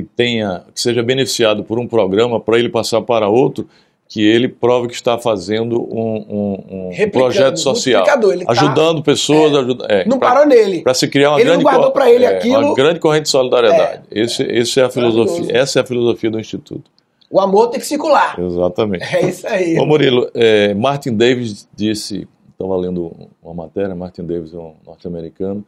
que 0.02 0.08
tenha, 0.16 0.62
que 0.72 0.80
seja 0.80 1.02
beneficiado 1.02 1.64
por 1.64 1.78
um 1.78 1.86
programa, 1.88 2.38
para 2.38 2.56
ele 2.58 2.68
passar 2.68 3.00
para 3.02 3.28
outro, 3.28 3.68
que 4.08 4.22
ele 4.24 4.48
prove 4.48 4.86
que 4.88 4.94
está 4.94 5.18
fazendo 5.18 5.82
um, 5.82 6.24
um- 6.30 6.90
um 7.02 7.10
projeto 7.10 7.58
social, 7.58 8.04
tá- 8.04 8.18
ajudando 8.48 9.02
pessoas, 9.02 9.54
ajuda, 9.54 9.86
é, 9.88 10.06
Não 10.08 10.18
pra- 10.18 10.28
parou 10.30 10.46
nele. 10.46 10.82
para 10.82 10.94
se 10.94 11.08
criar 11.08 11.30
uma 11.30 11.40
Ele 11.40 11.50
não 11.50 11.58
grande 11.62 11.82
cor- 11.82 11.92
pra 11.92 12.10
ele 12.10 12.24
é, 12.24 12.28
aquilo. 12.36 12.58
uma 12.68 12.74
grande 12.74 13.00
corrente 13.00 13.24
de 13.24 13.28
solidariedade. 13.30 14.02
Esse, 14.10 14.42
esse 14.44 14.80
é 14.80 14.84
a 14.84 14.90
filosofia, 14.90 15.56
essa 15.56 15.80
é 15.80 15.82
a 15.82 15.84
filosofia 15.86 16.30
do 16.30 16.38
instituto. 16.40 16.90
O 17.30 17.38
amor 17.40 17.68
tem 17.68 17.80
que 17.80 17.86
circular. 17.86 18.38
Exatamente. 18.40 19.04
É 19.14 19.28
isso 19.28 19.46
aí. 19.46 19.76
Ô 19.78 19.84
Murilo, 19.84 20.30
é, 20.32 20.72
Martin 20.74 21.14
Davis 21.14 21.68
disse, 21.76 22.26
estava 22.52 22.76
lendo 22.76 23.12
uma 23.42 23.52
matéria, 23.52 23.94
Martin 23.94 24.22
Davis 24.22 24.54
é 24.54 24.58
um 24.58 24.72
norte-americano, 24.86 25.62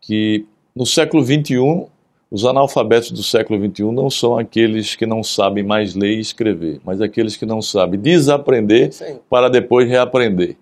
que 0.00 0.44
no 0.74 0.86
século 0.86 1.24
XXI, 1.24 1.86
os 2.30 2.44
analfabetos 2.44 3.10
do 3.12 3.22
século 3.22 3.58
XXI 3.70 3.84
não 3.92 4.10
são 4.10 4.36
aqueles 4.38 4.94
que 4.96 5.06
não 5.06 5.22
sabem 5.22 5.62
mais 5.62 5.94
ler 5.94 6.16
e 6.16 6.20
escrever, 6.20 6.80
mas 6.84 7.00
aqueles 7.00 7.36
que 7.36 7.46
não 7.46 7.62
sabem 7.62 7.98
desaprender 8.00 8.90
aí. 9.00 9.16
para 9.30 9.48
depois 9.48 9.88
reaprender. 9.88 10.56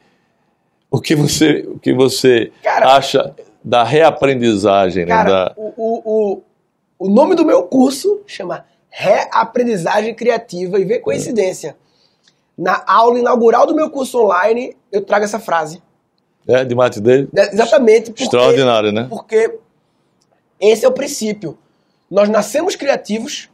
O 0.90 1.00
que 1.00 1.14
você, 1.16 1.64
o 1.66 1.78
que 1.78 1.92
você 1.92 2.52
Cara- 2.62 2.94
acha 2.96 3.34
da 3.64 3.82
reaprendizagem? 3.82 5.04
né, 5.06 5.14
Cara, 5.14 5.30
da- 5.30 5.54
o, 5.56 5.72
o, 5.76 6.02
o, 6.04 6.42
o 7.06 7.10
nome 7.10 7.34
do 7.34 7.44
meu 7.44 7.62
curso 7.64 8.20
chama 8.26 8.64
Reaprendizagem 8.90 10.14
Criativa 10.14 10.78
e 10.78 10.84
vê 10.84 10.98
coincidência. 11.00 11.76
Na 12.56 12.84
aula 12.86 13.18
inaugural 13.18 13.66
do 13.66 13.74
meu 13.74 13.90
curso 13.90 14.20
online, 14.22 14.76
eu 14.92 15.00
trago 15.00 15.24
essa 15.24 15.40
frase. 15.40 15.82
é, 16.46 16.64
de 16.64 16.74
Martin 16.74 17.00
Davis? 17.00 17.28
Né, 17.32 17.48
Exatamente 17.52 18.10
porque, 18.10 18.22
Extraordinário, 18.22 18.92
né? 18.92 19.06
porque 19.08 19.58
esse 20.70 20.84
é 20.84 20.88
o 20.88 20.92
princípio. 20.92 21.58
Nós 22.10 22.28
nascemos 22.28 22.76
criativos. 22.76 23.48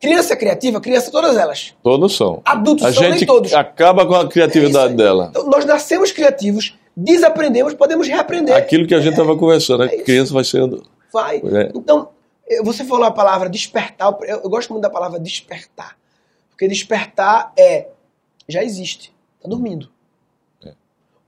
Criança 0.00 0.32
é 0.32 0.36
criativa, 0.36 0.80
criança 0.80 1.10
todas 1.12 1.36
elas. 1.36 1.74
Todos 1.82 2.16
são. 2.16 2.42
Adultos 2.44 2.84
A 2.84 2.92
são 2.92 3.02
nem 3.04 3.12
gente 3.12 3.26
todos. 3.26 3.54
acaba 3.54 4.04
com 4.04 4.14
a 4.14 4.22
É 4.22 4.28
criatividade 4.28 4.90
aí. 4.90 4.96
dela. 4.96 5.28
Então, 5.30 5.46
nós 5.46 5.64
nascemos 5.64 6.10
criativos, 6.10 6.76
desaprendemos, 6.96 7.72
podemos 7.74 8.08
reaprender. 8.08 8.54
Aquilo 8.56 8.86
que 8.86 8.94
a 8.94 9.00
gente 9.00 9.12
estava 9.12 9.36
conversando, 9.36 9.84
a 9.84 9.86
É 9.86 9.98
criança 10.02 10.34
vai 10.34 10.42
sendo. 10.42 10.82
Vai. 11.12 11.36
É. 11.36 11.70
Então, 11.74 12.08
eh, 12.48 12.60
você 12.64 12.84
falou 12.84 13.04
a 13.04 13.12
palavra 13.12 13.48
despertar, 13.48 14.12
eu, 14.22 14.40
gosto 14.50 14.70
muito 14.70 14.82
da 14.82 14.90
palavra 14.90 15.20
despertar. 15.20 15.96
Porque 16.50 16.66
despertar 16.66 17.52
é, 17.56 17.86
já 18.48 18.64
existe, 18.64 19.12
tá 19.40 19.48
dormindo. 19.48 19.88
É. 20.66 20.72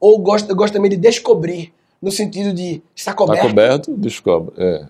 Ou 0.00 0.18
gosto, 0.18 0.50
eu 0.50 0.56
gosto 0.56 0.72
também 0.74 0.90
de 0.90 0.96
descobrir, 0.96 1.72
no 2.04 2.12
sentido 2.12 2.52
de 2.52 2.82
estar 2.94 3.12
Está 3.12 3.14
coberto. 3.14 3.46
coberto, 3.48 3.94
descobre. 3.96 4.54
É. 4.58 4.86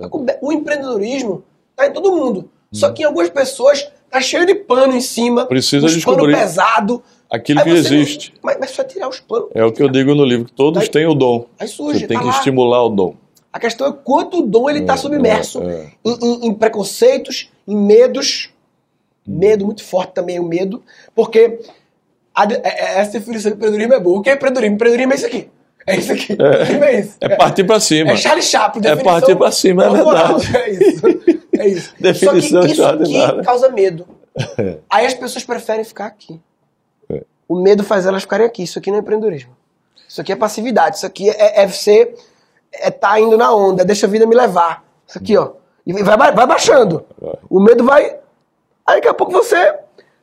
Tá 0.00 0.08
O 0.40 0.52
empreendedorismo 0.52 1.44
tá 1.76 1.86
em 1.86 1.92
todo 1.92 2.10
mundo. 2.10 2.50
Só 2.72 2.88
Hum. 2.88 2.94
que 2.94 3.02
em 3.02 3.04
algumas 3.04 3.30
pessoas 3.30 3.86
tá 4.10 4.20
cheio 4.20 4.46
de 4.46 4.54
pano 4.54 4.96
em 4.96 5.00
cima, 5.00 5.46
Precisa 5.46 5.86
uns 5.86 5.90
pano 6.04 6.16
descobrir 6.16 6.34
pesado. 6.36 7.02
aquilo 7.30 7.62
que 7.62 7.70
você 7.70 7.90
não- 7.94 8.00
existe. 8.00 8.34
mas, 8.42 8.56
mas 8.58 8.70
só 8.70 8.82
tirar 8.82 9.08
os 9.08 9.20
panos. 9.20 9.48
É 9.54 9.64
o 9.64 9.70
que 9.72 9.82
eu 9.82 9.88
digo 9.88 10.14
no 10.14 10.24
livro, 10.24 10.46
que 10.46 10.52
todos 10.52 10.88
têm 10.88 11.06
o 11.06 11.14
dom. 11.14 11.46
Aí 11.58 11.68
surge, 11.68 12.00
Você 12.00 12.06
tem 12.08 12.16
tá 12.16 12.22
que 12.22 12.28
lá. 12.28 12.36
estimular 12.36 12.82
o 12.84 12.88
dom. 12.88 13.14
A 13.52 13.60
questão 13.60 13.86
é 13.86 13.92
quanto 13.92 14.42
dom 14.42 14.68
ele 14.68 14.80
está 14.80 14.94
É, 14.94 14.96
submerso 14.96 15.62
é, 15.62 15.66
é. 15.74 15.90
Em, 16.04 16.18
em- 16.20 16.46
em 16.48 16.54
preconceitos, 16.54 17.50
em 17.68 17.76
medos, 17.76 18.50
Medo 19.26 19.64
muito 19.64 19.82
forte 19.82 20.12
também, 20.12 20.38
o 20.38 20.44
medo, 20.44 20.82
porque 21.14 21.58
a, 22.34 22.44
é, 22.44 22.60
é, 22.62 22.98
essa 23.00 23.12
definição 23.12 23.50
de 23.52 23.56
empreendedorismo 23.56 23.94
é 23.94 24.00
boa. 24.00 24.18
O 24.18 24.22
que 24.22 24.28
é 24.28 24.34
empreendedorismo? 24.34 24.74
Empreendedorismo 24.74 25.12
é 25.14 25.16
isso 25.16 25.24
aqui. 25.26 25.48
É 25.86 25.96
isso 25.96 26.12
aqui. 26.12 26.36
É, 26.40 26.72
é 26.94 27.00
isso. 27.00 27.16
É 27.20 27.36
partir 27.36 27.64
pra 27.64 27.80
cima. 27.80 28.12
É 28.12 28.16
Charlie 28.16 28.42
Chaplin. 28.42 28.86
É 28.86 28.96
partir 28.96 29.36
pra 29.36 29.50
cima, 29.50 29.84
é 29.84 29.90
verdade. 29.90 30.52
É 30.56 30.70
isso. 30.70 31.06
É 31.58 31.68
isso. 31.68 31.94
Definição 32.00 32.62
Só 32.62 32.66
que 32.66 32.72
isso 32.72 32.84
aqui 32.84 33.44
causa 33.44 33.68
medo. 33.68 34.06
Aí 34.90 35.06
as 35.06 35.14
pessoas 35.14 35.44
preferem 35.44 35.84
ficar 35.84 36.06
aqui. 36.06 36.40
É. 37.10 37.22
O 37.48 37.60
medo 37.60 37.84
faz 37.84 38.06
elas 38.06 38.22
ficarem 38.22 38.46
aqui. 38.46 38.62
Isso 38.62 38.78
aqui 38.78 38.90
não 38.90 38.98
é 38.98 39.00
empreendedorismo. 39.00 39.56
Isso 40.08 40.20
aqui 40.20 40.32
é 40.32 40.36
passividade. 40.36 40.96
Isso 40.96 41.06
aqui 41.06 41.30
é, 41.30 41.62
é 41.62 41.66
você 41.66 42.14
é 42.72 42.90
tá 42.90 43.18
indo 43.20 43.36
na 43.36 43.54
onda. 43.54 43.84
Deixa 43.84 44.06
a 44.06 44.08
vida 44.08 44.26
me 44.26 44.34
levar. 44.34 44.84
Isso 45.06 45.18
aqui, 45.18 45.36
ó. 45.36 45.52
E 45.86 45.92
vai, 46.02 46.16
vai 46.16 46.46
baixando. 46.46 47.04
O 47.48 47.60
medo 47.60 47.84
vai. 47.84 48.16
Aí 48.86 48.96
daqui 48.96 49.08
a 49.08 49.14
pouco 49.14 49.32
você. 49.32 49.74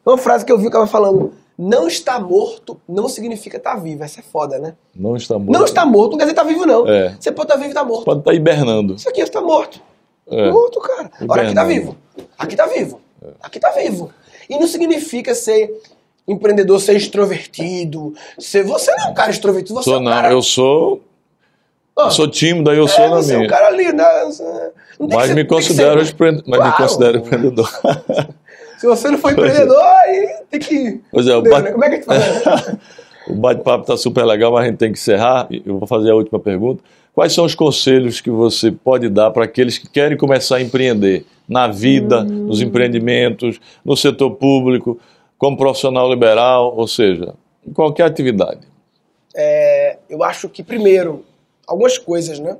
Uma 0.06 0.17
frase 0.17 0.43
que 0.43 0.52
eu 0.52 0.58
vi 0.58 0.69
que 0.69 0.76
ela 0.76 0.88
falando. 0.88 1.34
Não 1.57 1.87
está 1.87 2.19
morto 2.19 2.79
não 2.87 3.07
significa 3.07 3.57
estar 3.57 3.75
vivo. 3.75 4.03
Essa 4.03 4.19
é 4.19 4.23
foda, 4.23 4.57
né? 4.57 4.73
Não 4.95 5.15
está 5.15 5.37
morto. 5.37 5.51
Não 5.51 5.65
está 5.65 5.85
morto 5.85 6.11
não 6.11 6.17
quer 6.17 6.23
dizer 6.25 6.31
estar 6.33 6.43
vivo, 6.43 6.65
não. 6.65 6.87
É. 6.87 7.15
Você 7.19 7.31
pode 7.31 7.47
estar 7.47 7.55
vivo 7.57 7.67
e 7.67 7.71
estar 7.71 7.83
morto. 7.83 8.05
Pode 8.05 8.19
estar 8.21 8.33
hibernando. 8.33 8.95
Isso 8.95 9.07
aqui 9.09 9.21
está 9.21 9.41
morto. 9.41 9.79
É. 10.27 10.49
Morto, 10.51 10.79
cara. 10.79 11.11
Agora 11.19 11.41
aqui 11.43 11.53
tá 11.53 11.63
Hibernando. 11.63 11.97
vivo. 12.15 12.25
Aqui 12.37 12.55
tá 12.55 12.65
vivo. 12.65 13.01
Aqui 13.41 13.59
tá 13.59 13.69
vivo. 13.71 14.11
E 14.49 14.57
não 14.57 14.65
significa 14.67 15.35
ser 15.35 15.71
empreendedor, 16.27 16.79
ser 16.79 16.95
extrovertido. 16.95 18.13
Ser... 18.39 18.63
Você 18.63 18.91
não 18.95 19.05
é 19.05 19.09
um 19.09 19.13
cara 19.13 19.29
extrovertido, 19.31 19.75
você 19.75 19.83
Sou 19.89 19.95
é 19.95 19.99
um 19.99 20.03
não, 20.03 20.11
cara. 20.11 20.31
eu 20.31 20.41
sou. 20.41 21.01
Ó, 21.95 22.09
Sou 22.09 22.27
tímido, 22.27 22.69
aí 22.71 22.77
eu 22.77 22.85
é, 22.85 22.87
sou 22.87 23.09
na 23.09 23.15
você 23.17 23.33
é 23.33 23.35
minha. 23.35 23.47
um 23.47 23.49
cara 23.49 23.67
ali, 23.67 23.91
né? 23.91 24.03
Mas 24.97 25.27
ser- 25.27 25.35
me 25.35 25.43
considero, 25.45 26.05
ser- 26.05 26.15
mas 26.47 26.65
me 26.65 26.71
considero 26.77 27.17
empreendedor. 27.19 27.69
Se 28.82 28.88
você 28.88 29.12
não 29.12 29.17
for 29.20 29.32
empreendedor, 29.32 29.80
aí 29.80 30.38
tem 30.50 30.60
que. 30.60 31.02
Pois 31.12 31.28
é, 31.28 31.36
o 31.36 31.41
bate- 31.44 31.63
né? 31.65 31.72
Como 31.72 31.86
é 31.86 31.89
que 31.89 31.94
a 31.94 31.98
gente 31.98 32.06
faz? 32.06 32.78
O 33.30 33.36
bate-papo 33.36 33.84
está 33.84 33.96
super 33.96 34.26
legal, 34.26 34.52
mas 34.52 34.63
a 34.63 34.67
gente 34.67 34.78
tem 34.80 34.91
que 34.91 34.98
encerrar. 34.98 35.48
Eu 35.52 35.78
vou 35.78 35.88
fazer 35.88 36.10
a 36.10 36.15
última 36.15 36.39
pergunta. 36.39 36.84
Quais 37.13 37.32
são 37.32 37.46
os 37.46 37.54
conselhos 37.54 38.20
que 38.20 38.32
você 38.32 38.72
pode 38.72 39.08
dar 39.10 39.30
para 39.30 39.46
aqueles 39.46 39.78
que 39.78 39.88
querem 39.88 40.17
começar 40.17 40.56
a 40.56 40.62
empreender 40.62 41.24
na 41.48 41.67
vida, 41.67 42.22
Hum. 42.24 42.48
nos 42.48 42.62
empreendimentos, 42.63 43.62
no 43.86 43.96
setor 43.96 44.32
público, 44.32 45.00
como 45.38 45.56
profissional 45.56 46.10
liberal, 46.10 46.74
ou 46.76 46.88
seja, 46.88 47.36
em 47.65 47.72
qualquer 47.72 48.06
atividade? 48.06 48.62
É, 49.36 49.98
eu 50.10 50.24
acho 50.24 50.50
que, 50.50 50.63
primeiro, 50.63 51.24
algumas 51.67 52.00
coisas, 52.00 52.39
né? 52.39 52.58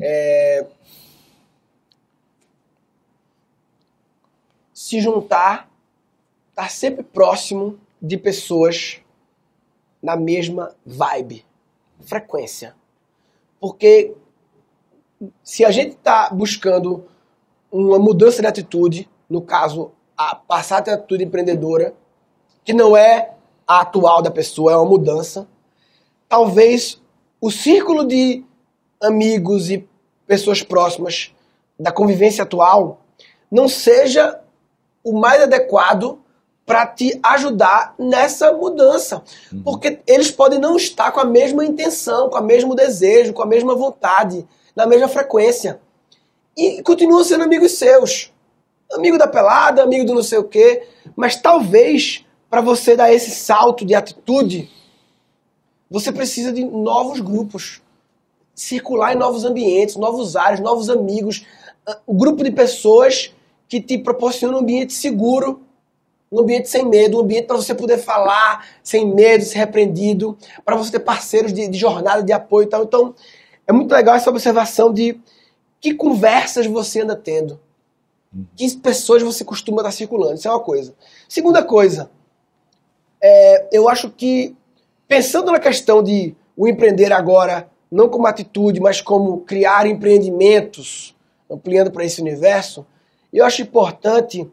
É, 0.00 0.64
se 4.82 5.00
juntar, 5.00 5.70
estar 6.50 6.68
sempre 6.68 7.04
próximo 7.04 7.78
de 8.00 8.18
pessoas 8.18 9.00
na 10.02 10.16
mesma 10.16 10.74
vibe, 10.84 11.46
frequência. 12.00 12.74
Porque 13.60 14.12
se 15.44 15.64
a 15.64 15.70
gente 15.70 15.92
está 15.92 16.30
buscando 16.30 17.04
uma 17.70 17.96
mudança 17.96 18.42
de 18.42 18.48
atitude, 18.48 19.08
no 19.30 19.40
caso, 19.40 19.92
a 20.16 20.34
passar 20.34 20.78
a 20.78 20.82
ter 20.82 20.90
atitude 20.90 21.22
empreendedora, 21.22 21.94
que 22.64 22.72
não 22.72 22.96
é 22.96 23.36
a 23.64 23.82
atual 23.82 24.20
da 24.20 24.32
pessoa, 24.32 24.72
é 24.72 24.76
uma 24.76 24.90
mudança, 24.90 25.46
talvez 26.28 27.00
o 27.40 27.52
círculo 27.52 28.04
de 28.04 28.44
amigos 29.00 29.70
e 29.70 29.88
pessoas 30.26 30.60
próximas 30.60 31.32
da 31.78 31.92
convivência 31.92 32.42
atual 32.42 33.00
não 33.48 33.68
seja 33.68 34.41
o 35.04 35.12
mais 35.12 35.42
adequado 35.42 36.20
para 36.64 36.86
te 36.86 37.18
ajudar 37.22 37.94
nessa 37.98 38.52
mudança. 38.52 39.22
Porque 39.64 40.00
eles 40.06 40.30
podem 40.30 40.58
não 40.58 40.76
estar 40.76 41.10
com 41.12 41.20
a 41.20 41.24
mesma 41.24 41.64
intenção, 41.64 42.30
com 42.30 42.38
o 42.38 42.42
mesmo 42.42 42.74
desejo, 42.74 43.32
com 43.32 43.42
a 43.42 43.46
mesma 43.46 43.74
vontade, 43.74 44.46
na 44.74 44.86
mesma 44.86 45.08
frequência. 45.08 45.80
E 46.56 46.82
continuam 46.82 47.24
sendo 47.24 47.44
amigos 47.44 47.72
seus. 47.72 48.32
Amigo 48.92 49.18
da 49.18 49.26
pelada, 49.26 49.82
amigo 49.82 50.04
do 50.04 50.14
não 50.14 50.22
sei 50.22 50.38
o 50.38 50.44
quê. 50.44 50.86
Mas 51.16 51.36
talvez, 51.36 52.24
para 52.48 52.60
você 52.60 52.94
dar 52.94 53.12
esse 53.12 53.30
salto 53.30 53.84
de 53.84 53.94
atitude, 53.94 54.70
você 55.90 56.12
precisa 56.12 56.52
de 56.52 56.64
novos 56.64 57.20
grupos. 57.20 57.82
Circular 58.54 59.14
em 59.14 59.18
novos 59.18 59.44
ambientes, 59.44 59.96
novos 59.96 60.36
áreas, 60.36 60.60
novos 60.60 60.88
amigos. 60.88 61.44
ah, 61.86 61.98
Um 62.06 62.16
grupo 62.16 62.44
de 62.44 62.50
pessoas 62.50 63.34
que 63.72 63.80
te 63.80 63.96
proporcionam 63.96 64.58
um 64.58 64.60
ambiente 64.60 64.92
seguro, 64.92 65.62
um 66.30 66.40
ambiente 66.40 66.68
sem 66.68 66.84
medo, 66.84 67.16
um 67.16 67.20
ambiente 67.22 67.46
para 67.46 67.56
você 67.56 67.74
poder 67.74 67.96
falar 67.96 68.66
sem 68.82 69.06
medo, 69.14 69.42
ser 69.44 69.60
repreendido, 69.60 70.36
para 70.62 70.76
você 70.76 70.92
ter 70.92 71.00
parceiros 71.00 71.54
de, 71.54 71.66
de 71.68 71.78
jornada, 71.78 72.22
de 72.22 72.34
apoio 72.34 72.66
e 72.66 72.68
tal. 72.68 72.82
Então, 72.82 73.14
é 73.66 73.72
muito 73.72 73.90
legal 73.90 74.14
essa 74.14 74.28
observação 74.28 74.92
de 74.92 75.18
que 75.80 75.94
conversas 75.94 76.66
você 76.66 77.00
anda 77.00 77.16
tendo. 77.16 77.58
Que 78.54 78.76
pessoas 78.76 79.22
você 79.22 79.42
costuma 79.42 79.80
estar 79.80 79.92
circulando. 79.92 80.34
Isso 80.34 80.48
é 80.48 80.50
uma 80.50 80.60
coisa. 80.60 80.94
Segunda 81.26 81.62
coisa, 81.62 82.10
é, 83.22 83.68
eu 83.72 83.88
acho 83.88 84.10
que, 84.10 84.54
pensando 85.08 85.50
na 85.50 85.58
questão 85.58 86.02
de 86.02 86.36
o 86.54 86.68
empreender 86.68 87.10
agora, 87.10 87.70
não 87.90 88.06
como 88.06 88.26
atitude, 88.26 88.80
mas 88.80 89.00
como 89.00 89.38
criar 89.38 89.86
empreendimentos, 89.86 91.16
ampliando 91.50 91.90
para 91.90 92.04
esse 92.04 92.20
universo, 92.20 92.84
eu 93.38 93.44
acho 93.44 93.62
importante 93.62 94.50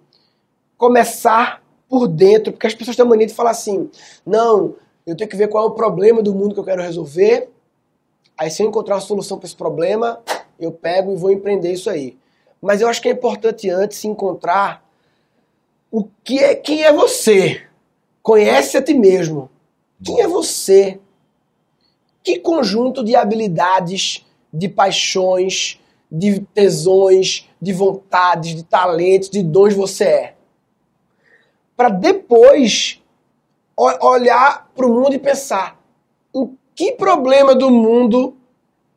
começar 0.78 1.62
por 1.88 2.08
dentro, 2.08 2.54
porque 2.54 2.68
as 2.68 2.74
pessoas 2.74 2.96
têm 2.96 3.06
mania 3.06 3.28
de 3.28 3.34
falar 3.34 3.52
assim: 3.52 3.90
não, 4.26 4.76
eu 5.06 5.16
tenho 5.16 5.30
que 5.30 5.36
ver 5.36 5.48
qual 5.48 5.66
é 5.66 5.68
o 5.68 5.72
problema 5.72 6.22
do 6.22 6.34
mundo 6.34 6.54
que 6.54 6.60
eu 6.60 6.66
quero 6.66 6.82
resolver. 6.82 7.50
Aí, 8.38 8.50
se 8.50 8.64
eu 8.64 8.70
encontrar 8.70 8.96
uma 8.96 9.02
solução 9.02 9.38
para 9.38 9.48
esse 9.48 9.56
problema, 9.56 10.22
eu 10.60 10.72
pego 10.72 11.12
e 11.12 11.18
vou 11.18 11.32
empreender 11.32 11.74
isso 11.74 11.90
aí. 11.90 12.18
Mas 12.62 12.80
eu 12.80 12.88
acho 12.88 13.02
que 13.02 13.10
é 13.10 13.12
importante 13.12 13.70
antes 13.70 14.04
encontrar 14.06 14.86
o 15.92 16.08
que 16.24 16.40
é, 16.40 16.56
quem 16.56 16.84
é 16.84 16.94
você. 16.94 17.62
Conhece 18.22 18.78
a 18.78 18.82
ti 18.82 18.94
mesmo. 18.94 19.50
Quem 20.04 20.22
é 20.22 20.28
você? 20.28 21.00
Que 22.24 22.40
conjunto 22.40 23.04
de 23.04 23.16
habilidades, 23.16 24.26
de 24.54 24.70
paixões, 24.70 25.80
de 26.12 26.40
tesões, 26.40 27.48
de 27.62 27.72
vontades, 27.74 28.56
de 28.56 28.64
talentos, 28.64 29.30
de 29.30 29.44
dons 29.44 29.74
você 29.74 30.04
é? 30.04 30.36
Para 31.76 31.90
depois 31.90 33.02
olhar 33.78 34.70
para 34.76 34.86
o 34.86 34.94
mundo 34.94 35.14
e 35.14 35.20
pensar 35.20 35.80
em 36.34 36.58
que 36.76 36.94
problema 36.94 37.56
do 37.56 37.70
mundo 37.70 38.36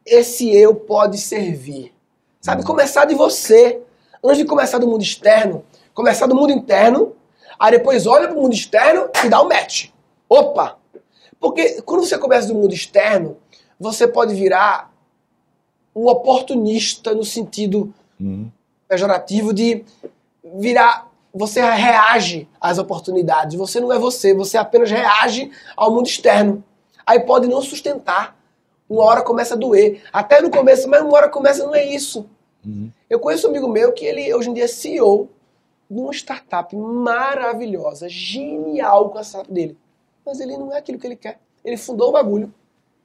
esse 0.04 0.54
eu 0.54 0.74
pode 0.74 1.18
servir. 1.18 1.94
Sabe? 2.40 2.64
Começar 2.64 3.04
de 3.04 3.14
você. 3.14 3.80
Antes 4.24 4.38
de 4.38 4.44
começar 4.44 4.78
do 4.78 4.86
mundo 4.86 5.02
externo, 5.02 5.64
começar 5.92 6.26
do 6.26 6.34
mundo 6.34 6.52
interno, 6.52 7.16
aí 7.58 7.72
depois 7.72 8.06
olha 8.06 8.28
para 8.28 8.36
o 8.36 8.40
mundo 8.40 8.54
externo 8.54 9.08
e 9.24 9.28
dá 9.28 9.40
o 9.40 9.48
match. 9.48 9.90
Opa! 10.28 10.78
Porque 11.40 11.82
quando 11.82 12.06
você 12.06 12.16
começa 12.16 12.46
do 12.46 12.54
mundo 12.54 12.72
externo, 12.72 13.36
você 13.78 14.06
pode 14.06 14.32
virar 14.32 14.91
um 15.94 16.06
oportunista 16.08 17.14
no 17.14 17.24
sentido 17.24 17.92
Uhum. 18.20 18.50
pejorativo 18.88 19.52
de 19.52 19.84
virar. 20.58 21.10
Você 21.34 21.60
reage 21.60 22.46
às 22.60 22.78
oportunidades. 22.78 23.56
Você 23.56 23.80
não 23.80 23.92
é 23.92 23.98
você, 23.98 24.34
você 24.34 24.56
apenas 24.58 24.90
reage 24.90 25.50
ao 25.76 25.90
mundo 25.90 26.06
externo. 26.06 26.62
Aí 27.06 27.20
pode 27.20 27.48
não 27.48 27.62
sustentar. 27.62 28.36
Uma 28.88 29.04
hora 29.04 29.22
começa 29.22 29.54
a 29.54 29.56
doer. 29.56 30.02
Até 30.12 30.40
no 30.40 30.50
começo, 30.50 30.88
mas 30.88 31.00
uma 31.02 31.14
hora 31.14 31.28
começa, 31.28 31.64
não 31.64 31.74
é 31.74 31.84
isso. 31.84 32.26
Uhum. 32.64 32.90
Eu 33.08 33.18
conheço 33.18 33.46
um 33.46 33.50
amigo 33.50 33.66
meu 33.68 33.92
que 33.92 34.04
ele 34.04 34.32
hoje 34.34 34.50
em 34.50 34.54
dia 34.54 34.64
é 34.64 34.68
CEO 34.68 35.28
de 35.90 35.98
uma 35.98 36.12
startup 36.12 36.74
maravilhosa, 36.76 38.08
genial 38.08 39.10
com 39.10 39.18
a 39.18 39.24
startup 39.24 39.52
dele. 39.52 39.76
Mas 40.24 40.38
ele 40.38 40.56
não 40.56 40.72
é 40.72 40.78
aquilo 40.78 40.98
que 40.98 41.06
ele 41.06 41.16
quer. 41.16 41.40
Ele 41.64 41.76
fundou 41.76 42.10
o 42.10 42.12
bagulho. 42.12 42.52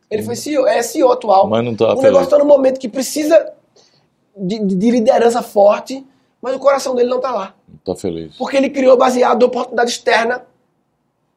Ele 0.10 0.24
foi 0.24 0.36
CEO, 0.36 0.66
é 0.68 0.82
CEO 0.82 1.12
atual. 1.12 1.48
Mas 1.48 1.64
não 1.66 1.76
tá 1.76 1.94
o 1.94 2.02
negócio 2.02 2.26
está 2.26 2.38
no 2.38 2.46
momento 2.46 2.80
que 2.80 2.88
precisa 2.88 3.52
de, 4.36 4.60
de- 4.60 4.76
de 4.76 4.92
liderança 4.92 5.42
forte, 5.42 6.06
mas 6.42 6.56
o 6.56 6.60
coração 6.60 6.96
dele 6.96 7.10
não 7.10 7.18
está 7.18 7.32
lá. 7.32 7.56
Não 7.68 7.94
tá 7.94 8.00
feliz. 8.00 8.36
Porque 8.38 8.56
ele 8.56 8.70
criou 8.70 8.96
baseado 8.96 9.40
na 9.42 9.48
oportunidade 9.48 9.92
externa. 9.92 10.46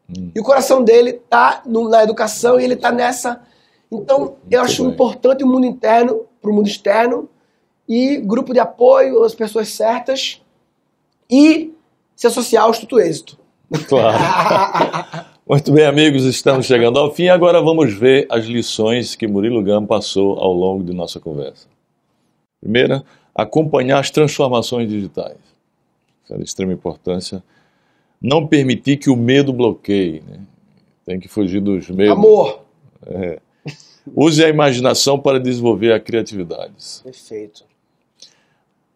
Hum. 0.09 0.31
E 0.35 0.41
o 0.41 0.45
coração 0.45 0.83
dele 0.83 1.11
está 1.11 1.63
na 1.67 2.03
educação 2.03 2.61
e 2.61 2.65
ele 2.65 2.75
está 2.75 2.93
nessa. 2.93 3.43
Então, 3.91 4.37
eu 4.49 4.61
acho 4.61 4.85
bem. 4.85 4.93
importante 4.93 5.43
o 5.43 5.47
mundo 5.49 5.67
interno 5.67 6.27
para 6.41 6.51
o 6.51 6.55
mundo 6.55 6.69
externo 6.69 7.29
e 7.89 8.19
grupo 8.19 8.53
de 8.53 8.61
apoio, 8.61 9.25
as 9.25 9.35
pessoas 9.35 9.69
certas 9.69 10.41
e 11.29 11.75
se 12.15 12.27
associar 12.27 12.65
ao 12.65 12.71
Instituto 12.71 13.01
Êxito. 13.01 13.39
Claro. 13.89 14.17
Muito 15.51 15.73
bem, 15.73 15.85
amigos, 15.85 16.23
estamos 16.27 16.65
chegando 16.65 16.97
ao 16.97 17.13
fim. 17.13 17.27
Agora 17.27 17.61
vamos 17.61 17.93
ver 17.93 18.25
as 18.31 18.45
lições 18.45 19.17
que 19.17 19.27
Murilo 19.27 19.61
Gama 19.65 19.85
passou 19.85 20.39
ao 20.39 20.53
longo 20.53 20.85
de 20.85 20.93
nossa 20.93 21.19
conversa. 21.19 21.67
Primeira, 22.61 23.03
acompanhar 23.35 23.99
as 23.99 24.13
transformações 24.13 24.89
digitais. 24.89 25.39
Isso 26.23 26.35
é 26.35 26.37
de 26.37 26.45
extrema 26.45 26.73
importância 26.73 27.43
Não 28.23 28.47
permitir 28.47 28.99
que 28.99 29.11
o 29.11 29.17
medo 29.17 29.53
bloqueie. 29.53 30.23
Né? 30.25 30.39
Tem 31.05 31.19
que 31.19 31.27
fugir 31.27 31.61
dos 31.61 31.91
medos. 31.91 32.17
Amor. 32.17 32.61
É. 33.09 33.41
Use 34.15 34.45
a 34.45 34.49
imaginação 34.49 35.19
para 35.19 35.41
desenvolver 35.41 35.93
a 35.93 35.99
criatividade. 35.99 36.75
Perfeito. 37.03 37.65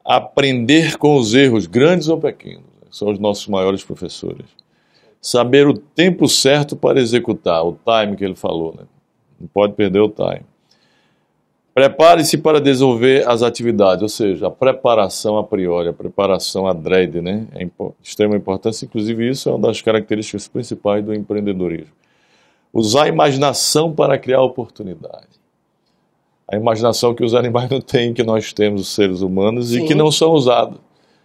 Aprender 0.04 0.98
com 0.98 1.16
os 1.16 1.34
erros, 1.34 1.66
grandes 1.66 2.06
ou 2.06 2.20
pequenos. 2.20 2.62
São 2.92 3.10
os 3.10 3.18
nossos 3.18 3.48
maiores 3.48 3.82
professores. 3.82 4.46
Saber 5.24 5.66
o 5.66 5.72
tempo 5.72 6.28
certo 6.28 6.76
para 6.76 7.00
executar, 7.00 7.64
o 7.64 7.78
time 7.82 8.14
que 8.14 8.22
ele 8.22 8.34
falou. 8.34 8.74
Né? 8.76 8.82
Não 9.40 9.48
pode 9.48 9.72
perder 9.72 10.00
o 10.00 10.10
time. 10.10 10.42
Prepare-se 11.72 12.36
para 12.36 12.60
desenvolver 12.60 13.26
as 13.26 13.42
atividades, 13.42 14.02
ou 14.02 14.08
seja, 14.10 14.48
a 14.48 14.50
preparação 14.50 15.38
a 15.38 15.42
priori, 15.42 15.88
a 15.88 15.94
preparação 15.94 16.66
adrede, 16.66 17.22
né? 17.22 17.46
É 17.54 17.64
de 17.64 17.72
extrema 18.02 18.36
importância, 18.36 18.84
inclusive 18.84 19.26
isso 19.26 19.48
é 19.48 19.52
uma 19.52 19.66
das 19.68 19.80
características 19.80 20.46
principais 20.46 21.02
do 21.02 21.14
empreendedorismo. 21.14 21.94
Usar 22.70 23.04
a 23.04 23.08
imaginação 23.08 23.94
para 23.94 24.18
criar 24.18 24.42
oportunidade. 24.42 25.40
A 26.46 26.54
imaginação 26.54 27.14
que 27.14 27.24
os 27.24 27.34
animais 27.34 27.70
não 27.70 27.80
têm, 27.80 28.12
que 28.12 28.22
nós 28.22 28.52
temos, 28.52 28.82
os 28.82 28.94
seres 28.94 29.22
humanos, 29.22 29.72
e 29.72 29.80
Sim. 29.80 29.86
que 29.86 29.94
não 29.94 30.12
são 30.12 30.32
usadas, 30.32 30.78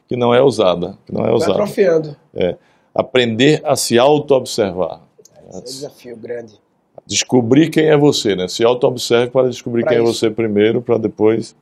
que 0.07 0.15
não 0.15 0.33
é 0.33 0.41
usada, 0.41 0.97
que 1.05 1.13
não 1.13 1.21
é 1.21 1.25
Vai 1.25 1.33
usada. 1.33 1.51
atrofiando. 1.51 2.15
É. 2.33 2.55
Aprender 2.93 3.61
a 3.63 3.75
se 3.75 3.97
auto-observar. 3.99 5.01
Esse 5.49 5.55
é 5.55 5.57
um 5.57 5.61
desafio 5.63 6.17
grande. 6.17 6.59
Descobrir 7.05 7.69
quem 7.69 7.85
é 7.85 7.97
você, 7.97 8.35
né? 8.35 8.47
Se 8.47 8.63
auto-observe 8.63 9.31
para 9.31 9.47
descobrir 9.49 9.83
Pra 9.83 9.91
quem 9.93 9.99
é 9.99 10.03
isso. 10.03 10.13
você 10.13 10.29
primeiro, 10.29 10.81
para 10.81 10.97
depois 10.97 11.55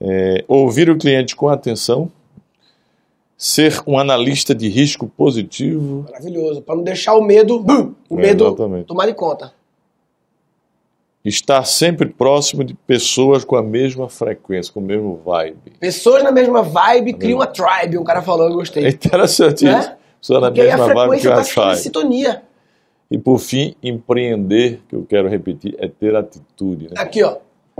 é, 0.00 0.44
ouvir 0.48 0.90
o 0.90 0.96
cliente 0.98 1.36
com 1.36 1.48
atenção, 1.48 2.10
ser 3.36 3.80
um 3.86 3.98
analista 3.98 4.54
de 4.54 4.68
risco 4.68 5.06
positivo, 5.06 6.04
Maravilhoso. 6.10 6.62
Para 6.62 6.76
não 6.76 6.82
deixar 6.82 7.14
o 7.14 7.22
medo, 7.22 7.58
bum, 7.60 7.92
o 8.08 8.18
É, 8.18 8.22
medo 8.22 8.46
exatamente. 8.46 8.86
tomar 8.86 9.06
de 9.06 9.14
conta. 9.14 9.52
estar 11.24 11.64
sempre 11.64 12.08
próximo 12.08 12.64
de 12.64 12.74
pessoas 12.74 13.44
com 13.44 13.54
a 13.56 13.62
mesma 13.62 14.08
frequência, 14.08 14.72
com 14.72 14.80
o 14.80 14.82
mesmo 14.82 15.20
vibe. 15.24 15.72
Pessoas 15.78 16.22
na 16.24 16.32
mesma 16.32 16.62
vibe 16.62 17.12
criam 17.14 17.38
uma 17.38 17.46
tribe. 17.46 17.96
Um 17.98 18.02
cara 18.04 18.22
falou, 18.22 18.46
eu 18.46 18.52
É 18.52 18.56
gostei. 18.56 18.88
interessante 18.88 19.64
Né? 19.64 19.78
isso. 19.78 20.01
Pessoas 20.22 20.40
na 20.40 20.48
Porque 20.52 20.62
mesma 20.62 20.94
vibe 20.94 21.10
que 21.16 21.22
ficando 21.22 21.40
em 21.40 21.44
tribe. 21.44 21.76
sintonia. 21.76 22.42
E 23.10 23.18
por 23.18 23.38
fim, 23.40 23.74
empreender, 23.82 24.80
que 24.88 24.94
eu 24.94 25.04
quero 25.06 25.28
repetir, 25.28 25.74
é 25.78 25.88
ter 25.88 26.14
atitude. 26.14 26.84
Né? 26.84 26.94
Aqui, 26.96 27.24
ó. 27.24 27.38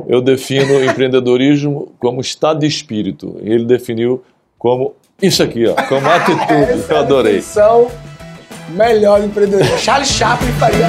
Eu 0.09 0.21
defino 0.21 0.83
empreendedorismo 0.85 1.93
como 2.01 2.21
estado 2.21 2.59
de 2.61 2.67
espírito. 2.67 3.39
E 3.41 3.49
ele 3.51 3.65
definiu 3.65 4.25
como 4.59 4.95
isso 5.23 5.41
aqui, 5.41 5.67
ó, 5.67 5.75
como 5.89 6.05
atitude. 6.11 6.85
Eu 6.91 6.97
adorei. 6.99 7.41
melhor 8.71 9.21
do 9.21 9.27
empreendedorismo. 9.27 9.79
Charles 9.79 10.09
Chaplin 10.09 10.51
faria 10.55 10.89